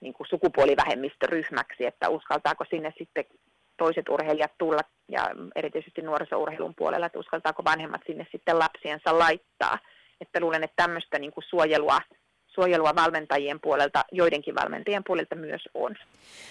niin 0.00 0.14
kuin 0.14 0.26
sukupuolivähemmistöryhmäksi, 0.26 1.86
että 1.86 2.08
uskaltaako 2.08 2.64
sinne 2.70 2.92
sitten 2.98 3.24
toiset 3.76 4.08
urheilijat 4.08 4.52
tulla 4.58 4.80
ja 5.08 5.30
erityisesti 5.56 6.02
nuorisourheilun 6.02 6.74
puolella, 6.74 7.06
että 7.06 7.18
uskaltaako 7.18 7.64
vanhemmat 7.64 8.00
sinne 8.06 8.26
sitten 8.32 8.58
lapsiensa 8.58 9.18
laittaa. 9.18 9.78
Että 10.20 10.40
luulen, 10.40 10.64
että 10.64 10.82
tämmöistä 10.82 11.18
niin 11.18 11.32
kuin 11.32 11.44
suojelua, 11.44 11.98
suojelua 12.54 12.94
valmentajien 12.94 13.60
puolelta, 13.60 14.04
joidenkin 14.12 14.54
valmentajien 14.54 15.04
puolelta 15.06 15.34
myös 15.34 15.62
on. 15.74 15.94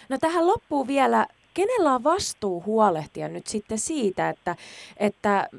No 0.09 0.17
tähän 0.17 0.47
loppuu 0.47 0.87
vielä, 0.87 1.25
kenellä 1.53 1.93
on 1.93 2.03
vastuu 2.03 2.63
huolehtia 2.65 3.27
nyt 3.27 3.47
sitten 3.47 3.77
siitä, 3.77 4.29
että, 4.29 4.55
että 4.97 5.49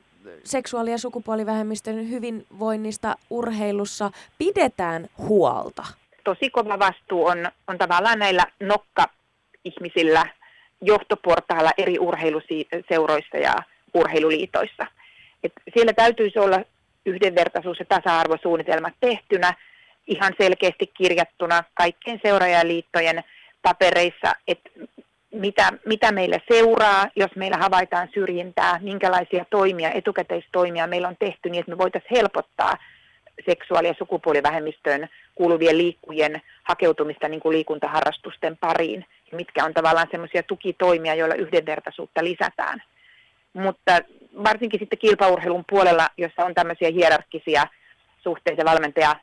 seksuaali- 0.44 0.90
ja 0.90 0.98
sukupuolivähemmistön 0.98 2.10
hyvinvoinnista 2.10 3.16
urheilussa 3.30 4.10
pidetään 4.38 5.08
huolta? 5.18 5.84
tosi 6.24 6.50
kova 6.50 6.78
vastuu 6.78 7.26
on, 7.26 7.48
on 7.68 7.78
tavallaan 7.78 8.18
näillä 8.18 8.46
nokka-ihmisillä 8.60 10.26
johtoportailla 10.80 11.70
eri 11.78 11.98
urheiluseuroissa 11.98 13.36
ja 13.36 13.54
urheiluliitoissa. 13.94 14.86
Et 15.44 15.52
siellä 15.74 15.92
täytyisi 15.92 16.38
olla 16.38 16.60
yhdenvertaisuus- 17.06 17.78
ja 17.78 17.84
tasa-arvosuunnitelmat 17.84 18.94
tehtynä, 19.00 19.54
ihan 20.06 20.32
selkeästi 20.38 20.86
kirjattuna 20.86 21.64
kaikkien 21.74 22.20
seuraajaliittojen 22.22 23.24
papereissa, 23.62 24.32
että 24.48 24.70
mitä, 25.32 25.72
mitä 25.86 26.12
meillä 26.12 26.38
seuraa, 26.52 27.06
jos 27.16 27.30
meillä 27.36 27.56
havaitaan 27.56 28.08
syrjintää, 28.14 28.78
minkälaisia 28.82 29.44
toimia, 29.50 29.90
etukäteistoimia 29.90 30.86
meillä 30.86 31.08
on 31.08 31.16
tehty, 31.18 31.50
niin 31.50 31.60
että 31.60 31.72
me 31.72 31.78
voitaisiin 31.78 32.16
helpottaa 32.16 32.76
seksuaali- 33.46 33.88
ja 33.88 33.94
sukupuolivähemmistöön 33.98 35.08
kuuluvien 35.34 35.78
liikkujien 35.78 36.42
hakeutumista 36.62 37.28
niin 37.28 37.40
kuin 37.40 37.56
liikuntaharrastusten 37.56 38.56
pariin, 38.56 39.04
mitkä 39.32 39.64
on 39.64 39.74
tavallaan 39.74 40.08
semmoisia 40.10 40.42
tukitoimia, 40.42 41.14
joilla 41.14 41.34
yhdenvertaisuutta 41.34 42.24
lisätään. 42.24 42.82
Mutta 43.52 44.00
varsinkin 44.44 44.80
sitten 44.80 44.98
kilpaurheilun 44.98 45.64
puolella, 45.70 46.08
jossa 46.16 46.44
on 46.44 46.54
tämmöisiä 46.54 46.90
hierarkkisia 46.90 47.66
suhteita, 48.22 48.64
valmentaja 48.64 49.16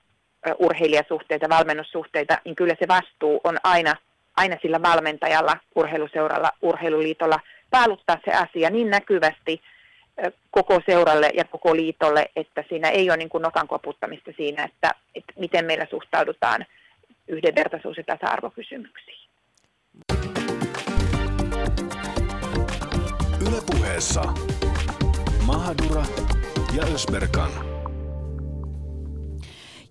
urheilijasuhteita, 0.60 1.49
valmennussuhteita, 1.49 2.38
niin 2.45 2.56
kyllä 2.56 2.75
se 2.80 2.88
vastuu 2.88 3.41
on 3.43 3.58
aina, 3.63 3.95
aina 4.38 4.58
sillä 4.62 4.82
valmentajalla, 4.82 5.58
urheiluseuralla, 5.75 6.52
urheiluliitolla 6.62 7.39
paaluttaa 7.69 8.17
se 8.25 8.32
asia 8.32 8.69
niin 8.69 8.89
näkyvästi, 8.89 9.62
koko 10.52 10.82
seuralle 10.86 11.32
ja 11.34 11.43
koko 11.45 11.75
liitolle, 11.75 12.32
että 12.36 12.63
siinä 12.69 12.89
ei 12.89 13.10
ole 13.10 13.17
niin 13.17 13.30
kuin 13.30 13.41
nokan 13.41 13.67
koputtamista 13.67 14.32
siinä, 14.38 14.63
että, 14.63 14.95
että 15.15 15.34
miten 15.39 15.65
meillä 15.65 15.88
suhtaudutaan 15.89 16.65
yhdenvertaisuus- 17.28 17.97
ja 17.97 18.04
tasa-arvokysymyksiin. 18.04 19.30
Ylepuheessa 23.49 24.23
Mahadura 25.45 26.04
ja 26.78 26.84
Ösberkan. 26.93 27.79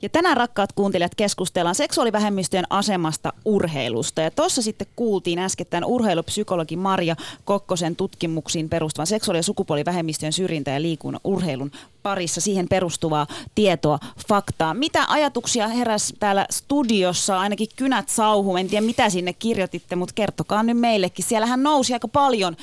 Ja 0.02 0.08
tänään 0.08 0.36
rakkaat 0.36 0.72
kuuntelijat 0.72 1.14
keskustellaan 1.14 1.74
seksuaalivähemmistöjen 1.74 2.66
asemasta 2.70 3.32
urheilusta. 3.44 4.20
Ja 4.20 4.30
tuossa 4.30 4.62
sitten 4.62 4.86
kuultiin 4.96 5.38
äskettäin 5.38 5.84
urheilupsykologi 5.84 6.76
Maria 6.76 7.16
Kokkosen 7.44 7.96
tutkimuksiin 7.96 8.68
perustuvan 8.68 9.06
seksuaali- 9.06 9.38
ja 9.38 9.42
sukupuolivähemmistöjen 9.42 10.32
syrjintä 10.32 10.70
ja 10.70 10.82
liikunnan 10.82 11.20
urheilun 11.24 11.70
parissa 12.02 12.40
siihen 12.40 12.68
perustuvaa 12.68 13.26
tietoa, 13.54 13.98
faktaa. 14.28 14.74
Mitä 14.74 15.04
ajatuksia 15.08 15.68
heräs 15.68 16.14
täällä 16.20 16.46
studiossa, 16.50 17.40
ainakin 17.40 17.68
kynät 17.76 18.08
sauhu, 18.08 18.56
en 18.56 18.68
tiedä 18.68 18.86
mitä 18.86 19.10
sinne 19.10 19.32
kirjoititte, 19.32 19.96
mutta 19.96 20.14
kertokaa 20.14 20.62
nyt 20.62 20.78
meillekin. 20.78 21.24
Siellähän 21.24 21.62
nousi 21.62 21.92
aika 21.92 22.08
paljon 22.08 22.56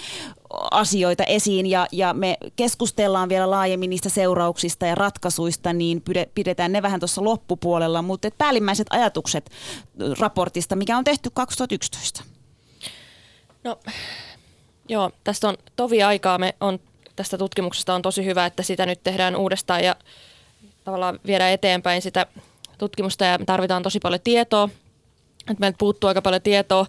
asioita 0.72 1.24
esiin 1.24 1.66
ja, 1.66 1.88
ja 1.92 2.14
me 2.14 2.38
keskustellaan 2.56 3.30
vielä 3.30 3.50
laajemmin 3.50 3.90
niistä 3.90 4.10
seurauksista 4.10 4.86
ja 4.86 4.96
ratkaisuista, 4.96 5.74
niin 5.74 6.04
pidetään 6.36 6.72
ne 6.72 6.82
vähän 6.82 7.00
tuossa 7.00 7.24
loppupuolella, 7.24 8.02
mutta 8.02 8.28
päällimmäiset 8.38 8.88
ajatukset 8.90 9.50
raportista, 10.20 10.76
mikä 10.76 10.98
on 10.98 11.04
tehty 11.04 11.30
2011. 11.34 12.24
No 13.64 13.80
joo, 14.90 15.12
tästä 15.24 15.50
on 15.50 15.58
tovi 15.76 16.04
aikaa. 16.04 16.38
Me 16.38 16.56
on, 16.60 16.80
tästä 17.16 17.38
tutkimuksesta 17.38 17.96
on 17.96 18.02
tosi 18.02 18.26
hyvä, 18.26 18.46
että 18.46 18.64
sitä 18.64 18.86
nyt 18.86 19.04
tehdään 19.04 19.36
uudestaan 19.36 19.84
ja 19.84 19.96
tavallaan 20.84 21.20
viedään 21.26 21.52
eteenpäin 21.52 22.02
sitä 22.02 22.26
tutkimusta 22.78 23.26
ja 23.26 23.38
me 23.38 23.46
tarvitaan 23.46 23.84
tosi 23.84 24.00
paljon 24.00 24.22
tietoa. 24.24 24.70
että 25.40 25.60
meiltä 25.60 25.78
puuttuu 25.78 26.08
aika 26.08 26.22
paljon 26.22 26.42
tietoa. 26.42 26.86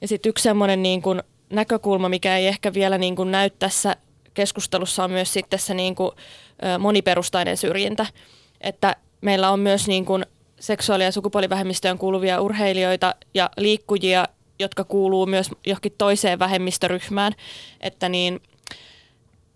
Ja 0.00 0.08
sitten 0.08 0.30
yksi 0.30 0.42
semmoinen 0.42 0.82
niin 0.82 1.02
kuin 1.02 1.22
näkökulma, 1.52 2.08
mikä 2.08 2.36
ei 2.36 2.46
ehkä 2.46 2.74
vielä 2.74 2.98
niin 2.98 3.16
kuin 3.16 3.30
näy 3.30 3.50
tässä 3.50 3.96
keskustelussa 4.34 5.04
on 5.04 5.10
myös 5.10 5.32
sitten 5.32 5.58
se 5.58 5.74
niin 5.74 5.94
kuin, 5.94 6.10
moniperustainen 6.78 7.56
syrjintä. 7.56 8.06
Että 8.60 8.96
meillä 9.20 9.50
on 9.50 9.60
myös 9.60 9.88
niin 9.88 10.04
kuin 10.04 10.26
seksuaali- 10.60 11.04
ja 11.04 11.12
sukupuolivähemmistöön 11.12 11.98
kuuluvia 11.98 12.40
urheilijoita 12.40 13.14
ja 13.34 13.50
liikkujia, 13.56 14.24
jotka 14.58 14.84
kuuluu 14.84 15.26
myös 15.26 15.50
johonkin 15.66 15.94
toiseen 15.98 16.38
vähemmistöryhmään. 16.38 17.32
Että 17.80 18.08
niin, 18.08 18.40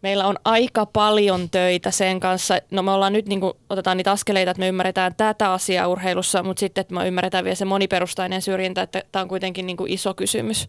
meillä 0.03 0.27
on 0.27 0.37
aika 0.45 0.87
paljon 0.87 1.51
töitä 1.51 1.91
sen 1.91 2.21
kanssa. 2.21 2.59
No 2.71 2.83
me 2.83 2.91
ollaan 2.91 3.13
nyt, 3.13 3.27
niin 3.29 3.41
kuin, 3.41 3.53
otetaan 3.71 3.97
niitä 3.97 4.13
askeleita, 4.13 4.51
että 4.51 4.61
me 4.61 4.69
ymmärretään 4.69 5.15
tätä 5.15 5.53
asiaa 5.53 5.89
urheilussa, 5.89 6.43
mutta 6.43 6.61
sitten, 6.61 6.81
että 6.81 6.95
me 6.95 7.09
ymmärretään 7.09 7.45
vielä 7.45 7.55
se 7.55 7.65
moniperustainen 7.65 8.43
syrjintä, 8.43 8.83
että 8.83 9.03
tämä 9.13 9.23
on 9.23 9.29
kuitenkin 9.29 9.67
niin 9.67 9.77
kuin 9.77 9.93
iso 9.93 10.15
kysymys. 10.15 10.69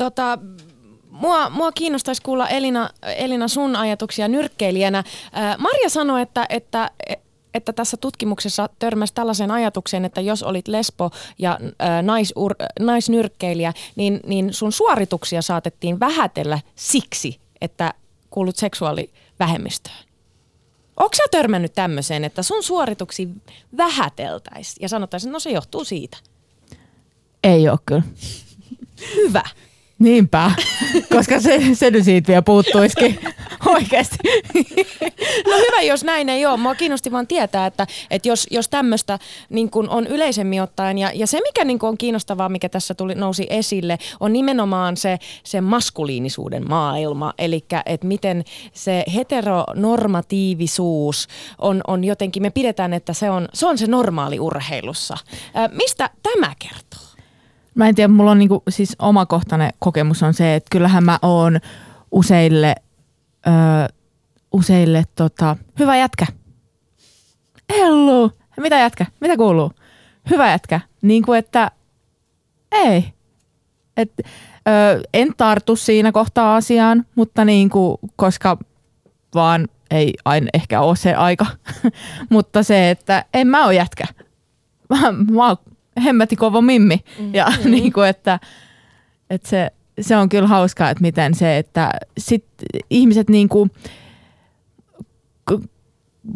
Tota, 0.00 0.38
mua, 1.10 1.50
mua 1.50 1.72
kiinnostaisi 1.72 2.22
kuulla 2.22 2.48
Elina, 2.48 2.90
Elina 3.02 3.48
sun 3.48 3.76
ajatuksia 3.76 4.28
nyrkkeilijänä. 4.28 5.04
Marja 5.58 5.88
sanoi, 5.88 6.22
että, 6.22 6.46
että, 6.48 6.90
että 7.54 7.72
tässä 7.72 7.96
tutkimuksessa 7.96 8.68
törmäsi 8.78 9.14
tällaiseen 9.14 9.50
ajatukseen, 9.50 10.04
että 10.04 10.20
jos 10.20 10.42
olit 10.42 10.68
lesbo 10.68 11.10
ja 11.38 11.58
ää, 11.78 12.02
naisur, 12.02 12.54
naisnyrkkeilijä, 12.80 13.72
niin, 13.96 14.20
niin 14.26 14.54
sun 14.54 14.72
suorituksia 14.72 15.42
saatettiin 15.42 16.00
vähätellä 16.00 16.60
siksi, 16.76 17.40
että 17.60 17.94
kuulut 18.30 18.56
seksuaalivähemmistöön. 18.56 20.04
Onko 20.96 21.14
sä 21.16 21.22
törmännyt 21.30 21.72
tämmöiseen, 21.72 22.24
että 22.24 22.42
sun 22.42 22.62
suorituksi 22.62 23.28
vähäteltäisiin 23.76 24.82
ja 24.82 24.88
sanottaisiin, 24.88 25.28
että 25.28 25.34
no 25.34 25.40
se 25.40 25.50
johtuu 25.50 25.84
siitä? 25.84 26.16
Ei 27.44 27.68
ole 27.68 27.78
kyllä. 27.86 28.02
Hyvä. 29.16 29.42
Niinpä, 30.00 30.50
koska 31.14 31.40
se, 31.40 31.60
se 31.72 31.90
nyt 31.90 32.04
siitä 32.04 32.28
vielä 32.28 32.42
puuttuisikin 32.42 33.18
oikeasti. 33.74 34.18
No 35.46 35.56
hyvä, 35.56 35.82
jos 35.82 36.04
näin 36.04 36.28
ei 36.28 36.46
ole. 36.46 36.56
Mua 36.56 36.74
kiinnosti 36.74 37.12
vaan 37.12 37.26
tietää, 37.26 37.66
että, 37.66 37.86
että 38.10 38.28
jos, 38.28 38.46
jos 38.50 38.68
tämmöistä 38.68 39.18
niin 39.50 39.70
on 39.88 40.06
yleisemmin 40.06 40.62
ottaen, 40.62 40.98
ja, 40.98 41.10
ja 41.14 41.26
se 41.26 41.40
mikä 41.40 41.64
niin 41.64 41.78
on 41.82 41.98
kiinnostavaa, 41.98 42.48
mikä 42.48 42.68
tässä 42.68 42.94
tuli, 42.94 43.14
nousi 43.14 43.46
esille, 43.50 43.98
on 44.20 44.32
nimenomaan 44.32 44.96
se, 44.96 45.18
se 45.44 45.60
maskuliinisuuden 45.60 46.68
maailma, 46.68 47.34
eli 47.38 47.64
että 47.86 48.06
miten 48.06 48.44
se 48.72 49.04
heteronormatiivisuus 49.14 51.28
on, 51.58 51.80
on 51.86 52.04
jotenkin, 52.04 52.42
me 52.42 52.50
pidetään, 52.50 52.92
että 52.92 53.12
se 53.12 53.30
on 53.30 53.48
se, 53.54 53.66
on 53.66 53.78
se 53.78 53.86
normaali 53.86 54.40
urheilussa. 54.40 55.16
Ää, 55.54 55.68
mistä 55.68 56.10
tämä 56.22 56.52
kertoo? 56.58 57.09
Mä 57.74 57.88
en 57.88 57.94
tiedä, 57.94 58.08
mulla 58.08 58.30
on 58.30 58.38
niinku, 58.38 58.62
siis 58.68 58.96
omakohtainen 58.98 59.70
kokemus 59.78 60.22
on 60.22 60.34
se, 60.34 60.54
että 60.54 60.68
kyllähän 60.70 61.04
mä 61.04 61.18
oon 61.22 61.60
useille, 62.10 62.74
ö, 63.46 63.50
useille 64.52 65.04
tota, 65.14 65.56
hyvä 65.78 65.96
jätkä. 65.96 66.26
Hello, 67.70 68.30
mitä 68.60 68.78
jätkä, 68.78 69.06
mitä 69.20 69.36
kuuluu? 69.36 69.72
Hyvä 70.30 70.50
jätkä, 70.50 70.80
niin 71.02 71.22
kuin 71.22 71.38
että 71.38 71.70
ei. 72.72 73.12
Et, 73.96 74.12
ö, 74.18 75.02
en 75.14 75.34
tartu 75.36 75.76
siinä 75.76 76.12
kohtaa 76.12 76.56
asiaan, 76.56 77.06
mutta 77.14 77.44
niin 77.44 77.70
kuin, 77.70 77.98
koska 78.16 78.58
vaan 79.34 79.68
ei 79.90 80.14
aina 80.24 80.46
ehkä 80.54 80.80
ole 80.80 80.96
se 80.96 81.14
aika. 81.14 81.46
mutta 82.30 82.62
se, 82.62 82.90
että 82.90 83.24
en 83.34 83.46
mä 83.46 83.64
ole 83.64 83.74
jätkä. 83.74 84.04
Mä, 84.88 85.12
mä 85.12 85.56
hemmetti 86.04 86.36
kova 86.36 86.60
mimmi. 86.60 87.00
Mm. 87.18 87.34
Ja 87.34 87.52
mm. 87.64 87.70
niin 87.70 87.92
kuin, 87.92 88.08
että, 88.08 88.40
että 89.30 89.48
se, 89.48 89.70
se 90.00 90.16
on 90.16 90.28
kyllä 90.28 90.48
hauskaa, 90.48 90.90
että 90.90 91.02
miten 91.02 91.34
se, 91.34 91.58
että 91.58 91.90
sit 92.18 92.44
ihmiset 92.90 93.30
niin 93.30 93.48
kuin, 93.48 93.70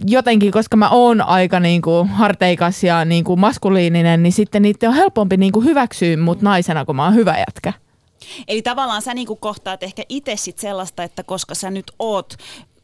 jotenkin, 0.07 0.53
koska 0.53 0.77
mä 0.77 0.89
oon 0.89 1.21
aika 1.21 1.61
niin 1.61 1.83
kuin 1.83 2.09
harteikas 2.09 2.85
ja 2.85 3.05
niin 3.05 3.25
kuin 3.25 3.41
maskuliininen, 3.41 4.23
niin 4.23 4.33
sitten 4.33 4.63
niitä 4.63 4.89
on 4.89 4.95
helpompi 4.95 5.37
niin 5.37 5.53
kuin 5.53 5.65
hyväksyä 5.65 6.17
mut 6.17 6.43
naisena, 6.43 6.85
kun 6.85 6.97
mä 6.97 7.05
oon 7.05 7.15
hyvä 7.15 7.39
jätkä. 7.39 7.73
Eli 8.49 8.63
tavallaan 8.63 9.03
sä 9.03 9.15
niinku 9.15 9.37
kohtaat 9.37 9.83
ehkä 9.83 10.03
itse 10.09 10.37
sit 10.37 10.59
sellaista, 10.59 11.03
että 11.03 11.23
koska 11.23 11.55
sä 11.55 11.71
nyt 11.71 11.93
oot 11.99 12.37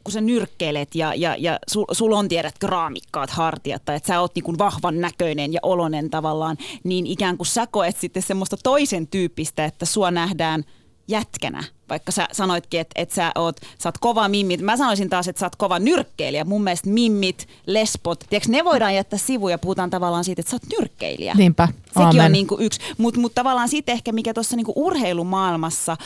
kun 0.03 0.11
sä 0.11 0.21
nyrkkeilet 0.21 0.95
ja, 0.95 1.13
ja, 1.15 1.35
ja 1.39 1.59
sul, 1.67 1.85
sul 1.91 2.11
on 2.11 2.27
tiedät 2.27 2.63
raamikkaat 2.63 3.29
hartiat 3.29 3.85
tai 3.85 3.95
että 3.95 4.07
sä 4.07 4.19
oot 4.19 4.35
niin 4.35 4.57
vahvan 4.57 5.01
näköinen 5.01 5.53
ja 5.53 5.59
olonen 5.63 6.09
tavallaan, 6.09 6.57
niin 6.83 7.07
ikään 7.07 7.37
kuin 7.37 7.47
sä 7.47 7.67
koet 7.67 7.97
sitten 7.97 8.23
semmoista 8.23 8.57
toisen 8.63 9.07
tyyppistä, 9.07 9.65
että 9.65 9.85
sua 9.85 10.11
nähdään 10.11 10.63
jätkänä, 11.07 11.63
vaikka 11.91 12.11
sä 12.11 12.27
sanoitkin, 12.31 12.79
että, 12.79 13.01
että 13.01 13.15
sä, 13.15 13.31
oot, 13.35 13.55
sä 13.77 13.89
oot 13.89 13.97
kova 13.97 14.27
mimmi. 14.27 14.57
Mä 14.57 14.77
sanoisin 14.77 15.09
taas, 15.09 15.27
että 15.27 15.39
sä 15.39 15.45
oot 15.45 15.55
kova 15.55 15.79
nyrkkeilijä. 15.79 16.45
Mun 16.45 16.63
mielestä 16.63 16.89
mimmit, 16.89 17.47
lesbot, 17.65 18.23
tiedätkö, 18.29 18.51
ne 18.51 18.63
voidaan 18.63 18.95
jättää 18.95 19.19
sivuun 19.19 19.51
ja 19.51 19.57
puhutaan 19.57 19.89
tavallaan 19.89 20.23
siitä, 20.23 20.39
että 20.39 20.49
sä 20.49 20.55
oot 20.55 20.79
nyrkkeilijä. 20.79 21.33
Niinpä, 21.33 21.67
Sekin 21.85 22.03
Amen. 22.03 22.25
on 22.25 22.31
niin 22.31 22.47
kuin 22.47 22.61
yksi. 22.61 22.79
Mutta 22.97 23.19
mut 23.19 23.35
tavallaan 23.35 23.69
sitten 23.69 23.93
ehkä 23.93 24.11
mikä 24.11 24.33
tuossa 24.33 24.55
niin 24.55 24.65
urheilumaailmassa, 24.75 25.97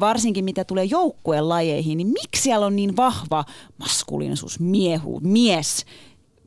varsinkin 0.00 0.44
mitä 0.44 0.64
tulee 0.64 0.84
joukkueen 0.84 1.48
lajeihin, 1.48 1.98
niin 1.98 2.08
miksi 2.08 2.42
siellä 2.42 2.66
on 2.66 2.76
niin 2.76 2.96
vahva 2.96 3.44
maskuliinisuus, 3.78 4.60
miehu, 4.60 5.20
mies, 5.22 5.86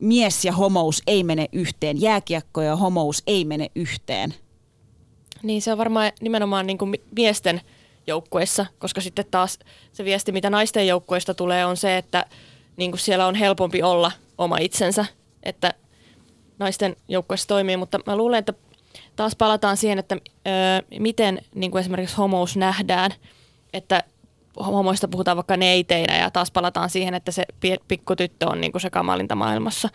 mies 0.00 0.44
ja 0.44 0.52
homous 0.52 1.02
ei 1.06 1.24
mene 1.24 1.48
yhteen, 1.52 2.00
jääkiekko 2.00 2.62
ja 2.62 2.76
homous 2.76 3.22
ei 3.26 3.44
mene 3.44 3.70
yhteen. 3.74 4.34
Niin 5.42 5.62
se 5.62 5.72
on 5.72 5.78
varmaan 5.78 6.12
nimenomaan 6.20 6.66
niin 6.66 6.78
kuin 6.78 6.94
miesten 7.16 7.60
joukkueissa, 8.06 8.66
koska 8.78 9.00
sitten 9.00 9.24
taas 9.30 9.58
se 9.92 10.04
viesti, 10.04 10.32
mitä 10.32 10.50
naisten 10.50 10.86
joukkueista 10.86 11.34
tulee, 11.34 11.66
on 11.66 11.76
se, 11.76 11.96
että 11.96 12.26
niin 12.76 12.90
kuin 12.90 13.00
siellä 13.00 13.26
on 13.26 13.34
helpompi 13.34 13.82
olla 13.82 14.12
oma 14.38 14.58
itsensä, 14.58 15.06
että 15.42 15.74
naisten 16.58 16.96
joukkueessa 17.08 17.48
toimii, 17.48 17.76
mutta 17.76 18.00
mä 18.06 18.16
luulen, 18.16 18.38
että 18.38 18.52
taas 19.16 19.36
palataan 19.36 19.76
siihen, 19.76 19.98
että 19.98 20.16
ö, 20.16 20.98
miten 20.98 21.40
niin 21.54 21.70
kuin 21.70 21.80
esimerkiksi 21.80 22.16
homous 22.16 22.56
nähdään, 22.56 23.10
että 23.72 24.02
homoista 24.66 25.08
puhutaan 25.08 25.36
vaikka 25.36 25.56
neiteinä 25.56 26.18
ja 26.18 26.30
taas 26.30 26.50
palataan 26.50 26.90
siihen, 26.90 27.14
että 27.14 27.32
se 27.32 27.44
pikkutyttö 27.88 28.48
on 28.48 28.60
niin 28.60 28.72
kuin 28.72 28.82
se 28.82 28.90
kamalinta 28.90 29.34
maailmassa 29.34 29.88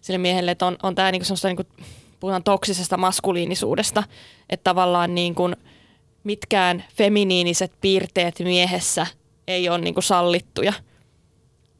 sille 0.00 0.18
miehelle, 0.18 0.50
että 0.50 0.66
on, 0.66 0.76
on 0.82 0.94
tämä 0.94 1.12
niin 1.12 1.22
kuin 1.26 1.38
niin 1.44 1.56
kuin, 1.56 1.86
puhutaan 2.20 2.42
toksisesta 2.42 2.96
maskuliinisuudesta, 2.96 4.02
että 4.50 4.64
tavallaan 4.64 5.14
niin 5.14 5.34
kuin, 5.34 5.56
mitkään 6.26 6.84
feminiiniset 6.94 7.72
piirteet 7.80 8.38
miehessä 8.38 9.06
ei 9.46 9.68
ole 9.68 9.78
niin 9.78 9.94
kuin 9.94 10.04
sallittuja, 10.04 10.72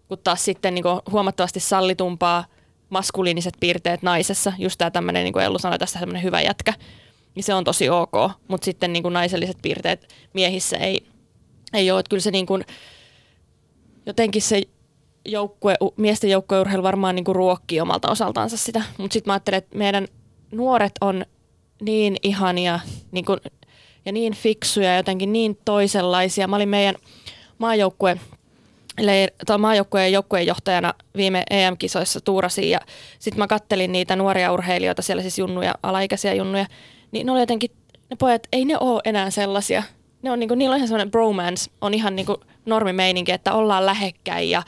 kun 0.09 0.19
taas 0.25 0.45
sitten 0.45 0.75
niin 0.75 0.83
kuin 0.83 1.01
huomattavasti 1.11 1.61
sallitumpaa 1.61 2.45
maskuliiniset 2.91 3.55
piirteet 3.61 4.03
naisessa, 4.03 4.53
just 4.59 4.79
tämä 4.79 4.91
tämmöinen, 4.91 5.25
niin 5.25 5.33
kuin 5.33 5.45
Ellu 5.45 5.59
sanoi, 5.59 5.79
tästä 5.79 5.99
tämmöinen 5.99 6.23
hyvä 6.23 6.41
jätkä, 6.41 6.75
niin 7.35 7.45
se 7.45 7.55
on 7.55 7.65
tosi 7.65 7.91
ok, 7.91 8.13
mutta 8.49 8.65
sitten 8.65 8.93
niin 8.93 9.03
kuin 9.03 9.13
naiselliset 9.13 9.57
piirteet 9.63 10.15
miehissä 10.33 10.77
ei, 10.77 11.07
ei 11.73 11.91
ole, 11.91 12.01
että 12.01 12.11
kyllä 12.11 12.21
se 12.21 12.31
niin 12.31 12.47
kuin, 12.47 12.65
jotenkin 14.07 14.43
se 14.43 14.63
joukkue, 15.25 15.77
miesten 15.97 16.31
joukkueurheilu 16.31 16.83
varmaan 16.83 17.15
niin 17.15 17.25
kuin 17.25 17.37
ruokkii 17.37 17.81
omalta 17.81 18.11
osaltaansa 18.11 18.57
sitä, 18.57 18.83
mutta 18.99 19.13
sitten 19.13 19.31
mä 19.31 19.35
ajattelen, 19.35 19.59
että 19.59 19.79
meidän 19.79 20.09
nuoret 20.53 20.93
on 21.01 21.27
niin 21.81 22.17
ihania, 22.23 22.81
niin 23.13 23.25
kuin 23.25 23.39
ja 24.07 24.13
niin 24.13 24.35
fiksuja 24.35 24.89
ja 24.89 24.97
jotenkin 24.97 25.33
niin 25.33 25.59
toisenlaisia. 25.65 26.49
Mä 26.49 26.57
olin 26.57 26.69
meidän 26.69 26.95
maajoukkue 27.59 28.21
maajoukkueen 29.59 30.13
joukkueen 30.13 30.47
johtajana 30.47 30.95
viime 31.17 31.43
EM-kisoissa 31.51 32.21
tuurasiin 32.21 32.71
ja 32.71 32.81
sitten 33.19 33.39
mä 33.39 33.47
kattelin 33.47 33.93
niitä 33.93 34.17
nuoria 34.17 34.53
urheilijoita, 34.53 35.03
siellä 35.03 35.23
siis 35.23 35.39
junnuja, 35.39 35.75
alaikäisiä 35.83 36.35
junnuja, 36.35 36.67
niin 37.13 37.27
ne 37.27 37.33
oli 37.33 37.41
jotenkin, 37.41 37.71
ne 38.11 38.17
pojat, 38.17 38.43
ei 38.53 38.65
ne 38.65 38.79
ole 38.81 39.01
enää 39.05 39.31
sellaisia. 39.31 39.83
Ne 40.23 40.31
on, 40.31 40.39
niinku, 40.39 40.55
niillä 40.55 40.73
on 40.73 40.77
ihan 40.77 40.89
sellainen 40.89 41.11
bromance, 41.11 41.71
on 41.81 41.95
ihan 41.95 42.17
niinku 42.17 42.41
normimeininki, 42.67 43.33
että 43.33 43.53
ollaan 43.53 43.87
lähekkäin 43.87 44.51
ja 44.51 44.63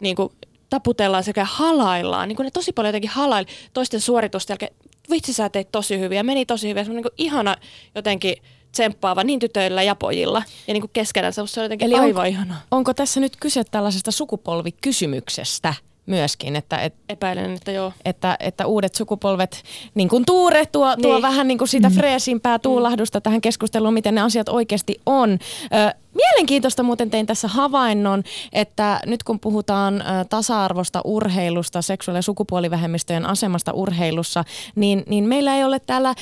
niinku, 0.00 0.32
taputellaan 0.70 1.24
sekä 1.24 1.46
halaillaan. 1.50 2.28
Niinku 2.28 2.42
ne 2.42 2.50
tosi 2.50 2.72
paljon 2.72 2.88
jotenkin 2.88 3.10
halaili 3.10 3.46
toisten 3.72 4.00
suoritusten 4.00 4.54
jälkeen. 4.54 4.74
Vitsi, 5.10 5.32
sä 5.32 5.48
teit 5.48 5.72
tosi 5.72 5.98
hyviä, 5.98 6.22
meni 6.22 6.46
tosi 6.46 6.68
hyvin. 6.68 6.84
Se 6.84 6.90
on 6.90 6.96
niinku 6.96 7.10
ihana 7.18 7.56
jotenkin 7.94 8.36
tsemppaava 8.72 9.24
niin 9.24 9.40
tytöillä 9.40 9.82
ja 9.82 9.94
pojilla. 9.94 10.42
Ja 10.66 10.74
niin 10.74 10.82
kuin 10.82 10.90
keskenään 10.92 11.32
se 11.32 11.40
on 11.40 11.48
jotenkin 11.56 11.86
Eli 11.86 11.94
aivan 11.94 12.08
onko, 12.08 12.22
ihanaa. 12.22 12.60
Onko 12.70 12.94
tässä 12.94 13.20
nyt 13.20 13.32
kyse 13.40 13.64
tällaisesta 13.64 14.10
sukupolvikysymyksestä? 14.10 15.74
myöskin. 16.10 16.56
Että, 16.56 16.78
et, 16.78 16.94
Epäilen, 17.08 17.54
että 17.54 17.72
joo. 17.72 17.92
Että, 18.04 18.36
että 18.40 18.66
uudet 18.66 18.94
sukupolvet, 18.94 19.62
niin 19.94 20.08
kuin 20.08 20.24
Tuure 20.26 20.66
tuo, 20.66 20.96
tuo 20.96 21.12
niin. 21.12 21.22
vähän 21.22 21.48
niin 21.48 21.58
kuin 21.58 21.68
sitä 21.68 21.88
mm. 21.88 21.94
freesimpää 21.94 22.58
tuulahdusta 22.58 23.18
mm. 23.18 23.22
tähän 23.22 23.40
keskusteluun, 23.40 23.94
miten 23.94 24.14
ne 24.14 24.20
asiat 24.20 24.48
oikeasti 24.48 25.00
on. 25.06 25.30
Ö, 25.32 25.94
Mielenkiintoista 26.14 26.82
muuten 26.82 27.10
tein 27.10 27.26
tässä 27.26 27.48
havainnon, 27.48 28.22
että 28.52 29.00
nyt 29.06 29.22
kun 29.22 29.40
puhutaan 29.40 30.04
tasa-arvosta 30.30 31.00
urheilusta, 31.04 31.82
seksuaali- 31.82 32.18
ja 32.18 32.22
sukupuolivähemmistöjen 32.22 33.26
asemasta 33.26 33.72
urheilussa, 33.72 34.44
niin, 34.74 35.02
niin 35.06 35.24
meillä 35.24 35.56
ei 35.56 35.64
ole 35.64 35.80
täällä 35.80 36.08
ä, 36.08 36.14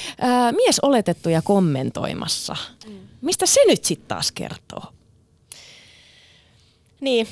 miesoletettuja 0.53 1.43
kommentoimassa. 1.43 2.57
Mm. 2.87 2.99
Mistä 3.21 3.47
se 3.47 3.61
nyt 3.67 3.85
sitten 3.85 4.09
taas 4.09 4.33
kertoo? 4.33 4.83
Niin, 7.01 7.29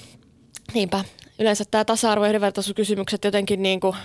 niinpä. 0.75 1.05
Yleensä 1.39 1.65
tämä 1.71 1.85
tasa-arvo- 1.85 2.25
ja 2.25 2.29
yhdenvertaisuuskysymykset 2.29 3.25
jotenkin 3.25 3.63
niin 3.63 3.81
kuin 3.81 3.97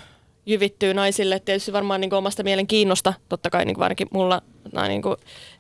jyvittyy 0.45 0.93
naisille. 0.93 1.39
Tietysti 1.39 1.73
varmaan 1.73 2.01
niin 2.01 2.09
kuin 2.09 2.17
omasta 2.17 2.43
mielen 2.43 2.67
kiinnosta, 2.67 3.13
totta 3.29 3.49
kai 3.49 3.65
niin 3.65 3.75
kuin 3.75 3.83
ainakin 3.83 4.07
mulla 4.11 4.41
nämä 4.71 4.87
niin 4.87 5.01
kuin 5.01 5.15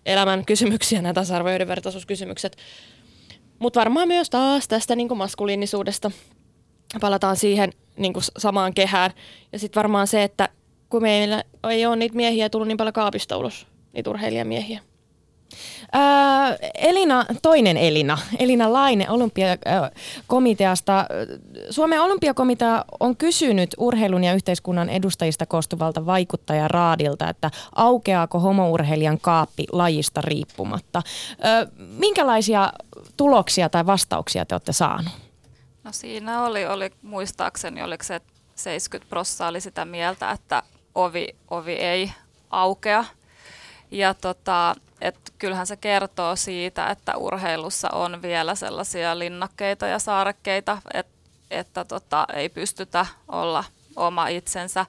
elämän 0.05 0.45
kysymyksiä, 0.45 1.01
nämä 1.01 1.13
tasa-arvo- 1.13 1.47
ja 1.47 1.53
yhdenvertaisuuskysymykset. 1.53 2.57
Mutta 3.59 3.79
varmaan 3.79 4.07
myös 4.07 4.29
taas 4.29 4.67
tästä 4.67 4.95
niin 4.95 5.07
kuin 5.07 5.17
maskuliinisuudesta 5.17 6.11
palataan 7.01 7.37
siihen 7.37 7.69
niin 7.97 8.13
kuin 8.13 8.23
samaan 8.37 8.73
kehään. 8.73 9.11
Ja 9.51 9.59
sitten 9.59 9.79
varmaan 9.79 10.07
se, 10.07 10.23
että 10.23 10.49
kun 10.89 11.01
meillä 11.01 11.43
ei 11.69 11.85
ole 11.85 11.95
niitä 11.95 12.15
miehiä 12.15 12.49
tullut 12.49 12.67
niin 12.67 12.77
paljon 12.77 12.93
kaapista 12.93 13.37
ulos, 13.37 13.67
niitä 13.93 14.09
urheilijamiehiä. 14.09 14.79
Ää, 15.91 16.55
Elina, 16.75 17.25
toinen 17.41 17.77
Elina, 17.77 18.17
Elina 18.39 18.73
Laine 18.73 19.09
olympiakomiteasta. 19.09 21.05
Suomen 21.69 22.01
olympiakomitea 22.01 22.85
on 22.99 23.17
kysynyt 23.17 23.69
urheilun 23.77 24.23
ja 24.23 24.33
yhteiskunnan 24.33 24.89
edustajista 24.89 25.45
koostuvalta 25.45 26.05
vaikuttajaraadilta, 26.05 27.29
että 27.29 27.51
aukeaako 27.75 28.39
homourheilijan 28.39 29.19
kaappi 29.19 29.65
lajista 29.71 30.21
riippumatta. 30.21 31.01
Ää, 31.41 31.67
minkälaisia 31.77 32.73
tuloksia 33.17 33.69
tai 33.69 33.85
vastauksia 33.85 34.45
te 34.45 34.55
olette 34.55 34.73
saaneet? 34.73 35.15
No 35.83 35.91
siinä 35.91 36.43
oli, 36.43 36.65
oli 36.65 36.91
muistaakseni, 37.01 37.83
oliko 37.83 38.03
se 38.03 38.21
70 38.55 39.09
prosenttia 39.09 39.47
oli 39.47 39.61
sitä 39.61 39.85
mieltä, 39.85 40.31
että 40.31 40.63
ovi, 40.95 41.27
ovi 41.49 41.73
ei 41.73 42.11
aukea. 42.49 43.05
Ja 43.91 44.13
tota, 44.13 44.75
et 45.01 45.33
kyllähän 45.39 45.67
se 45.67 45.77
kertoo 45.77 46.35
siitä, 46.35 46.87
että 46.87 47.17
urheilussa 47.17 47.89
on 47.93 48.21
vielä 48.21 48.55
sellaisia 48.55 49.19
linnakkeita 49.19 49.87
ja 49.87 49.99
saarekkeita, 49.99 50.77
et, 50.93 51.07
että 51.51 51.85
tota, 51.85 52.27
ei 52.33 52.49
pystytä 52.49 53.05
olla 53.27 53.63
oma 53.95 54.27
itsensä. 54.27 54.85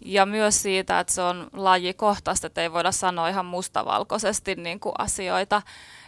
Ja 0.00 0.26
myös 0.26 0.62
siitä, 0.62 1.00
että 1.00 1.12
se 1.12 1.22
on 1.22 1.48
lajikohtaista, 1.52 2.46
että 2.46 2.62
ei 2.62 2.72
voida 2.72 2.92
sanoa 2.92 3.28
ihan 3.28 3.46
mustavalkoisesti 3.46 4.54
niin 4.54 4.80
kuin 4.80 4.94
asioita, 4.98 5.62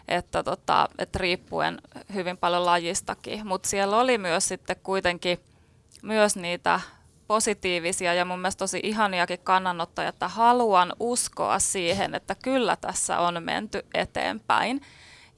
että, 0.09 0.43
tota, 0.43 0.89
että 0.99 1.19
riippuen 1.19 1.79
hyvin 2.15 2.37
paljon 2.37 2.67
lajistakin. 2.67 3.47
Mutta 3.47 3.69
siellä 3.69 3.97
oli 3.97 4.19
myös 4.19 4.49
sitten 4.49 4.77
kuitenkin 4.83 5.41
myös 6.03 6.37
niitä 6.37 6.81
positiivisia 7.29 8.15
ja 8.15 8.25
mun 8.25 8.39
mielestä 8.39 8.59
tosi 8.59 8.81
ihaniakin 8.83 9.39
kannanottoja, 9.45 10.09
että 10.09 10.29
haluan 10.29 10.93
uskoa 11.01 11.59
siihen, 11.59 12.15
että 12.15 12.35
kyllä 12.35 12.77
tässä 12.77 13.19
on 13.19 13.43
menty 13.43 13.85
eteenpäin. 13.95 14.81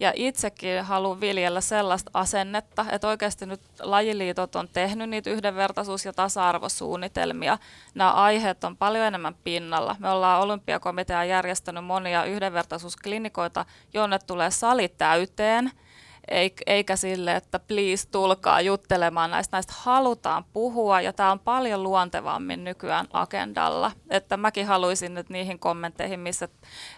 Ja 0.00 0.12
itsekin 0.14 0.84
haluan 0.84 1.20
viljellä 1.20 1.60
sellaista 1.60 2.10
asennetta, 2.14 2.86
että 2.90 3.08
oikeasti 3.08 3.46
nyt 3.46 3.60
lajiliitot 3.80 4.56
on 4.56 4.68
tehnyt 4.68 5.10
niitä 5.10 5.30
yhdenvertaisuus- 5.30 6.04
ja 6.04 6.12
tasa-arvosuunnitelmia. 6.12 7.58
Nämä 7.94 8.12
aiheet 8.12 8.64
on 8.64 8.76
paljon 8.76 9.06
enemmän 9.06 9.34
pinnalla. 9.44 9.96
Me 9.98 10.10
ollaan 10.10 10.42
olympiakomitea 10.42 11.24
järjestänyt 11.24 11.84
monia 11.84 12.24
yhdenvertaisuusklinikoita, 12.24 13.64
jonne 13.94 14.18
tulee 14.18 14.50
sali 14.50 14.88
täyteen– 14.88 15.70
eikä 16.66 16.96
sille, 16.96 17.36
että 17.36 17.58
please 17.58 18.08
tulkaa 18.08 18.60
juttelemaan 18.60 19.30
näistä. 19.30 19.56
Näistä 19.56 19.72
halutaan 19.76 20.44
puhua 20.52 21.00
ja 21.00 21.12
tämä 21.12 21.32
on 21.32 21.38
paljon 21.38 21.82
luontevammin 21.82 22.64
nykyään 22.64 23.06
agendalla. 23.12 23.92
Että 24.10 24.36
mäkin 24.36 24.66
haluaisin 24.66 25.14
nyt 25.14 25.30
niihin 25.30 25.58
kommentteihin, 25.58 26.20
missä, 26.20 26.48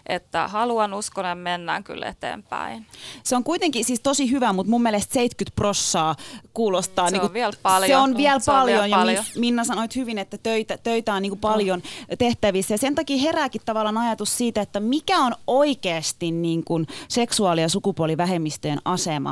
että 0.05 0.47
haluan 0.47 0.93
uskon 0.93 1.25
ja 1.25 1.35
mennään 1.35 1.83
kyllä 1.83 2.07
eteenpäin. 2.07 2.85
Se 3.23 3.35
on 3.35 3.43
kuitenkin 3.43 3.85
siis 3.85 3.99
tosi 3.99 4.31
hyvä, 4.31 4.53
mutta 4.53 4.69
mun 4.69 4.83
mielestä 4.83 5.13
70 5.13 5.55
prossaa 5.55 6.15
kuulostaa. 6.53 7.07
Se 7.07 7.11
niin 7.11 7.21
on 7.21 7.27
kuin, 7.27 7.33
vielä 7.33 7.53
paljon. 7.63 7.87
Se 7.87 7.97
on 7.97 8.17
vielä 8.17 8.39
se 8.39 8.51
on 8.51 8.57
paljon 8.57 8.83
vielä 8.83 8.87
ja 8.87 8.97
paljon. 8.97 9.23
Minna 9.37 9.63
sanoit 9.63 9.95
hyvin, 9.95 10.17
että 10.17 10.37
töitä, 10.37 10.77
töitä 10.77 11.13
on 11.13 11.21
niin 11.21 11.31
kuin 11.31 11.39
paljon 11.39 11.79
mm. 11.79 12.17
tehtävissä. 12.17 12.73
Ja 12.73 12.77
sen 12.77 12.95
takia 12.95 13.21
herääkin 13.21 13.61
tavallaan 13.65 13.97
ajatus 13.97 14.37
siitä, 14.37 14.61
että 14.61 14.79
mikä 14.79 15.19
on 15.19 15.35
oikeasti 15.47 16.31
niin 16.31 16.63
kuin 16.63 16.87
seksuaali- 17.07 17.61
ja 17.61 17.69
sukupuolivähemmistöjen 17.69 18.79
asema 18.85 19.22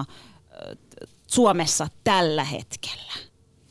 Suomessa 1.27 1.87
tällä 2.03 2.43
hetkellä? 2.43 3.13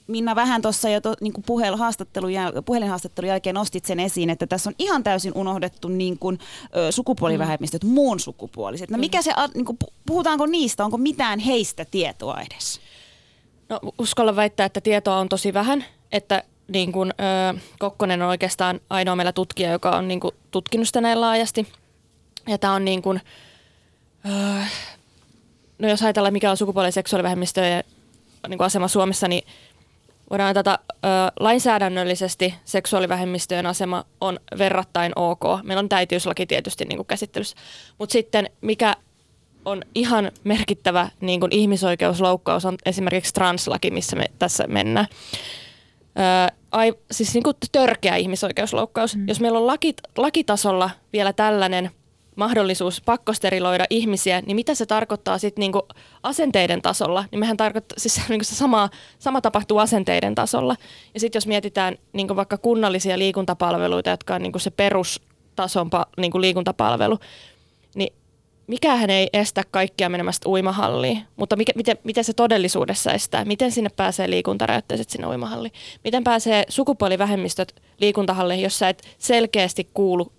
Minna 0.06 0.34
vähän 0.34 0.62
tuossa 0.62 0.88
jo 0.88 1.00
to, 1.00 1.14
niin 1.20 1.32
puhelinhaastattelun, 1.46 2.32
jäl, 2.32 2.52
puhelinhaastattelun 2.64 3.28
jälkeen 3.28 3.54
nostit 3.54 3.84
sen 3.84 4.00
esiin, 4.00 4.30
että 4.30 4.46
tässä 4.46 4.70
on 4.70 4.74
ihan 4.78 5.02
täysin 5.02 5.32
unohdettu 5.34 5.88
niin 5.88 6.18
kuin, 6.18 6.38
ö, 6.76 6.92
sukupuolivähemmistöt, 6.92 7.84
mm. 7.84 7.90
muun 7.90 8.20
sukupuoliset. 8.20 8.90
No 8.90 8.98
mikä 8.98 9.22
se, 9.22 9.32
niin 9.54 9.64
kuin, 9.64 9.78
puhutaanko 10.06 10.46
niistä, 10.46 10.84
onko 10.84 10.96
mitään 10.96 11.38
heistä 11.38 11.84
tietoa 11.84 12.40
edes? 12.40 12.80
No 13.68 13.80
uskalla 13.98 14.36
väittää, 14.36 14.66
että 14.66 14.80
tietoa 14.80 15.16
on 15.18 15.28
tosi 15.28 15.54
vähän, 15.54 15.84
että 16.12 16.42
niin 16.68 16.92
kuin, 16.92 17.12
ö, 17.54 17.58
Kokkonen 17.78 18.22
on 18.22 18.28
oikeastaan 18.28 18.80
ainoa 18.90 19.16
meillä 19.16 19.32
tutkija, 19.32 19.72
joka 19.72 19.90
on 19.90 20.08
niin 20.08 20.20
kuin, 20.20 20.34
tutkinut 20.50 20.86
sitä 20.86 21.00
näin 21.00 21.20
laajasti. 21.20 21.66
Ja 22.48 22.58
tämä 22.58 22.74
on 22.74 22.84
niin 22.84 23.02
kuin, 23.02 23.20
ö, 24.26 24.64
no 25.80 25.88
jos 25.88 26.02
ajatellaan, 26.02 26.32
mikä 26.32 26.50
on 26.50 26.56
sukupuoli- 26.56 26.86
ja 26.86 26.92
seksuaalivähemmistöjen 26.92 27.84
niin 28.48 28.62
asema 28.62 28.88
Suomessa, 28.88 29.28
niin 29.28 29.44
voidaan 30.30 30.54
tätä 30.54 30.78
ö, 30.90 30.96
lainsäädännöllisesti 31.40 32.54
seksuaalivähemmistöjen 32.64 33.66
asema 33.66 34.04
on 34.20 34.40
verrattain 34.58 35.12
ok. 35.16 35.42
Meillä 35.62 35.78
on 35.78 35.88
täitiyslaki 35.88 36.46
tietysti 36.46 36.84
niin 36.84 36.96
kuin 36.96 37.06
käsittelyssä. 37.06 37.56
Mutta 37.98 38.12
sitten 38.12 38.50
mikä 38.60 38.96
on 39.64 39.82
ihan 39.94 40.32
merkittävä 40.44 41.08
niin 41.20 41.40
kuin 41.40 41.52
ihmisoikeusloukkaus 41.52 42.64
on 42.64 42.76
esimerkiksi 42.86 43.34
translaki, 43.34 43.90
missä 43.90 44.16
me 44.16 44.24
tässä 44.38 44.66
mennään. 44.66 45.06
Ö, 46.18 46.54
ai, 46.72 46.94
siis 47.10 47.34
niin 47.34 47.42
kuin 47.42 47.56
törkeä 47.72 48.16
ihmisoikeusloukkaus. 48.16 49.16
Mm. 49.16 49.28
Jos 49.28 49.40
meillä 49.40 49.58
on 49.58 49.66
laki, 49.66 49.94
lakitasolla 50.16 50.90
vielä 51.12 51.32
tällainen– 51.32 51.90
mahdollisuus 52.40 53.02
pakkosteriloida 53.02 53.84
ihmisiä, 53.90 54.40
niin 54.40 54.54
mitä 54.54 54.74
se 54.74 54.86
tarkoittaa 54.86 55.38
sitten 55.38 55.60
niinku 55.60 55.88
asenteiden 56.22 56.82
tasolla? 56.82 57.24
Niin 57.30 57.38
mehän 57.38 57.56
tarkoittaa, 57.56 57.98
siis 57.98 58.20
niinku 58.28 58.44
se 58.44 58.54
sama, 58.54 58.88
sama 59.18 59.40
tapahtuu 59.40 59.78
asenteiden 59.78 60.34
tasolla. 60.34 60.76
Ja 61.14 61.20
sitten 61.20 61.36
jos 61.36 61.46
mietitään 61.46 61.96
niinku 62.12 62.36
vaikka 62.36 62.58
kunnallisia 62.58 63.18
liikuntapalveluita, 63.18 64.10
jotka 64.10 64.34
on 64.34 64.42
niinku 64.42 64.58
se 64.58 64.70
perustason 64.70 65.90
pa, 65.90 66.06
niinku 66.16 66.40
liikuntapalvelu, 66.40 67.18
niin 67.94 68.12
mikähän 68.66 69.10
ei 69.10 69.28
estä 69.32 69.62
kaikkia 69.70 70.08
menemästä 70.08 70.48
uimahalliin, 70.48 71.22
mutta 71.36 71.56
mikä, 71.56 71.72
miten, 71.76 71.98
miten 72.04 72.24
se 72.24 72.32
todellisuudessa 72.32 73.12
estää? 73.12 73.44
Miten 73.44 73.72
sinne 73.72 73.90
pääsee 73.96 74.30
liikuntarajoitteiset 74.30 75.10
sinne 75.10 75.26
uimahalliin? 75.26 75.72
Miten 76.04 76.24
pääsee 76.24 76.64
sukupuolivähemmistöt 76.68 77.82
liikuntahalliin, 77.98 78.62
jos 78.62 78.78
sä 78.78 78.88
et 78.88 79.02
selkeästi 79.18 79.88
kuulu 79.94 80.32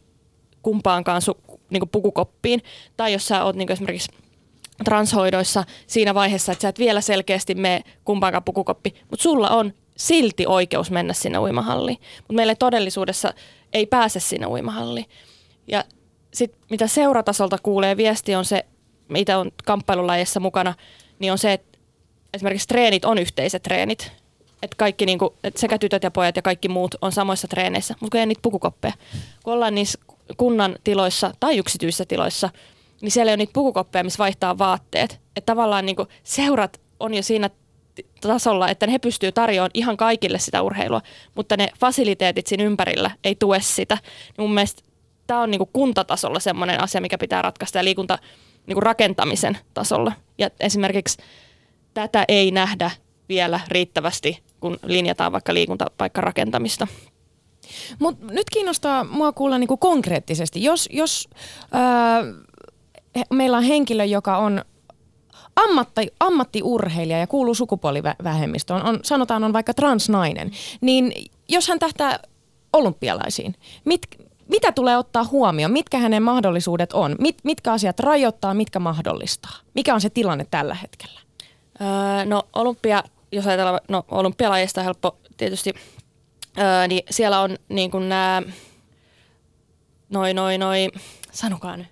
kumpaankaan 0.62 1.22
su- 1.22 1.51
niin 1.72 1.89
pukukoppiin. 1.89 2.63
Tai 2.97 3.13
jos 3.13 3.28
sä 3.28 3.43
oot 3.43 3.55
niin 3.55 3.72
esimerkiksi 3.72 4.11
transhoidoissa 4.84 5.63
siinä 5.88 6.13
vaiheessa, 6.13 6.51
että 6.51 6.61
sä 6.61 6.69
et 6.69 6.80
vielä 6.80 7.01
selkeästi 7.01 7.55
mene 7.55 7.82
kumpaankaan 8.05 8.43
pukukoppi, 8.43 8.95
mutta 9.09 9.24
sulla 9.24 9.49
on 9.49 9.74
silti 9.97 10.45
oikeus 10.47 10.91
mennä 10.91 11.13
sinne 11.13 11.39
uimahalliin. 11.39 11.97
Mutta 12.17 12.34
meille 12.34 12.55
todellisuudessa 12.55 13.34
ei 13.74 13.86
pääse 13.86 14.19
sinne 14.19 14.47
uimahalliin. 14.47 15.05
Ja 15.67 15.84
sitten 16.34 16.61
mitä 16.69 16.88
seuratasolta 16.88 17.57
kuulee 17.63 17.97
viesti 17.97 18.36
on 18.36 18.45
se, 18.45 18.65
mitä 19.07 19.38
on 19.38 19.51
kamppailulajissa 19.65 20.39
mukana, 20.39 20.74
niin 21.19 21.32
on 21.32 21.38
se, 21.38 21.53
että 21.53 21.80
esimerkiksi 22.34 22.67
treenit 22.67 23.05
on 23.05 23.17
yhteiset 23.17 23.63
treenit. 23.63 24.11
Että 24.63 24.76
kaikki 24.78 25.05
niinku, 25.05 25.36
et 25.43 25.57
sekä 25.57 25.78
tytöt 25.78 26.03
ja 26.03 26.11
pojat 26.11 26.36
ja 26.36 26.41
kaikki 26.41 26.67
muut 26.67 26.95
on 27.01 27.11
samoissa 27.11 27.47
treeneissä, 27.47 27.95
mutta 27.99 28.15
kun 28.15 28.19
ei 28.19 28.26
niitä 28.26 28.41
pukukoppeja. 28.41 28.93
Kun 29.43 29.53
ollaan 29.53 29.76
niissä 29.76 29.99
kunnan 30.38 30.75
tiloissa 30.84 31.34
tai 31.39 31.57
yksityisissä 31.57 32.05
tiloissa, 32.05 32.49
niin 33.01 33.11
siellä 33.11 33.29
ei 33.29 33.34
ole 33.34 33.38
niitä 33.38 33.53
pukukoppeja, 33.53 34.03
missä 34.03 34.17
vaihtaa 34.17 34.57
vaatteet. 34.57 35.19
Että 35.36 35.45
tavallaan 35.45 35.86
niin 35.86 35.95
seurat 36.23 36.82
on 36.99 37.13
jo 37.13 37.23
siinä 37.23 37.49
tasolla, 38.21 38.69
että 38.69 38.88
he 38.88 38.99
pystyy 38.99 39.32
tarjoamaan 39.32 39.71
ihan 39.73 39.97
kaikille 39.97 40.39
sitä 40.39 40.61
urheilua, 40.61 41.01
mutta 41.36 41.57
ne 41.57 41.67
fasiliteetit 41.79 42.47
siinä 42.47 42.63
ympärillä 42.63 43.11
ei 43.23 43.36
tue 43.36 43.59
sitä. 43.61 43.97
Niin 44.03 44.47
mun 44.47 44.53
mielestä 44.53 44.82
tämä 45.27 45.41
on 45.41 45.51
niin 45.51 45.61
kuntatasolla 45.73 46.39
semmoinen 46.39 46.84
asia, 46.84 47.01
mikä 47.01 47.17
pitää 47.17 47.41
ratkaista 47.41 47.77
ja 47.77 47.84
liikunta 47.84 48.19
niin 48.67 48.84
rakentamisen 48.84 49.57
tasolla. 49.73 50.11
Ja 50.38 50.49
esimerkiksi 50.59 51.17
tätä 51.93 52.25
ei 52.27 52.51
nähdä 52.51 52.91
vielä 53.29 53.59
riittävästi, 53.67 54.39
kun 54.59 54.79
linjataan 54.84 55.32
vaikka 55.32 55.53
liikuntapaikkarakentamista. 55.53 56.88
Mut 57.99 58.22
nyt 58.22 58.49
kiinnostaa 58.49 59.03
mua 59.03 59.32
kuulla 59.32 59.57
niinku 59.57 59.78
konkreettisesti. 59.78 60.63
Jos, 60.63 60.89
jos 60.91 61.30
ää, 61.72 62.24
meillä 63.30 63.57
on 63.57 63.63
henkilö, 63.63 64.05
joka 64.05 64.38
on 64.38 64.61
ammatti, 65.55 66.13
ammattiurheilija 66.19 67.19
ja 67.19 67.28
kuuluu 67.28 67.55
sukupuolivähemmistöön, 67.55 68.84
on, 68.84 68.99
sanotaan 69.03 69.43
on 69.43 69.53
vaikka 69.53 69.74
transnainen, 69.74 70.51
niin 70.82 71.13
jos 71.49 71.67
hän 71.67 71.80
tähtää 71.80 72.19
olympialaisiin, 72.74 73.55
mit, 73.86 74.01
mitä 74.47 74.72
tulee 74.72 74.97
ottaa 74.97 75.24
huomioon? 75.24 75.72
Mitkä 75.72 75.97
hänen 75.97 76.24
mahdollisuudet 76.24 76.93
on? 76.93 77.15
Mit, 77.19 77.38
mitkä 77.43 77.72
asiat 77.72 77.99
rajoittaa, 77.99 78.53
mitkä 78.53 78.80
mahdollistaa? 78.80 79.55
Mikä 79.76 79.93
on 79.93 80.01
se 80.01 80.09
tilanne 80.09 80.45
tällä 80.51 80.76
hetkellä? 80.76 81.22
Öö, 81.82 82.26
no 82.26 82.43
olympia, 82.55 83.03
jos 83.32 83.47
ajatellaan, 83.47 83.80
no 83.88 84.05
olympialajista 84.11 84.82
on 84.82 84.86
helppo 84.86 85.17
tietysti, 85.38 85.74
öö, 86.58 86.88
niin 86.88 87.04
siellä 87.10 87.41
on 87.41 87.58
niin 87.70 87.91
kuin 87.91 88.10
nämä, 88.10 88.41
noin, 90.10 90.36
noin, 90.36 90.60
noin, 90.60 90.91
sanokaa 91.32 91.78
nyt, 91.78 91.88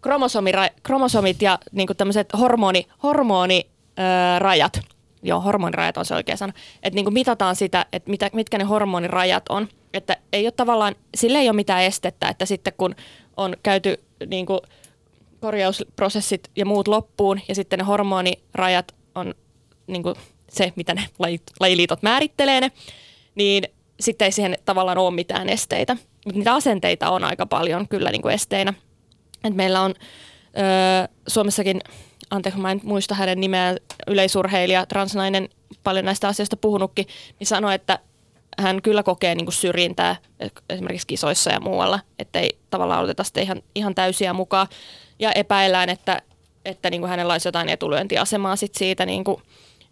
kromosomira- 0.00 0.80
kromosomit 0.82 1.42
ja 1.42 1.58
niin 1.72 1.86
kuin 1.86 1.96
tämmöiset 1.96 2.28
hormoni, 2.38 2.86
hormonirajat. 3.02 4.80
Joo, 5.22 5.40
hormonirajat 5.40 5.96
on 5.96 6.04
se 6.04 6.14
oikea 6.14 6.36
sana. 6.36 6.52
Että 6.82 6.94
niin 6.94 7.12
mitataan 7.12 7.56
sitä, 7.56 7.86
että 7.92 8.10
mitä, 8.10 8.30
mitkä 8.32 8.58
ne 8.58 8.64
hormonirajat 8.64 9.42
on. 9.48 9.68
Että 9.94 10.16
ei 10.32 10.46
ole 10.46 10.52
tavallaan, 10.52 10.94
sille 11.14 11.38
ei 11.38 11.48
ole 11.48 11.56
mitään 11.56 11.82
estettä, 11.82 12.28
että 12.28 12.46
sitten 12.46 12.72
kun 12.76 12.94
on 13.36 13.56
käyty 13.62 14.04
niin 14.26 14.46
kuin 14.46 14.60
korjausprosessit 15.40 16.50
ja 16.56 16.66
muut 16.66 16.88
loppuun 16.88 17.40
ja 17.48 17.54
sitten 17.54 17.78
ne 17.78 17.84
hormonirajat 17.84 18.94
on 19.14 19.34
niin 19.86 20.02
kuin 20.02 20.14
se, 20.50 20.72
mitä 20.76 20.94
ne 20.94 21.08
lajiliitot 21.60 22.02
määrittelee 22.02 22.60
ne, 22.60 22.72
niin 23.34 23.64
sitten 24.00 24.24
ei 24.24 24.32
siihen 24.32 24.58
tavallaan 24.64 24.98
ole 24.98 25.14
mitään 25.14 25.48
esteitä. 25.48 25.96
Mutta 26.24 26.38
niitä 26.38 26.54
asenteita 26.54 27.10
on 27.10 27.24
aika 27.24 27.46
paljon 27.46 27.88
kyllä 27.88 28.10
niin 28.10 28.22
kuin 28.22 28.34
esteinä. 28.34 28.74
Et 29.44 29.54
meillä 29.54 29.80
on 29.80 29.94
ö, 29.98 31.08
Suomessakin, 31.28 31.80
anteeksi 32.30 32.60
mä 32.60 32.70
en 32.70 32.80
muista 32.82 33.14
hänen 33.14 33.40
nimeään, 33.40 33.76
yleisurheilija, 34.06 34.86
transnainen, 34.86 35.48
paljon 35.84 36.04
näistä 36.04 36.28
asioista 36.28 36.56
puhunutkin, 36.56 37.06
niin 37.38 37.46
sanoi, 37.46 37.74
että 37.74 37.98
hän 38.58 38.82
kyllä 38.82 39.02
kokee 39.02 39.34
niin 39.34 39.46
kuin 39.46 39.54
syrjintää 39.54 40.16
esimerkiksi 40.70 41.06
kisoissa 41.06 41.50
ja 41.50 41.60
muualla, 41.60 42.00
että 42.18 42.38
ei 42.38 42.58
tavallaan 42.70 43.04
oteta 43.04 43.24
sitä 43.24 43.40
ihan, 43.40 43.62
ihan 43.74 43.94
täysiä 43.94 44.32
mukaan. 44.32 44.66
Ja 45.18 45.32
epäillään, 45.32 45.88
että, 45.88 46.22
että 46.64 46.90
niin 46.90 47.00
kuin 47.00 47.10
hänellä 47.10 47.32
olisi 47.32 47.48
jotain 47.48 47.68
etulyöntiasemaa 47.68 48.56
sit 48.56 48.74
siitä 48.74 49.06
niin 49.06 49.24
kuin 49.24 49.42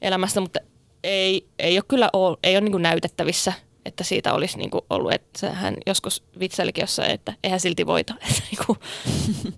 elämästä, 0.02 0.40
mutta 0.40 0.60
ei, 1.08 1.46
ei 1.58 1.78
ole 1.78 1.84
kyllä 1.88 2.10
ole, 2.12 2.36
ei 2.42 2.56
ole 2.56 2.68
niin 2.68 2.82
näytettävissä 2.82 3.52
että 3.86 4.04
siitä 4.04 4.34
olisi 4.34 4.58
niin 4.58 4.70
ollut, 4.90 5.12
että 5.12 5.50
hän 5.50 5.76
joskus 5.86 6.22
vitselikin 6.40 6.82
jossain, 6.82 7.10
että 7.10 7.34
eihän 7.44 7.60
silti 7.60 7.86
voita, 7.86 8.14
että, 8.30 8.42
niin 8.50 8.66
kuin, 8.66 8.78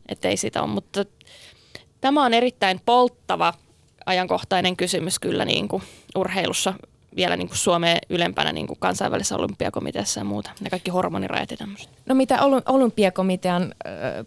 että 0.09 0.29
ei 0.29 0.37
sitä 0.37 0.63
ole. 0.63 0.71
Mutta 0.71 1.05
tämä 2.01 2.25
on 2.25 2.35
erittäin 2.35 2.81
polttava 2.87 3.55
ajankohtainen 4.07 4.77
kysymys 4.77 5.19
kyllä 5.19 5.45
niin 5.45 5.69
kuin 5.69 5.83
urheilussa 6.17 6.75
vielä 7.17 7.37
niin 7.37 7.49
kuin 7.49 7.59
Suomeen 7.59 7.99
ylempänä 8.09 8.53
niin 8.53 8.67
kuin 8.67 8.79
kansainvälisessä 8.79 9.37
olympiakomiteassa 9.37 10.21
ja 10.21 10.25
muuta. 10.25 10.51
Ne 10.61 10.71
kaikki 10.71 10.91
hormonirajat 10.91 11.51
ja 11.51 11.57
tämmöistä. 11.57 11.93
No 12.07 12.15
mitä 12.15 12.39
olympiakomitean 12.67 13.75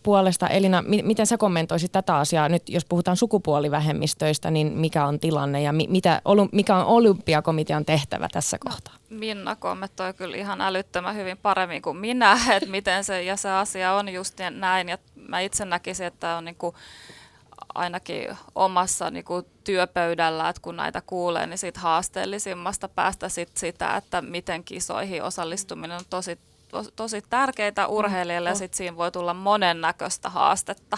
puolesta, 0.04 0.48
Elina, 0.48 0.82
mi- 0.82 1.04
miten 1.04 1.28
sä 1.28 1.38
kommentoisit 1.38 1.92
tätä 1.92 2.16
asiaa? 2.16 2.50
Nyt 2.50 2.70
jos 2.70 2.86
puhutaan 2.86 3.18
sukupuolivähemmistöistä, 3.18 4.52
niin 4.52 4.68
mikä 4.68 5.06
on 5.06 5.20
tilanne 5.20 5.62
ja 5.62 5.74
mi- 5.74 5.88
mitä, 5.90 6.22
mikä 6.52 6.76
on 6.76 6.86
olympiakomitean 6.86 7.86
tehtävä 7.86 8.28
tässä 8.32 8.58
kohtaa? 8.60 8.94
No, 9.10 9.20
Minna 9.20 9.56
kommentoi 9.56 10.14
kyllä 10.14 10.38
ihan 10.38 10.62
älyttömän 10.62 11.16
hyvin 11.16 11.38
paremmin 11.38 11.82
kuin 11.82 11.98
minä, 11.98 12.38
että 12.56 12.70
miten 12.70 13.04
se, 13.04 13.24
ja 13.24 13.38
se 13.38 13.50
asia 13.50 13.94
on 13.94 14.10
just 14.10 14.40
näin. 14.52 14.90
Ja 14.90 14.98
mä 15.16 15.40
itse 15.40 15.66
näkisin, 15.66 16.06
että 16.06 16.36
on 16.36 16.46
niin 16.46 16.56
kuin 16.56 16.76
ainakin 17.76 18.38
omassa 18.56 19.12
niin 19.12 19.26
kuin 19.26 19.46
työpöydällä, 19.64 20.50
että 20.50 20.62
kun 20.62 20.76
näitä 20.76 21.02
kuulee, 21.06 21.48
niin 21.48 21.58
siitä 21.58 21.80
haasteellisimmasta 21.80 22.90
päästä 22.90 23.30
sit 23.30 23.58
sitä, 23.58 23.98
että 23.98 24.22
miten 24.22 24.64
kisoihin 24.64 25.24
osallistuminen 25.24 25.98
on 25.98 26.06
tosi, 26.10 26.40
tosi, 26.72 26.90
tosi 26.96 27.22
tärkeitä 27.30 27.88
urheilijalle 27.88 28.50
ja 28.50 28.56
sitten 28.56 28.78
siinä 28.78 28.98
voi 28.98 29.12
tulla 29.12 29.34
monennäköistä 29.34 30.30
haastetta, 30.30 30.98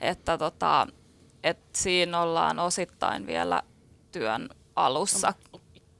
että 0.00 0.38
tota, 0.38 0.86
et 1.44 1.58
siinä 1.72 2.20
ollaan 2.20 2.58
osittain 2.58 3.26
vielä 3.26 3.62
työn 4.12 4.48
alussa. 4.76 5.34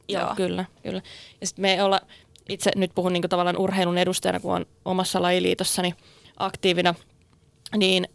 Joo, 0.08 0.22
Joo. 0.22 0.34
kyllä, 0.34 0.64
kyllä. 0.82 1.02
Ja 1.40 1.46
sitten 1.46 1.62
me 1.62 1.82
olla, 1.82 2.00
itse 2.48 2.70
nyt 2.76 2.90
puhun 2.94 3.12
niin 3.12 3.28
tavallaan 3.28 3.56
urheilun 3.56 3.98
edustajana, 3.98 4.40
kun 4.40 4.54
on 4.54 4.66
omassa 4.84 5.22
lajiliitossani 5.22 5.94
aktiivina, 6.36 6.94
niin 7.76 8.08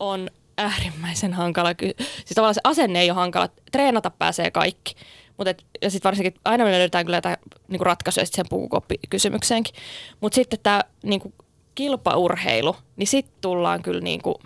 on 0.00 0.30
äärimmäisen 0.58 1.32
hankala. 1.32 1.74
Siis 1.98 2.34
tavallaan 2.34 2.54
se 2.54 2.60
asenne 2.64 3.00
ei 3.00 3.10
ole 3.10 3.16
hankala. 3.16 3.48
Treenata 3.72 4.10
pääsee 4.10 4.50
kaikki. 4.50 4.94
Mut 5.38 5.48
et, 5.48 5.64
ja 5.82 5.90
sitten 5.90 6.08
varsinkin 6.08 6.34
aina 6.44 6.64
me 6.64 6.72
löydetään 6.72 7.04
kyllä 7.04 7.16
jotain 7.16 7.36
niinku 7.68 7.84
ratkaisuja 7.84 8.26
sen 8.26 8.44
puukoppikysymykseenkin. 8.48 9.74
Mutta 10.20 10.34
sitten 10.34 10.58
tämä 10.62 10.80
niinku, 11.02 11.34
kilpaurheilu, 11.74 12.76
niin 12.96 13.06
sitten 13.06 13.34
tullaan 13.40 13.82
kyllä 13.82 14.00
niinku, 14.00 14.40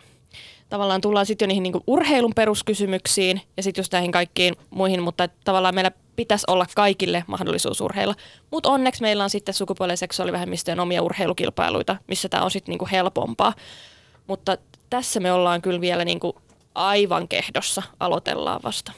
tavallaan 0.69 1.01
tullaan 1.01 1.27
sitten 1.27 1.47
jo 1.47 1.49
niihin 1.49 1.63
niinku, 1.63 1.83
urheilun 1.87 2.33
peruskysymyksiin 2.35 3.41
ja 3.57 3.63
sitten 3.63 3.83
just 3.83 3.93
näihin 3.93 4.13
kaikkiin 4.13 4.57
muihin, 4.71 5.03
mutta 5.03 5.29
tavallaan 5.45 5.75
meillä 5.75 5.91
pitäisi 6.17 6.45
olla 6.49 6.67
kaikille 6.75 7.25
mahdollisuus 7.27 7.81
urheilla. 7.81 8.15
Mutta 8.51 8.71
onneksi 8.71 9.03
meillä 9.03 9.25
on 9.25 9.31
sitten 9.31 9.55
ja 9.89 9.97
seksuaalivähemmistöjen 9.97 10.81
omia 10.81 11.03
urheilukilpailuita, 11.03 11.97
missä 12.09 12.29
tämä 12.29 12.45
on 12.45 12.51
sitten 12.51 12.73
niinku 12.73 12.89
helpompaa. 12.93 13.55
Mutta 14.27 14.59
tässä 14.91 15.21
me 15.21 15.33
ollaan 15.33 15.63
kyllä 15.63 15.81
vielä 15.81 16.05
niin 16.05 16.21
kuin 16.21 16.33
aivan 16.75 17.29
kehdossa, 17.29 17.83
aloitellaan 18.01 18.61
vasta. 18.65 18.93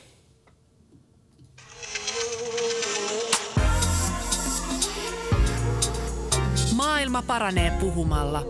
Maailma 6.76 7.22
paranee 7.22 7.70
puhumalla. 7.70 8.42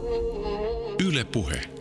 Yle 1.07 1.25
Puhe. 1.25 1.78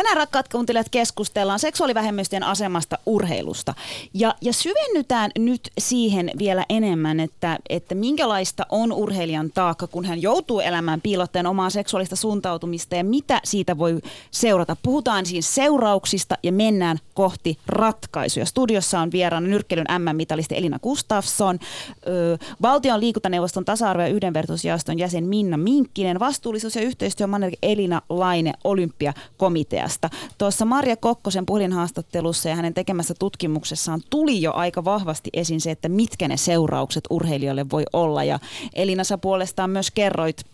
Tänään 0.00 0.16
rakkaat 0.16 0.48
kuuntelijat 0.48 0.88
keskustellaan 0.90 1.58
seksuaalivähemmistöjen 1.58 2.42
asemasta 2.42 2.98
urheilusta. 3.06 3.74
Ja, 4.14 4.34
ja 4.40 4.52
syvennytään 4.52 5.30
nyt 5.38 5.70
siihen 5.78 6.30
vielä 6.38 6.64
enemmän, 6.68 7.20
että, 7.20 7.58
että 7.68 7.94
minkälaista 7.94 8.66
on 8.68 8.92
urheilijan 8.92 9.50
taakka, 9.54 9.86
kun 9.86 10.04
hän 10.04 10.22
joutuu 10.22 10.60
elämään 10.60 11.00
piilottajan 11.00 11.46
omaa 11.46 11.70
seksuaalista 11.70 12.16
suuntautumista 12.16 12.96
ja 12.96 13.04
mitä 13.04 13.40
siitä 13.44 13.78
voi 13.78 14.00
seurata. 14.30 14.76
Puhutaan 14.82 15.26
siis 15.26 15.54
seurauksista 15.54 16.38
ja 16.42 16.52
mennään 16.52 16.98
kohti 17.14 17.58
ratkaisuja. 17.66 18.46
Studiossa 18.46 19.00
on 19.00 19.12
vieraana 19.12 19.46
nyrkkelyn 19.46 19.86
MM-mitalisti 19.98 20.56
Elina 20.56 20.78
Gustafsson, 20.78 21.58
ö, 22.06 22.38
valtion 22.62 23.00
liikuntaneuvoston 23.00 23.64
tasa-arvo- 23.64 24.02
ja 24.02 24.08
yhdenvertaisuusjaoston 24.08 24.98
jäsen 24.98 25.24
Minna 25.24 25.56
Minkkinen, 25.56 26.20
vastuullisuus- 26.20 26.76
ja 26.76 26.82
yhteistyömanager 26.82 27.58
Elina 27.62 28.02
Laine 28.08 28.52
olympiakomitea 28.64 29.89
asiasta. 29.90 30.10
Tuossa 30.38 30.64
Marja 30.64 30.96
Kokkosen 30.96 31.46
puhelinhaastattelussa 31.46 32.48
ja 32.48 32.56
hänen 32.56 32.74
tekemässä 32.74 33.14
tutkimuksessaan 33.18 34.00
tuli 34.10 34.42
jo 34.42 34.52
aika 34.52 34.84
vahvasti 34.84 35.30
esiin 35.32 35.60
se, 35.60 35.70
että 35.70 35.88
mitkä 35.88 36.28
ne 36.28 36.36
seuraukset 36.36 37.04
urheilijoille 37.10 37.66
voi 37.70 37.84
olla. 37.92 38.24
Ja 38.24 38.38
Elina, 38.74 39.04
sä 39.04 39.18
puolestaan 39.18 39.70
myös 39.70 39.90
kerroit 39.90 40.44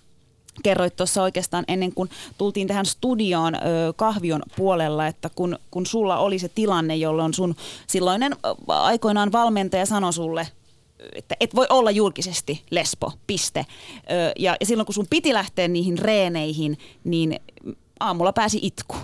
kerroit 0.62 0.96
tuossa 0.96 1.22
oikeastaan 1.22 1.64
ennen 1.68 1.92
kuin 1.92 2.10
tultiin 2.38 2.68
tähän 2.68 2.86
studioon 2.86 3.54
ö, 3.54 3.58
kahvion 3.96 4.42
puolella, 4.56 5.06
että 5.06 5.30
kun, 5.34 5.58
kun 5.70 5.86
sulla 5.86 6.18
oli 6.18 6.38
se 6.38 6.48
tilanne, 6.48 6.96
jolloin 6.96 7.34
sun 7.34 7.54
silloinen 7.86 8.36
aikoinaan 8.68 9.32
valmentaja 9.32 9.86
sanoi 9.86 10.12
sulle, 10.12 10.48
että 11.12 11.36
et 11.40 11.54
voi 11.54 11.66
olla 11.70 11.90
julkisesti 11.90 12.62
lesbo, 12.70 13.12
piste. 13.26 13.66
Ö, 14.10 14.32
ja, 14.38 14.56
ja 14.60 14.66
silloin 14.66 14.86
kun 14.86 14.94
sun 14.94 15.06
piti 15.10 15.34
lähteä 15.34 15.68
niihin 15.68 15.98
reeneihin, 15.98 16.78
niin 17.04 17.40
aamulla 18.00 18.32
pääsi 18.32 18.58
itku. 18.62 18.96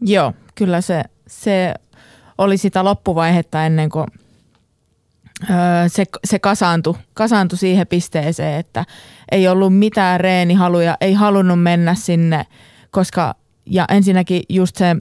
Joo, 0.00 0.32
kyllä 0.54 0.80
se, 0.80 1.02
se 1.26 1.74
oli 2.38 2.56
sitä 2.58 2.84
loppuvaihetta 2.84 3.66
ennen 3.66 3.90
kuin 3.90 4.06
öö, 5.50 5.88
se, 5.88 6.04
se 6.24 6.38
kasaantui, 6.38 6.94
kasaantui 7.14 7.58
siihen 7.58 7.86
pisteeseen, 7.86 8.60
että 8.60 8.84
ei 9.32 9.48
ollut 9.48 9.78
mitään 9.78 10.20
reenihaluja, 10.20 10.96
ei 11.00 11.12
halunnut 11.12 11.62
mennä 11.62 11.94
sinne, 11.94 12.46
koska 12.90 13.34
ja 13.66 13.84
ensinnäkin 13.88 14.42
just 14.48 14.76
se 14.76 14.96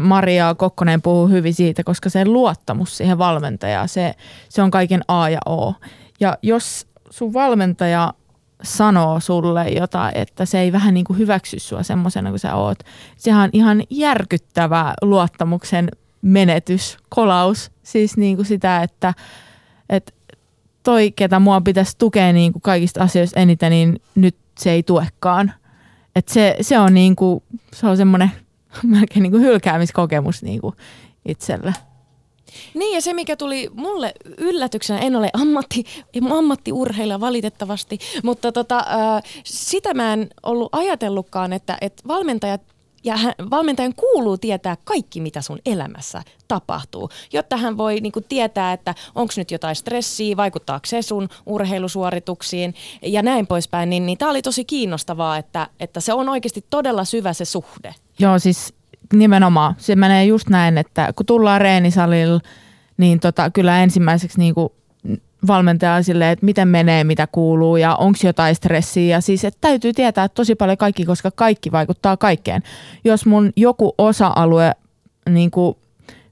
Maria 0.00 0.54
Kokkonen 0.54 1.02
puhuu 1.02 1.28
hyvin 1.28 1.54
siitä, 1.54 1.84
koska 1.84 2.10
se 2.10 2.24
luottamus 2.24 2.96
siihen 2.96 3.18
valmentajaan, 3.18 3.88
se, 3.88 4.14
se 4.48 4.62
on 4.62 4.70
kaiken 4.70 5.02
A 5.08 5.28
ja 5.28 5.38
O. 5.48 5.74
Ja 6.20 6.38
jos 6.42 6.86
sun 7.10 7.32
valmentaja 7.32 8.14
sanoo 8.62 9.20
sulle 9.20 9.68
jotain, 9.68 10.16
että 10.16 10.44
se 10.44 10.60
ei 10.60 10.72
vähän 10.72 10.94
niin 10.94 11.04
kuin 11.04 11.18
hyväksy 11.18 11.58
sua 11.58 11.82
semmoisena 11.82 12.30
kuin 12.30 12.40
sä 12.40 12.54
oot. 12.54 12.78
Sehän 13.16 13.42
on 13.42 13.50
ihan 13.52 13.82
järkyttävä 13.90 14.94
luottamuksen 15.02 15.88
menetys, 16.22 16.96
kolaus. 17.08 17.70
Siis 17.82 18.16
niin 18.16 18.36
kuin 18.36 18.46
sitä, 18.46 18.82
että, 18.82 19.14
että 19.88 20.12
toi, 20.82 21.12
ketä 21.16 21.38
mua 21.38 21.60
pitäisi 21.60 21.98
tukea 21.98 22.32
niin 22.32 22.52
kuin 22.52 22.62
kaikista 22.62 23.02
asioista 23.02 23.40
eniten, 23.40 23.70
niin 23.70 24.00
nyt 24.14 24.36
se 24.58 24.70
ei 24.70 24.82
tuekaan. 24.82 25.52
Et 26.16 26.28
se, 26.28 26.56
se 26.60 26.78
on, 26.78 26.94
niin 26.94 27.16
kuin, 27.16 27.42
se 27.74 27.86
on 27.86 27.96
semmoinen 27.96 28.30
melkein 28.82 29.22
niin 29.22 29.32
kuin 29.32 29.42
hylkäämiskokemus 29.42 30.42
niin 30.42 30.60
kuin 30.60 30.76
itselle. 31.24 31.74
Niin 32.74 32.94
ja 32.94 33.00
se 33.00 33.12
mikä 33.14 33.36
tuli 33.36 33.70
mulle 33.74 34.14
yllätyksenä, 34.38 34.98
en 34.98 35.16
ole 35.16 35.30
ammatti, 35.32 35.84
ammattiurheilija 36.30 37.20
valitettavasti, 37.20 37.98
mutta 38.22 38.52
tota, 38.52 38.84
sitä 39.44 39.94
mä 39.94 40.12
en 40.12 40.30
ollut 40.42 40.68
ajatellutkaan, 40.72 41.52
että, 41.52 41.78
että 41.80 42.02
valmentajat 42.08 42.60
ja 43.04 43.16
hän, 43.16 43.34
valmentajan 43.50 43.94
kuuluu 43.94 44.38
tietää 44.38 44.76
kaikki, 44.84 45.20
mitä 45.20 45.40
sun 45.40 45.58
elämässä 45.66 46.22
tapahtuu, 46.48 47.08
jotta 47.32 47.56
hän 47.56 47.76
voi 47.76 48.00
niin 48.00 48.12
kuin, 48.12 48.24
tietää, 48.28 48.72
että 48.72 48.94
onko 49.14 49.32
nyt 49.36 49.50
jotain 49.50 49.76
stressiä, 49.76 50.36
vaikuttaako 50.36 50.86
se 50.86 51.02
sun 51.02 51.28
urheilusuorituksiin 51.46 52.74
ja 53.02 53.22
näin 53.22 53.46
poispäin. 53.46 53.90
Niin, 53.90 54.06
niin 54.06 54.18
tämä 54.18 54.30
oli 54.30 54.42
tosi 54.42 54.64
kiinnostavaa, 54.64 55.38
että, 55.38 55.68
että 55.80 56.00
se 56.00 56.12
on 56.12 56.28
oikeasti 56.28 56.64
todella 56.70 57.04
syvä 57.04 57.32
se 57.32 57.44
suhde. 57.44 57.94
Joo, 58.18 58.38
siis 58.38 58.74
nimenomaan. 59.16 59.74
Se 59.78 59.96
menee 59.96 60.24
just 60.24 60.48
näin, 60.48 60.78
että 60.78 61.12
kun 61.16 61.26
tullaan 61.26 61.60
reenisalilla, 61.60 62.40
niin 62.96 63.20
tota, 63.20 63.50
kyllä 63.50 63.82
ensimmäiseksi 63.82 64.38
niin 64.38 64.54
kuin 64.54 64.68
valmentaja 65.46 66.02
sille, 66.02 66.30
että 66.30 66.46
miten 66.46 66.68
menee, 66.68 67.04
mitä 67.04 67.26
kuuluu 67.26 67.76
ja 67.76 67.94
onko 67.94 68.18
jotain 68.24 68.54
stressiä. 68.54 69.16
Ja 69.16 69.20
siis, 69.20 69.44
että 69.44 69.58
täytyy 69.60 69.92
tietää 69.92 70.24
että 70.24 70.34
tosi 70.34 70.54
paljon 70.54 70.78
kaikki, 70.78 71.04
koska 71.04 71.30
kaikki 71.30 71.72
vaikuttaa 71.72 72.16
kaikkeen. 72.16 72.62
Jos 73.04 73.26
mun 73.26 73.52
joku 73.56 73.94
osa-alue 73.98 74.72
niin 75.30 75.50
kuin 75.50 75.76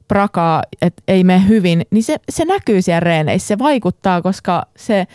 prakaa, 0.09 0.63
että 0.83 1.03
ei 1.09 1.25
mene 1.25 1.49
hyvin, 1.49 1.87
niin 1.91 2.05
se, 2.05 2.17
se 2.29 2.45
näkyy 2.45 2.83
siellä 2.83 3.01
reeneissä. 3.01 3.49
Se 3.49 3.59
vaikuttaa, 3.59 4.23
koska 4.23 4.67
se, 4.77 5.07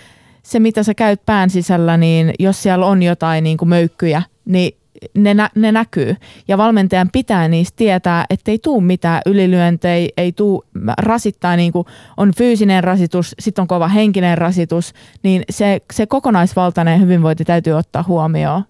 se, 0.44 0.60
mitä 0.60 0.84
sä 0.84 0.94
käyt 0.94 1.22
pään 1.26 1.50
sisällä, 1.50 1.98
niin 1.98 2.34
jos 2.40 2.64
siellä 2.64 2.86
on 2.86 3.04
jotain 3.04 3.44
niin 3.44 3.58
kuin 3.58 3.70
möykkyjä, 3.70 4.22
niin 4.46 4.78
ne, 5.14 5.34
nä, 5.34 5.50
ne 5.56 5.72
näkyy. 5.72 6.16
Ja 6.48 6.58
valmentajan 6.58 7.10
pitää 7.12 7.48
niistä 7.48 7.76
tietää, 7.76 8.26
että 8.30 8.52
ei 8.52 8.60
tule 8.60 8.84
mitään 8.84 9.22
ylilyöntejä, 9.26 10.10
ei 10.18 10.32
tule 10.32 10.66
rasittaa, 10.98 11.56
niin 11.56 11.72
kuin 11.72 11.88
on 12.18 12.32
fyysinen 12.38 12.84
rasitus, 12.84 13.36
sitten 13.40 13.62
on 13.62 13.68
kova 13.68 13.88
henkinen 13.88 14.38
rasitus, 14.38 14.94
niin 15.24 15.44
se, 15.50 15.82
se 15.94 16.06
kokonaisvaltainen 16.06 17.02
hyvinvointi 17.02 17.46
täytyy 17.46 17.74
ottaa 17.74 18.04
huomioon. 18.08 18.64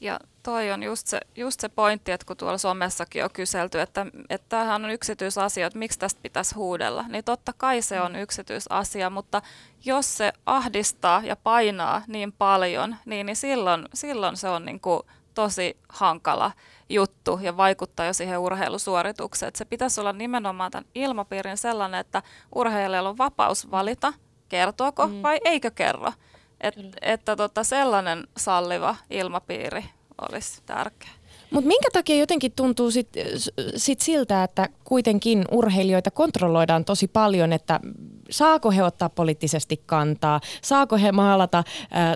Ja 0.00 0.20
toi 0.48 0.72
on 0.72 0.82
just 0.82 1.06
se, 1.06 1.20
just 1.36 1.60
se 1.60 1.68
pointti, 1.68 2.12
että 2.12 2.26
kun 2.26 2.36
tuolla 2.36 2.58
somessakin 2.58 3.24
on 3.24 3.30
kyselty, 3.32 3.80
että, 3.80 4.06
että 4.30 4.46
tämähän 4.48 4.84
on 4.84 4.90
yksityisasia, 4.90 5.66
että 5.66 5.78
miksi 5.78 5.98
tästä 5.98 6.20
pitäisi 6.22 6.54
huudella, 6.54 7.04
niin 7.08 7.24
totta 7.24 7.52
kai 7.56 7.82
se 7.82 8.00
on 8.00 8.16
yksityisasia, 8.16 9.10
mutta 9.10 9.42
jos 9.84 10.16
se 10.16 10.32
ahdistaa 10.46 11.22
ja 11.24 11.36
painaa 11.36 12.02
niin 12.06 12.32
paljon, 12.32 12.96
niin, 13.06 13.26
niin 13.26 13.36
silloin, 13.36 13.84
silloin 13.94 14.36
se 14.36 14.48
on 14.48 14.64
niin 14.64 14.80
kuin 14.80 15.02
tosi 15.34 15.76
hankala 15.88 16.52
juttu 16.88 17.38
ja 17.42 17.56
vaikuttaa 17.56 18.06
jo 18.06 18.12
siihen 18.12 18.38
urheilusuoritukseen. 18.38 19.48
Että 19.48 19.58
se 19.58 19.64
pitäisi 19.64 20.00
olla 20.00 20.12
nimenomaan 20.12 20.70
tämän 20.70 20.90
ilmapiirin 20.94 21.56
sellainen, 21.56 22.00
että 22.00 22.22
urheilijalla 22.54 23.08
on 23.08 23.18
vapaus 23.18 23.70
valita, 23.70 24.12
kertooko 24.48 25.06
mm. 25.06 25.22
vai 25.22 25.40
eikö 25.44 25.70
kerro. 25.70 26.12
Et, 26.60 26.74
että 27.02 27.36
tota, 27.36 27.64
sellainen 27.64 28.28
salliva 28.36 28.96
ilmapiiri 29.10 29.84
olisi 30.18 30.62
tärkeä. 30.66 31.17
Mutta 31.50 31.68
minkä 31.68 31.88
takia 31.92 32.16
jotenkin 32.16 32.52
tuntuu 32.56 32.90
sit, 32.90 33.08
sit 33.76 34.00
siltä, 34.00 34.44
että 34.44 34.68
kuitenkin 34.84 35.44
urheilijoita 35.50 36.10
kontrolloidaan 36.10 36.84
tosi 36.84 37.08
paljon, 37.08 37.52
että 37.52 37.80
saako 38.30 38.70
he 38.70 38.82
ottaa 38.82 39.08
poliittisesti 39.08 39.82
kantaa, 39.86 40.40
saako 40.62 40.96
he 40.96 41.12
maalata 41.12 41.58
äh, 41.58 41.64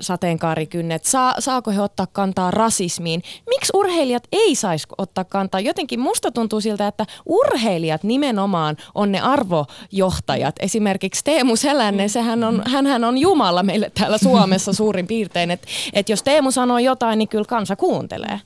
sateenkaarikynnet, 0.01 1.05
saa, 1.05 1.35
saako 1.39 1.71
he 1.71 1.81
ottaa 1.81 2.07
kantaa 2.13 2.51
rasismiin. 2.51 3.23
Miksi 3.49 3.73
urheilijat 3.75 4.29
ei 4.33 4.55
saisi 4.55 4.87
ottaa 4.99 5.25
kantaa? 5.25 5.61
Jotenkin 5.61 6.01
musta 6.01 6.33
tuntuu 6.33 6.61
siltä, 6.61 6.87
että 6.87 7.07
urheilijat 7.27 8.03
nimenomaan 8.03 8.77
on 8.95 9.13
ne 9.13 9.21
arvojohtajat. 9.21 10.55
Esimerkiksi 10.61 11.25
Teemu 11.25 11.57
Selänne, 11.57 12.09
sehän 12.09 12.45
on, 12.45 12.63
hänhän 12.67 13.05
on 13.05 13.19
Jumala 13.19 13.63
meille 13.63 13.91
täällä 13.99 14.19
Suomessa 14.19 14.73
suurin 14.73 15.07
piirtein, 15.07 15.51
että 15.51 15.69
et 15.93 16.09
jos 16.09 16.23
Teemu 16.23 16.51
sanoo 16.51 16.79
jotain, 16.79 17.19
niin 17.19 17.29
kyllä 17.29 17.45
kansa 17.45 17.77
kuuntelee. 17.77 18.41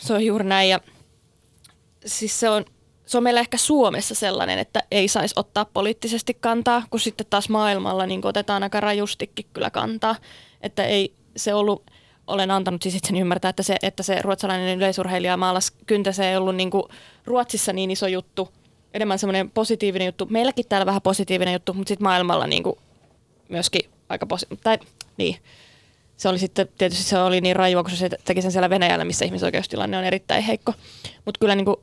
Se 0.00 0.14
on 0.14 0.24
juuri 0.24 0.44
näin 0.44 0.70
ja 0.70 0.80
siis 2.06 2.40
se 2.40 2.48
on, 2.48 2.64
se 3.06 3.16
on 3.16 3.22
meillä 3.22 3.40
ehkä 3.40 3.56
Suomessa 3.56 4.14
sellainen, 4.14 4.58
että 4.58 4.82
ei 4.90 5.08
saisi 5.08 5.34
ottaa 5.38 5.64
poliittisesti 5.64 6.34
kantaa, 6.34 6.82
kun 6.90 7.00
sitten 7.00 7.26
taas 7.30 7.48
maailmalla 7.48 8.06
niin 8.06 8.26
otetaan 8.26 8.62
aika 8.62 8.80
rajustikin 8.80 9.46
kyllä 9.52 9.70
kantaa. 9.70 10.16
Että 10.60 10.84
ei 10.84 11.14
se 11.36 11.54
ollut, 11.54 11.90
olen 12.26 12.50
antanut 12.50 12.82
siis 12.82 12.94
itseni 12.94 13.20
ymmärtää, 13.20 13.48
että 13.48 13.62
se, 13.62 13.76
että 13.82 14.02
se 14.02 14.22
ruotsalainen 14.22 14.78
yleisurheilija 14.78 15.36
maalas 15.36 15.72
kyntä, 15.86 16.12
se 16.12 16.30
ei 16.30 16.36
ollut 16.36 16.56
niin 16.56 16.70
kuin 16.70 16.82
Ruotsissa 17.24 17.72
niin 17.72 17.90
iso 17.90 18.06
juttu, 18.06 18.48
enemmän 18.94 19.18
semmoinen 19.18 19.50
positiivinen 19.50 20.06
juttu. 20.06 20.26
Meilläkin 20.30 20.64
täällä 20.68 20.86
vähän 20.86 21.02
positiivinen 21.02 21.52
juttu, 21.52 21.74
mutta 21.74 21.88
sitten 21.88 22.04
maailmalla 22.04 22.46
niin 22.46 22.62
kuin 22.62 22.76
myöskin 23.48 23.90
aika 24.08 24.26
positiivinen. 24.26 24.64
Tai 24.64 24.78
niin, 25.16 25.36
se 26.16 26.28
oli 26.28 26.38
sitten, 26.38 26.68
tietysti 26.78 27.04
se 27.04 27.18
oli 27.18 27.40
niin 27.40 27.56
rajua, 27.56 27.82
kun 27.82 27.90
se 27.90 28.08
teki 28.24 28.42
sen 28.42 28.52
siellä 28.52 28.70
Venäjällä, 28.70 29.04
missä 29.04 29.24
ihmisoikeustilanne 29.24 29.98
on 29.98 30.04
erittäin 30.04 30.42
heikko. 30.42 30.74
Mutta 31.24 31.38
kyllä 31.38 31.54
niin 31.54 31.64
kuin, 31.64 31.76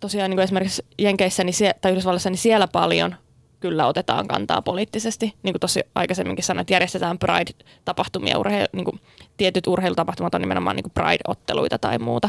tosiaan 0.00 0.30
niin 0.30 0.36
kuin 0.36 0.44
esimerkiksi 0.44 0.84
Jenkeissä 0.98 1.44
niin 1.44 1.54
sie, 1.54 1.74
tai 1.80 1.92
Yhdysvalloissa, 1.92 2.30
niin 2.30 2.38
siellä 2.38 2.68
paljon 2.68 3.16
kyllä 3.60 3.86
otetaan 3.86 4.28
kantaa 4.28 4.62
poliittisesti. 4.62 5.34
Niin 5.42 5.52
kuin 5.52 5.60
tosi 5.60 5.80
aikaisemminkin 5.94 6.44
sanoin, 6.44 6.60
että 6.60 6.72
järjestetään 6.72 7.18
Pride-tapahtumia, 7.18 8.38
urheilu, 8.38 8.68
niin 8.72 8.84
kuin 8.84 9.00
tietyt 9.36 9.66
urheilutapahtumat 9.66 10.34
on 10.34 10.40
nimenomaan 10.40 10.76
niin 10.76 10.84
kuin 10.84 10.92
Pride-otteluita 10.94 11.78
tai 11.78 11.98
muuta. 11.98 12.28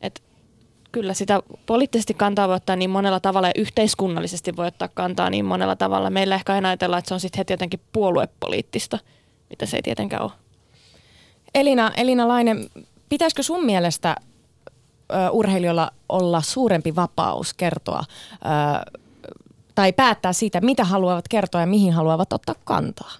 Et 0.00 0.22
kyllä 0.92 1.14
sitä 1.14 1.42
poliittisesti 1.66 2.14
kantaa 2.14 2.48
voi 2.48 2.56
ottaa 2.56 2.76
niin 2.76 2.90
monella 2.90 3.20
tavalla 3.20 3.48
ja 3.48 3.52
yhteiskunnallisesti 3.56 4.56
voi 4.56 4.66
ottaa 4.66 4.88
kantaa 4.94 5.30
niin 5.30 5.44
monella 5.44 5.76
tavalla. 5.76 6.10
Meillä 6.10 6.34
ehkä 6.34 6.52
aina 6.52 6.68
ajatellaan, 6.68 6.98
että 6.98 7.08
se 7.08 7.14
on 7.14 7.20
sitten 7.20 7.38
heti 7.38 7.52
jotenkin 7.52 7.80
puoluepoliittista, 7.92 8.98
mitä 9.50 9.66
se 9.66 9.76
ei 9.76 9.82
tietenkään 9.82 10.22
ole. 10.22 10.41
Elina, 11.54 11.92
Elina 11.96 12.28
Laine, 12.28 12.56
pitäisikö 13.08 13.42
sun 13.42 13.64
mielestä 13.64 14.16
urheilijoilla 15.30 15.90
olla 16.08 16.42
suurempi 16.42 16.96
vapaus 16.96 17.54
kertoa 17.54 18.04
tai 19.74 19.92
päättää 19.92 20.32
siitä, 20.32 20.60
mitä 20.60 20.84
haluavat 20.84 21.28
kertoa 21.28 21.60
ja 21.60 21.66
mihin 21.66 21.92
haluavat 21.92 22.32
ottaa 22.32 22.54
kantaa? 22.64 23.10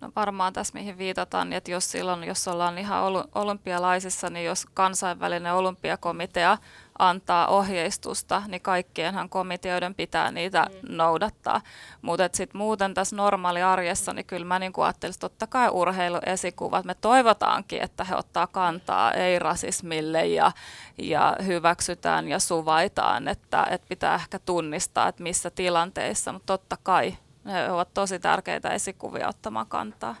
No 0.00 0.12
varmaan 0.16 0.52
tässä 0.52 0.74
mihin 0.74 0.98
viitataan, 0.98 1.50
niin 1.50 1.56
että 1.56 1.70
jos 1.70 1.90
silloin, 1.90 2.24
jos 2.24 2.48
ollaan 2.48 2.78
ihan 2.78 3.02
olympialaisissa, 3.34 4.30
niin 4.30 4.46
jos 4.46 4.66
kansainvälinen 4.74 5.54
olympiakomitea 5.54 6.58
antaa 7.00 7.46
ohjeistusta, 7.46 8.42
niin 8.48 8.60
kaikkienhan 8.60 9.28
komiteoiden 9.28 9.94
pitää 9.94 10.30
niitä 10.30 10.66
mm. 10.70 10.96
noudattaa. 10.96 11.60
Mutta 12.02 12.28
sitten 12.32 12.58
muuten 12.58 12.94
tässä 12.94 13.16
normaali 13.16 13.62
arjessa, 13.62 14.12
niin 14.12 14.26
kyllä 14.26 14.46
mä 14.46 14.58
niin 14.58 14.72
ajattelisin, 14.76 15.16
että 15.16 15.28
totta 15.28 15.46
kai 15.46 15.68
urheiluesikuvat, 15.68 16.84
me 16.84 16.94
toivotaankin, 16.94 17.82
että 17.82 18.04
he 18.04 18.16
ottaa 18.16 18.46
kantaa 18.46 19.12
ei-rasismille 19.12 20.26
ja, 20.26 20.52
ja 20.98 21.36
hyväksytään 21.46 22.28
ja 22.28 22.38
suvaitaan, 22.38 23.28
että, 23.28 23.66
että 23.70 23.88
pitää 23.88 24.14
ehkä 24.14 24.38
tunnistaa, 24.38 25.08
että 25.08 25.22
missä 25.22 25.50
tilanteissa, 25.50 26.32
mutta 26.32 26.46
totta 26.46 26.76
kai 26.82 27.16
he 27.46 27.70
ovat 27.70 27.94
tosi 27.94 28.18
tärkeitä 28.18 28.68
esikuvia 28.68 29.28
ottamaan 29.28 29.66
kantaa. 29.66 30.16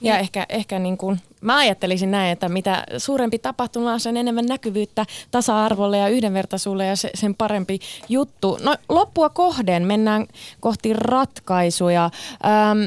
Ja 0.00 0.12
niin. 0.12 0.20
ehkä, 0.20 0.46
ehkä 0.48 0.78
niin 0.78 0.98
kuin, 0.98 1.20
mä 1.40 1.56
ajattelisin 1.56 2.10
näin, 2.10 2.32
että 2.32 2.48
mitä 2.48 2.84
suurempi 2.98 3.38
tapahtuma 3.38 3.92
on, 3.92 4.00
sen 4.00 4.16
enemmän 4.16 4.46
näkyvyyttä 4.46 5.06
tasa-arvolle 5.30 5.98
ja 5.98 6.08
yhdenvertaisuudelle 6.08 6.86
ja 6.86 6.96
se, 6.96 7.10
sen 7.14 7.34
parempi 7.34 7.78
juttu. 8.08 8.58
No 8.62 8.74
loppua 8.88 9.28
kohden 9.28 9.82
mennään 9.86 10.26
kohti 10.60 10.92
ratkaisuja. 10.92 12.10
Ähm, 12.44 12.78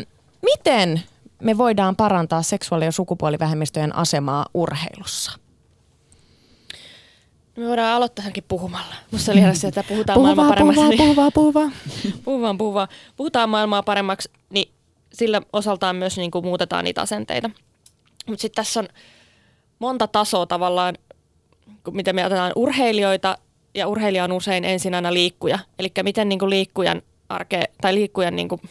miten 0.41 1.03
me 1.39 1.58
voidaan 1.58 1.95
parantaa 1.95 2.41
seksuaali- 2.41 2.86
ja 2.86 2.91
sukupuolivähemmistöjen 2.91 3.95
asemaa 3.95 4.45
urheilussa? 4.53 5.32
Me 7.58 7.68
voidaan 7.68 7.95
aloittaa 7.95 8.24
ainakin 8.24 8.43
puhumalla. 8.47 8.95
Musta 9.12 9.32
oli 9.32 9.55
se, 9.55 9.68
että 9.68 9.84
puhutaan 9.84 10.16
puhu 10.16 10.26
maailmaa 10.26 10.49
paremmaksi. 10.49 10.97
Puhu 10.97 11.16
vaan, 11.16 11.32
puhu 11.34 11.53
vaan, 11.53 11.72
puhu 11.84 12.14
vaan. 12.14 12.22
puhu 12.26 12.41
vaan, 12.41 12.58
puhu 12.58 12.74
vaan. 12.74 12.88
Puhutaan 13.18 13.49
maailmaa 13.49 13.84
paremmaksi, 13.84 14.32
niin 14.49 14.72
sillä 15.18 15.41
osaltaan 15.53 15.95
myös 15.95 16.18
niin 16.18 16.32
kuin 16.32 16.45
muutetaan 16.45 16.84
niitä 16.84 17.01
asenteita. 17.01 17.49
Mutta 18.28 18.41
sitten 18.41 18.63
tässä 18.63 18.80
on 18.80 18.88
monta 19.80 20.07
tasoa 20.07 20.45
tavallaan, 20.45 20.95
miten 21.91 22.15
me 22.15 22.26
otetaan 22.26 22.51
urheilijoita, 22.55 23.38
ja 23.76 23.88
urheilija 23.88 24.24
on 24.24 24.32
usein 24.32 24.65
ensin 24.65 24.95
aina 24.95 25.13
liikkuja. 25.13 25.59
Eli 25.80 25.91
miten 26.03 26.30
niin 26.30 26.39
kuin 26.39 26.49
liikkujan 26.49 27.01
arke, 27.30 27.63
tai 27.82 27.95
liikkujan 27.95 28.36
niin 28.36 28.49
kuin 28.49 28.61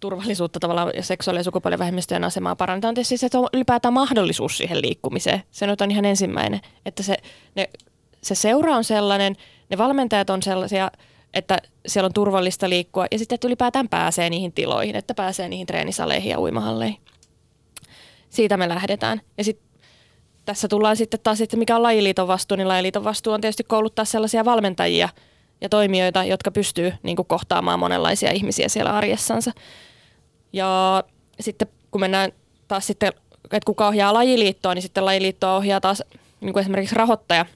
turvallisuutta 0.00 0.60
tavallaan 0.60 0.90
ja 0.94 1.02
seksuaali- 1.02 1.40
ja 1.40 1.44
sukupuolivähemmistöjen 1.44 2.24
asemaa 2.24 2.56
parannetaan. 2.56 2.94
Tietysti 2.94 3.16
se, 3.16 3.26
että 3.26 3.38
on 3.38 3.48
ylipäätään 3.52 3.94
mahdollisuus 3.94 4.56
siihen 4.56 4.82
liikkumiseen. 4.82 5.42
Se 5.50 5.66
nyt 5.66 5.80
on 5.80 5.90
ihan 5.90 6.04
ensimmäinen. 6.04 6.60
Että 6.86 7.02
se, 7.02 7.16
ne, 7.54 7.70
se 8.22 8.34
seura 8.34 8.76
on 8.76 8.84
sellainen, 8.84 9.36
ne 9.70 9.78
valmentajat 9.78 10.30
on 10.30 10.42
sellaisia– 10.42 10.90
että 11.34 11.58
siellä 11.86 12.06
on 12.06 12.12
turvallista 12.12 12.68
liikkua 12.68 13.06
ja 13.10 13.18
sitten, 13.18 13.34
että 13.34 13.46
ylipäätään 13.46 13.88
pääsee 13.88 14.30
niihin 14.30 14.52
tiloihin, 14.52 14.96
että 14.96 15.14
pääsee 15.14 15.48
niihin 15.48 15.66
treenisaleihin 15.66 16.30
ja 16.30 16.40
uimahalleihin. 16.40 17.00
Siitä 18.30 18.56
me 18.56 18.68
lähdetään. 18.68 19.20
Ja 19.38 19.44
sitten 19.44 19.72
tässä 20.44 20.68
tullaan 20.68 20.96
sitten 20.96 21.20
taas 21.22 21.38
sitten, 21.38 21.58
mikä 21.58 21.76
on 21.76 21.82
lajiliiton 21.82 22.28
vastuu, 22.28 22.56
niin 22.56 22.68
lajiliiton 22.68 23.04
vastuu 23.04 23.32
on 23.32 23.40
tietysti 23.40 23.64
kouluttaa 23.64 24.04
sellaisia 24.04 24.44
valmentajia 24.44 25.08
ja 25.60 25.68
toimijoita, 25.68 26.24
jotka 26.24 26.50
pystyy 26.50 26.92
niin 27.02 27.16
kuin, 27.16 27.26
kohtaamaan 27.26 27.78
monenlaisia 27.78 28.32
ihmisiä 28.32 28.68
siellä 28.68 28.96
arjessansa. 28.96 29.52
Ja 30.52 31.04
sitten 31.40 31.68
kun 31.90 32.00
mennään 32.00 32.32
taas 32.68 32.86
sitten, 32.86 33.12
että 33.44 33.66
kuka 33.66 33.88
ohjaa 33.88 34.14
lajiliittoa, 34.14 34.74
niin 34.74 34.82
sitten 34.82 35.04
lajiliittoa 35.04 35.56
ohjaa 35.56 35.80
taas 35.80 36.02
niin 36.40 36.52
kuin 36.52 36.60
esimerkiksi 36.60 36.94
rahoittaja. 36.94 37.46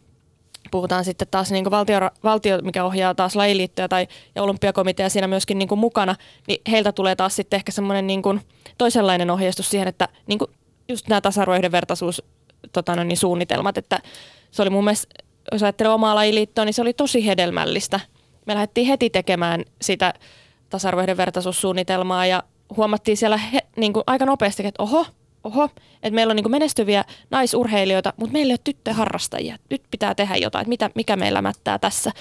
Puhutaan 0.71 1.05
sitten 1.05 1.29
taas 1.31 1.51
niin 1.51 1.71
valtio, 1.71 1.99
valtio, 2.25 2.59
mikä 2.63 2.85
ohjaa 2.85 3.15
taas 3.15 3.37
lajiliittoja 3.37 3.89
tai 3.89 4.07
ja 4.35 4.43
olympiakomitea 4.43 5.09
siinä 5.09 5.27
myöskin 5.27 5.59
niin 5.59 5.79
mukana, 5.79 6.15
niin 6.49 6.61
heiltä 6.71 6.93
tulee 6.93 7.17
taas 7.17 7.37
sitten 7.37 7.57
ehkä 7.57 7.73
semmoinen 7.73 8.07
niin 8.07 8.23
toisenlainen 8.79 9.31
ohjeistus 9.31 9.71
siihen, 9.71 9.89
että 9.89 10.09
niin 10.27 10.39
just 10.89 11.09
nämä 11.09 11.21
tasa-arvo 11.21 11.55
yhdenvertaisuus 11.55 12.23
tota, 12.73 12.97
no 12.97 13.05
niin, 13.05 13.17
suunnitelmat, 13.17 13.79
että 13.79 14.01
se 14.51 14.63
oli 14.63 14.71
mun 14.71 14.85
mielestä, 14.85 15.15
jos 15.53 15.63
ajattelee 15.63 15.93
omaa 15.93 16.15
lajiliittoa, 16.15 16.65
niin 16.65 16.75
se 16.75 16.83
oli 16.83 16.93
tosi 16.93 17.27
hedelmällistä. 17.27 18.01
Me 18.47 18.55
lähdettiin 18.55 18.87
heti 18.87 19.11
tekemään 19.11 19.65
sitä 19.83 20.15
tasa-arvo 20.71 21.01
yhdenvertaisuussuunnitelmaa 21.01 22.27
ja 22.27 22.43
huomattiin 22.77 23.17
siellä 23.17 23.37
he, 23.37 23.61
niin 23.77 23.93
kuin 23.93 24.05
aika 24.07 24.27
nopeasti, 24.27 24.67
että 24.67 24.83
oho, 24.83 25.07
oho, 25.47 25.65
että 26.03 26.15
meillä 26.15 26.31
on 26.31 26.37
niin 26.37 26.51
menestyviä 26.51 27.05
naisurheilijoita, 27.31 28.13
mutta 28.17 28.33
meillä 28.33 28.51
ei 28.51 28.55
ole 28.55 28.61
tyttöharrastajia. 28.65 29.57
Nyt 29.71 29.83
pitää 29.91 30.15
tehdä 30.15 30.37
jotain, 30.37 30.63
että 30.63 30.69
mitä, 30.69 30.91
mikä 30.95 31.17
meillä 31.17 31.43
mättää 31.43 31.79
tässä. 31.79 32.13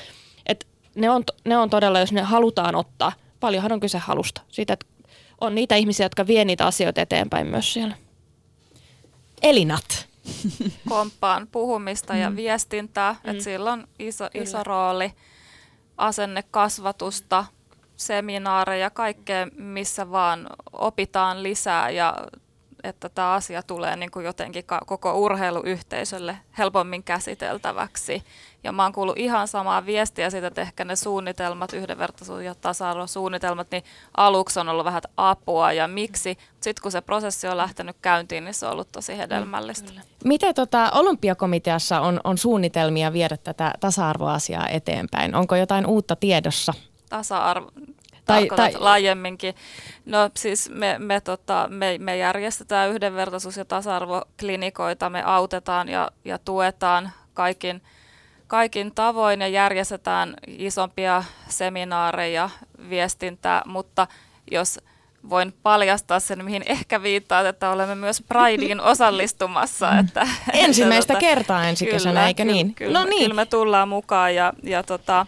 Et 0.45 0.67
ne, 0.95 1.09
on, 1.09 1.23
ne 1.45 1.57
on 1.57 1.69
todella, 1.69 1.99
jos 1.99 2.11
ne 2.11 2.21
halutaan 2.21 2.75
ottaa, 2.75 3.11
paljonhan 3.39 3.71
on 3.71 3.79
kyse 3.79 3.97
halusta. 3.97 4.41
Siitä, 4.47 4.73
että 4.73 4.85
on 5.41 5.55
niitä 5.55 5.75
ihmisiä, 5.75 6.05
jotka 6.05 6.27
vie 6.27 6.45
niitä 6.45 6.65
asioita 6.65 7.01
eteenpäin 7.01 7.47
myös 7.47 7.73
siellä. 7.73 7.95
Elinat. 9.41 10.07
komppaan 10.89 11.47
puhumista 11.51 12.15
ja 12.15 12.35
viestintää, 12.35 13.15
mm. 13.23 13.31
että 13.31 13.43
sillä 13.43 13.71
on 13.71 13.87
iso, 13.99 14.29
iso 14.33 14.63
rooli 14.63 15.11
asennekasvatusta, 15.97 17.45
seminaareja, 17.95 18.89
kaikkea, 18.89 19.47
missä 19.57 20.11
vaan 20.11 20.47
opitaan 20.73 21.43
lisää 21.43 21.89
ja 21.89 22.15
että 22.85 23.09
tämä 23.09 23.33
asia 23.33 23.63
tulee 23.63 23.95
niin 23.95 24.11
kuin 24.11 24.25
jotenkin 24.25 24.65
koko 24.85 25.13
urheiluyhteisölle 25.13 26.37
helpommin 26.57 27.03
käsiteltäväksi. 27.03 28.23
Ja 28.63 28.71
mä 28.71 28.83
oon 28.83 28.93
kuullut 28.93 29.17
ihan 29.17 29.47
samaa 29.47 29.85
viestiä 29.85 30.29
siitä, 30.29 30.47
että 30.47 30.61
ehkä 30.61 30.85
ne 30.85 30.95
suunnitelmat, 30.95 31.73
yhdenvertaisuus- 31.73 32.43
ja 32.43 32.55
tasa-arvosuunnitelmat, 32.55 33.67
niin 33.71 33.83
aluksi 34.17 34.59
on 34.59 34.69
ollut 34.69 34.85
vähän 34.85 35.01
apua 35.17 35.73
ja 35.73 35.87
miksi. 35.87 36.37
Sitten 36.59 36.81
kun 36.81 36.91
se 36.91 37.01
prosessi 37.01 37.47
on 37.47 37.57
lähtenyt 37.57 37.95
käyntiin, 38.01 38.43
niin 38.45 38.53
se 38.53 38.65
on 38.65 38.71
ollut 38.71 38.91
tosi 38.91 39.17
hedelmällistä. 39.17 39.91
Mm, 39.91 40.01
Miten 40.25 40.55
tota, 40.55 40.91
olympiakomiteassa 40.93 42.01
on, 42.01 42.21
on 42.23 42.37
suunnitelmia 42.37 43.13
viedä 43.13 43.37
tätä 43.37 43.73
tasa-arvoasiaa 43.79 44.67
eteenpäin? 44.69 45.35
Onko 45.35 45.55
jotain 45.55 45.85
uutta 45.85 46.15
tiedossa? 46.15 46.73
Tasa-arvo, 47.09 47.71
tai, 48.25 48.47
tai 48.55 48.73
laajemminkin. 48.77 49.55
No 50.05 50.29
siis 50.37 50.69
me, 50.69 50.95
me, 50.99 51.21
tota, 51.21 51.67
me, 51.71 51.97
me 51.99 52.17
järjestetään 52.17 52.89
yhdenvertaisuus- 52.89 53.57
ja 53.57 53.65
tasa-arvoklinikoita, 53.65 55.09
me 55.09 55.23
autetaan 55.23 55.89
ja, 55.89 56.11
ja 56.25 56.39
tuetaan 56.39 57.11
kaikin, 57.33 57.81
kaikin 58.47 58.91
tavoin 58.95 59.41
ja 59.41 59.47
järjestetään 59.47 60.33
isompia 60.47 61.23
seminaareja, 61.47 62.49
viestintää, 62.89 63.61
mutta 63.65 64.07
jos 64.51 64.79
voin 65.29 65.53
paljastaa 65.63 66.19
sen, 66.19 66.45
mihin 66.45 66.63
ehkä 66.65 67.01
viittaat, 67.01 67.45
että 67.45 67.69
olemme 67.69 67.95
myös 67.95 68.23
Prideen 68.27 68.81
osallistumassa. 68.91 69.97
Että, 69.97 70.27
Ensimmäistä 70.53 71.13
että, 71.13 71.25
tota, 71.25 71.35
kertaa 71.35 71.67
ensi 71.67 71.85
kesänä, 71.85 72.11
kyllä, 72.11 72.27
eikö 72.27 72.45
niin? 72.45 72.75
Kyllä, 72.75 72.99
no 72.99 73.05
niin. 73.05 73.21
Kyllä 73.21 73.33
me 73.33 73.45
tullaan 73.45 73.89
mukaan 73.89 74.35
ja, 74.35 74.53
ja, 74.63 74.83
tota, 74.83 75.25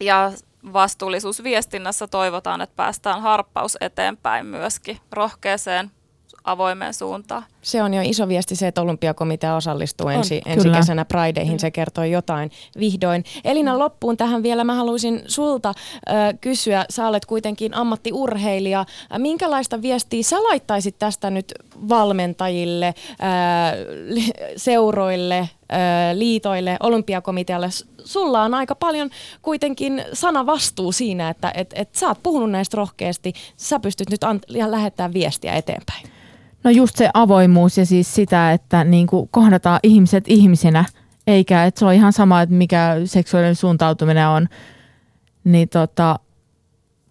ja 0.00 0.32
vastuullisuusviestinnässä 0.72 2.06
toivotaan, 2.06 2.60
että 2.60 2.76
päästään 2.76 3.22
harppaus 3.22 3.76
eteenpäin 3.80 4.46
myöskin 4.46 4.98
rohkeeseen 5.12 5.90
avoimeen 6.46 6.94
suuntaan. 6.94 7.44
Se 7.62 7.82
on 7.82 7.94
jo 7.94 8.02
iso 8.04 8.28
viesti 8.28 8.56
se, 8.56 8.66
että 8.66 8.82
olympiakomitea 8.82 9.56
osallistuu 9.56 10.06
on, 10.06 10.12
ensi, 10.12 10.40
ensi 10.46 10.70
kesänä 10.70 11.04
Prideihin. 11.04 11.52
Mm. 11.52 11.58
Se 11.58 11.70
kertoo 11.70 12.04
jotain 12.04 12.50
vihdoin. 12.78 13.24
Elina, 13.44 13.72
mm. 13.72 13.78
loppuun 13.78 14.16
tähän 14.16 14.42
vielä 14.42 14.64
mä 14.64 14.74
haluaisin 14.74 15.22
sulta 15.26 15.68
äh, 15.68 16.14
kysyä. 16.40 16.84
Sä 16.90 17.08
olet 17.08 17.26
kuitenkin 17.26 17.74
ammattiurheilija. 17.74 18.84
Minkälaista 19.18 19.82
viestiä 19.82 20.22
sä 20.22 20.42
laittaisit 20.42 20.98
tästä 20.98 21.30
nyt 21.30 21.54
valmentajille, 21.88 22.86
äh, 22.86 22.94
seuroille, 24.56 25.38
äh, 25.38 25.48
liitoille, 26.14 26.76
olympiakomitealle? 26.80 27.68
Sulla 28.04 28.42
on 28.42 28.54
aika 28.54 28.74
paljon 28.74 29.10
kuitenkin 29.42 30.04
sanavastuu 30.12 30.92
siinä, 30.92 31.28
että 31.28 31.52
et, 31.54 31.74
et 31.74 31.94
sä 31.94 32.08
oot 32.08 32.22
puhunut 32.22 32.50
näistä 32.50 32.76
rohkeasti. 32.76 33.32
Sä 33.56 33.80
pystyt 33.80 34.10
nyt 34.10 34.24
ant- 34.24 34.70
lähettämään 34.70 35.12
viestiä 35.12 35.54
eteenpäin. 35.54 36.15
No 36.66 36.70
just 36.70 36.96
se 36.96 37.10
avoimuus 37.14 37.78
ja 37.78 37.86
siis 37.86 38.14
sitä, 38.14 38.52
että 38.52 38.84
niin 38.84 39.06
kuin 39.06 39.28
kohdataan 39.30 39.80
ihmiset 39.82 40.24
ihmisinä, 40.26 40.84
eikä 41.26 41.64
että 41.64 41.78
se 41.78 41.84
on 41.84 41.92
ihan 41.92 42.12
sama, 42.12 42.42
että 42.42 42.54
mikä 42.54 42.96
seksuaalinen 43.04 43.54
suuntautuminen 43.54 44.28
on. 44.28 44.48
Niin 45.44 45.68
tota, 45.68 46.18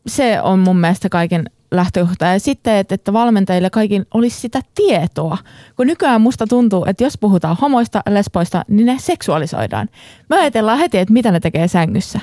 se 0.07 0.41
on 0.41 0.59
mun 0.59 0.77
mielestä 0.77 1.09
kaiken 1.09 1.49
lähtökohta. 1.71 2.25
Ja 2.25 2.39
sitten, 2.39 2.75
että, 2.75 2.95
että 2.95 3.13
valmentajille 3.13 3.69
kaikin 3.69 4.05
olisi 4.13 4.39
sitä 4.39 4.61
tietoa. 4.75 5.37
Kun 5.75 5.87
nykyään 5.87 6.21
musta 6.21 6.47
tuntuu, 6.47 6.85
että 6.85 7.03
jos 7.03 7.17
puhutaan 7.17 7.57
homoista, 7.61 8.01
lesboista, 8.09 8.65
niin 8.67 8.85
ne 8.85 8.95
seksuaalisoidaan. 8.99 9.89
Me 10.29 10.39
ajatellaan 10.39 10.79
heti, 10.79 10.97
että 10.97 11.13
mitä 11.13 11.31
ne 11.31 11.39
tekee 11.39 11.67
sängyssä. 11.67 12.19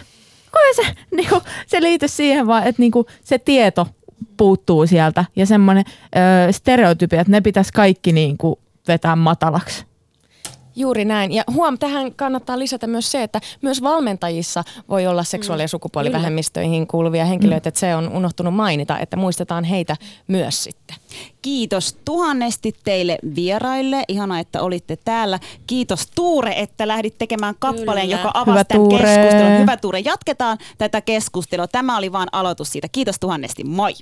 Kun 0.51 0.85
se, 0.85 0.95
niin 1.17 1.29
kuin, 1.29 1.41
se 1.67 1.83
liity 1.83 2.09
siihen 2.09 2.47
vaan, 2.47 2.67
että 2.67 2.83
niin 2.83 2.93
kuin, 2.93 3.07
se 3.25 3.39
tieto 3.39 3.87
puuttuu 4.37 4.87
sieltä 4.87 5.25
ja 5.37 5.47
semmoinen 5.47 5.85
stereotypia, 6.51 7.21
että 7.21 7.31
ne 7.31 7.41
pitäisi 7.41 7.73
kaikki 7.73 8.13
niin 8.13 8.39
kuin 8.39 8.57
vetää 8.89 9.17
matalaksi. 9.17 9.92
Juuri 10.77 11.05
näin. 11.05 11.33
Ja 11.33 11.45
huom, 11.55 11.79
tähän 11.79 12.15
kannattaa 12.15 12.59
lisätä 12.59 12.87
myös 12.87 13.13
se, 13.13 13.23
että 13.23 13.41
myös 13.63 13.83
valmentajissa 13.83 14.65
voi 14.89 15.07
olla 15.07 15.25
seksuaali- 15.25 15.63
ja 15.63 15.67
mm. 15.67 15.71
sukupuolivähemmistöihin 15.71 16.87
kuuluvia 16.87 17.25
henkilöitä, 17.25 17.67
mm. 17.67 17.69
että 17.69 17.81
se 17.81 17.97
on 17.97 18.09
unohtunut 18.09 18.55
mainita, 18.55 18.99
että 18.99 19.17
muistetaan 19.17 19.65
heitä 19.65 19.97
myös 20.29 20.65
sitten. 20.65 20.97
Kiitos 21.43 21.97
tuhannesti 22.05 22.73
teille 22.85 23.19
vieraille. 23.35 24.05
Ihana, 24.09 24.39
että 24.39 24.63
olitte 24.63 24.99
täällä. 25.05 25.39
Kiitos 25.67 26.07
Tuure, 26.15 26.53
että 26.57 26.89
lähdit 26.89 27.19
tekemään 27.19 27.55
kappaleen, 27.59 28.07
Kyllä. 28.07 28.19
joka 28.19 28.31
avasi 28.35 28.51
Hyvä 28.51 28.65
tämän 28.65 28.89
Tuure. 28.89 29.05
keskustelun. 29.05 29.61
Hyvä 29.61 29.77
Tuure. 29.77 30.01
Jatketaan 30.01 30.59
tätä 30.79 31.01
keskustelua. 31.01 31.69
Tämä 31.69 31.97
oli 31.97 32.13
vain 32.13 32.29
aloitus 32.33 32.73
siitä. 32.73 32.89
Kiitos 32.89 33.17
tuhannesti. 33.21 33.65
Moi! 33.65 33.93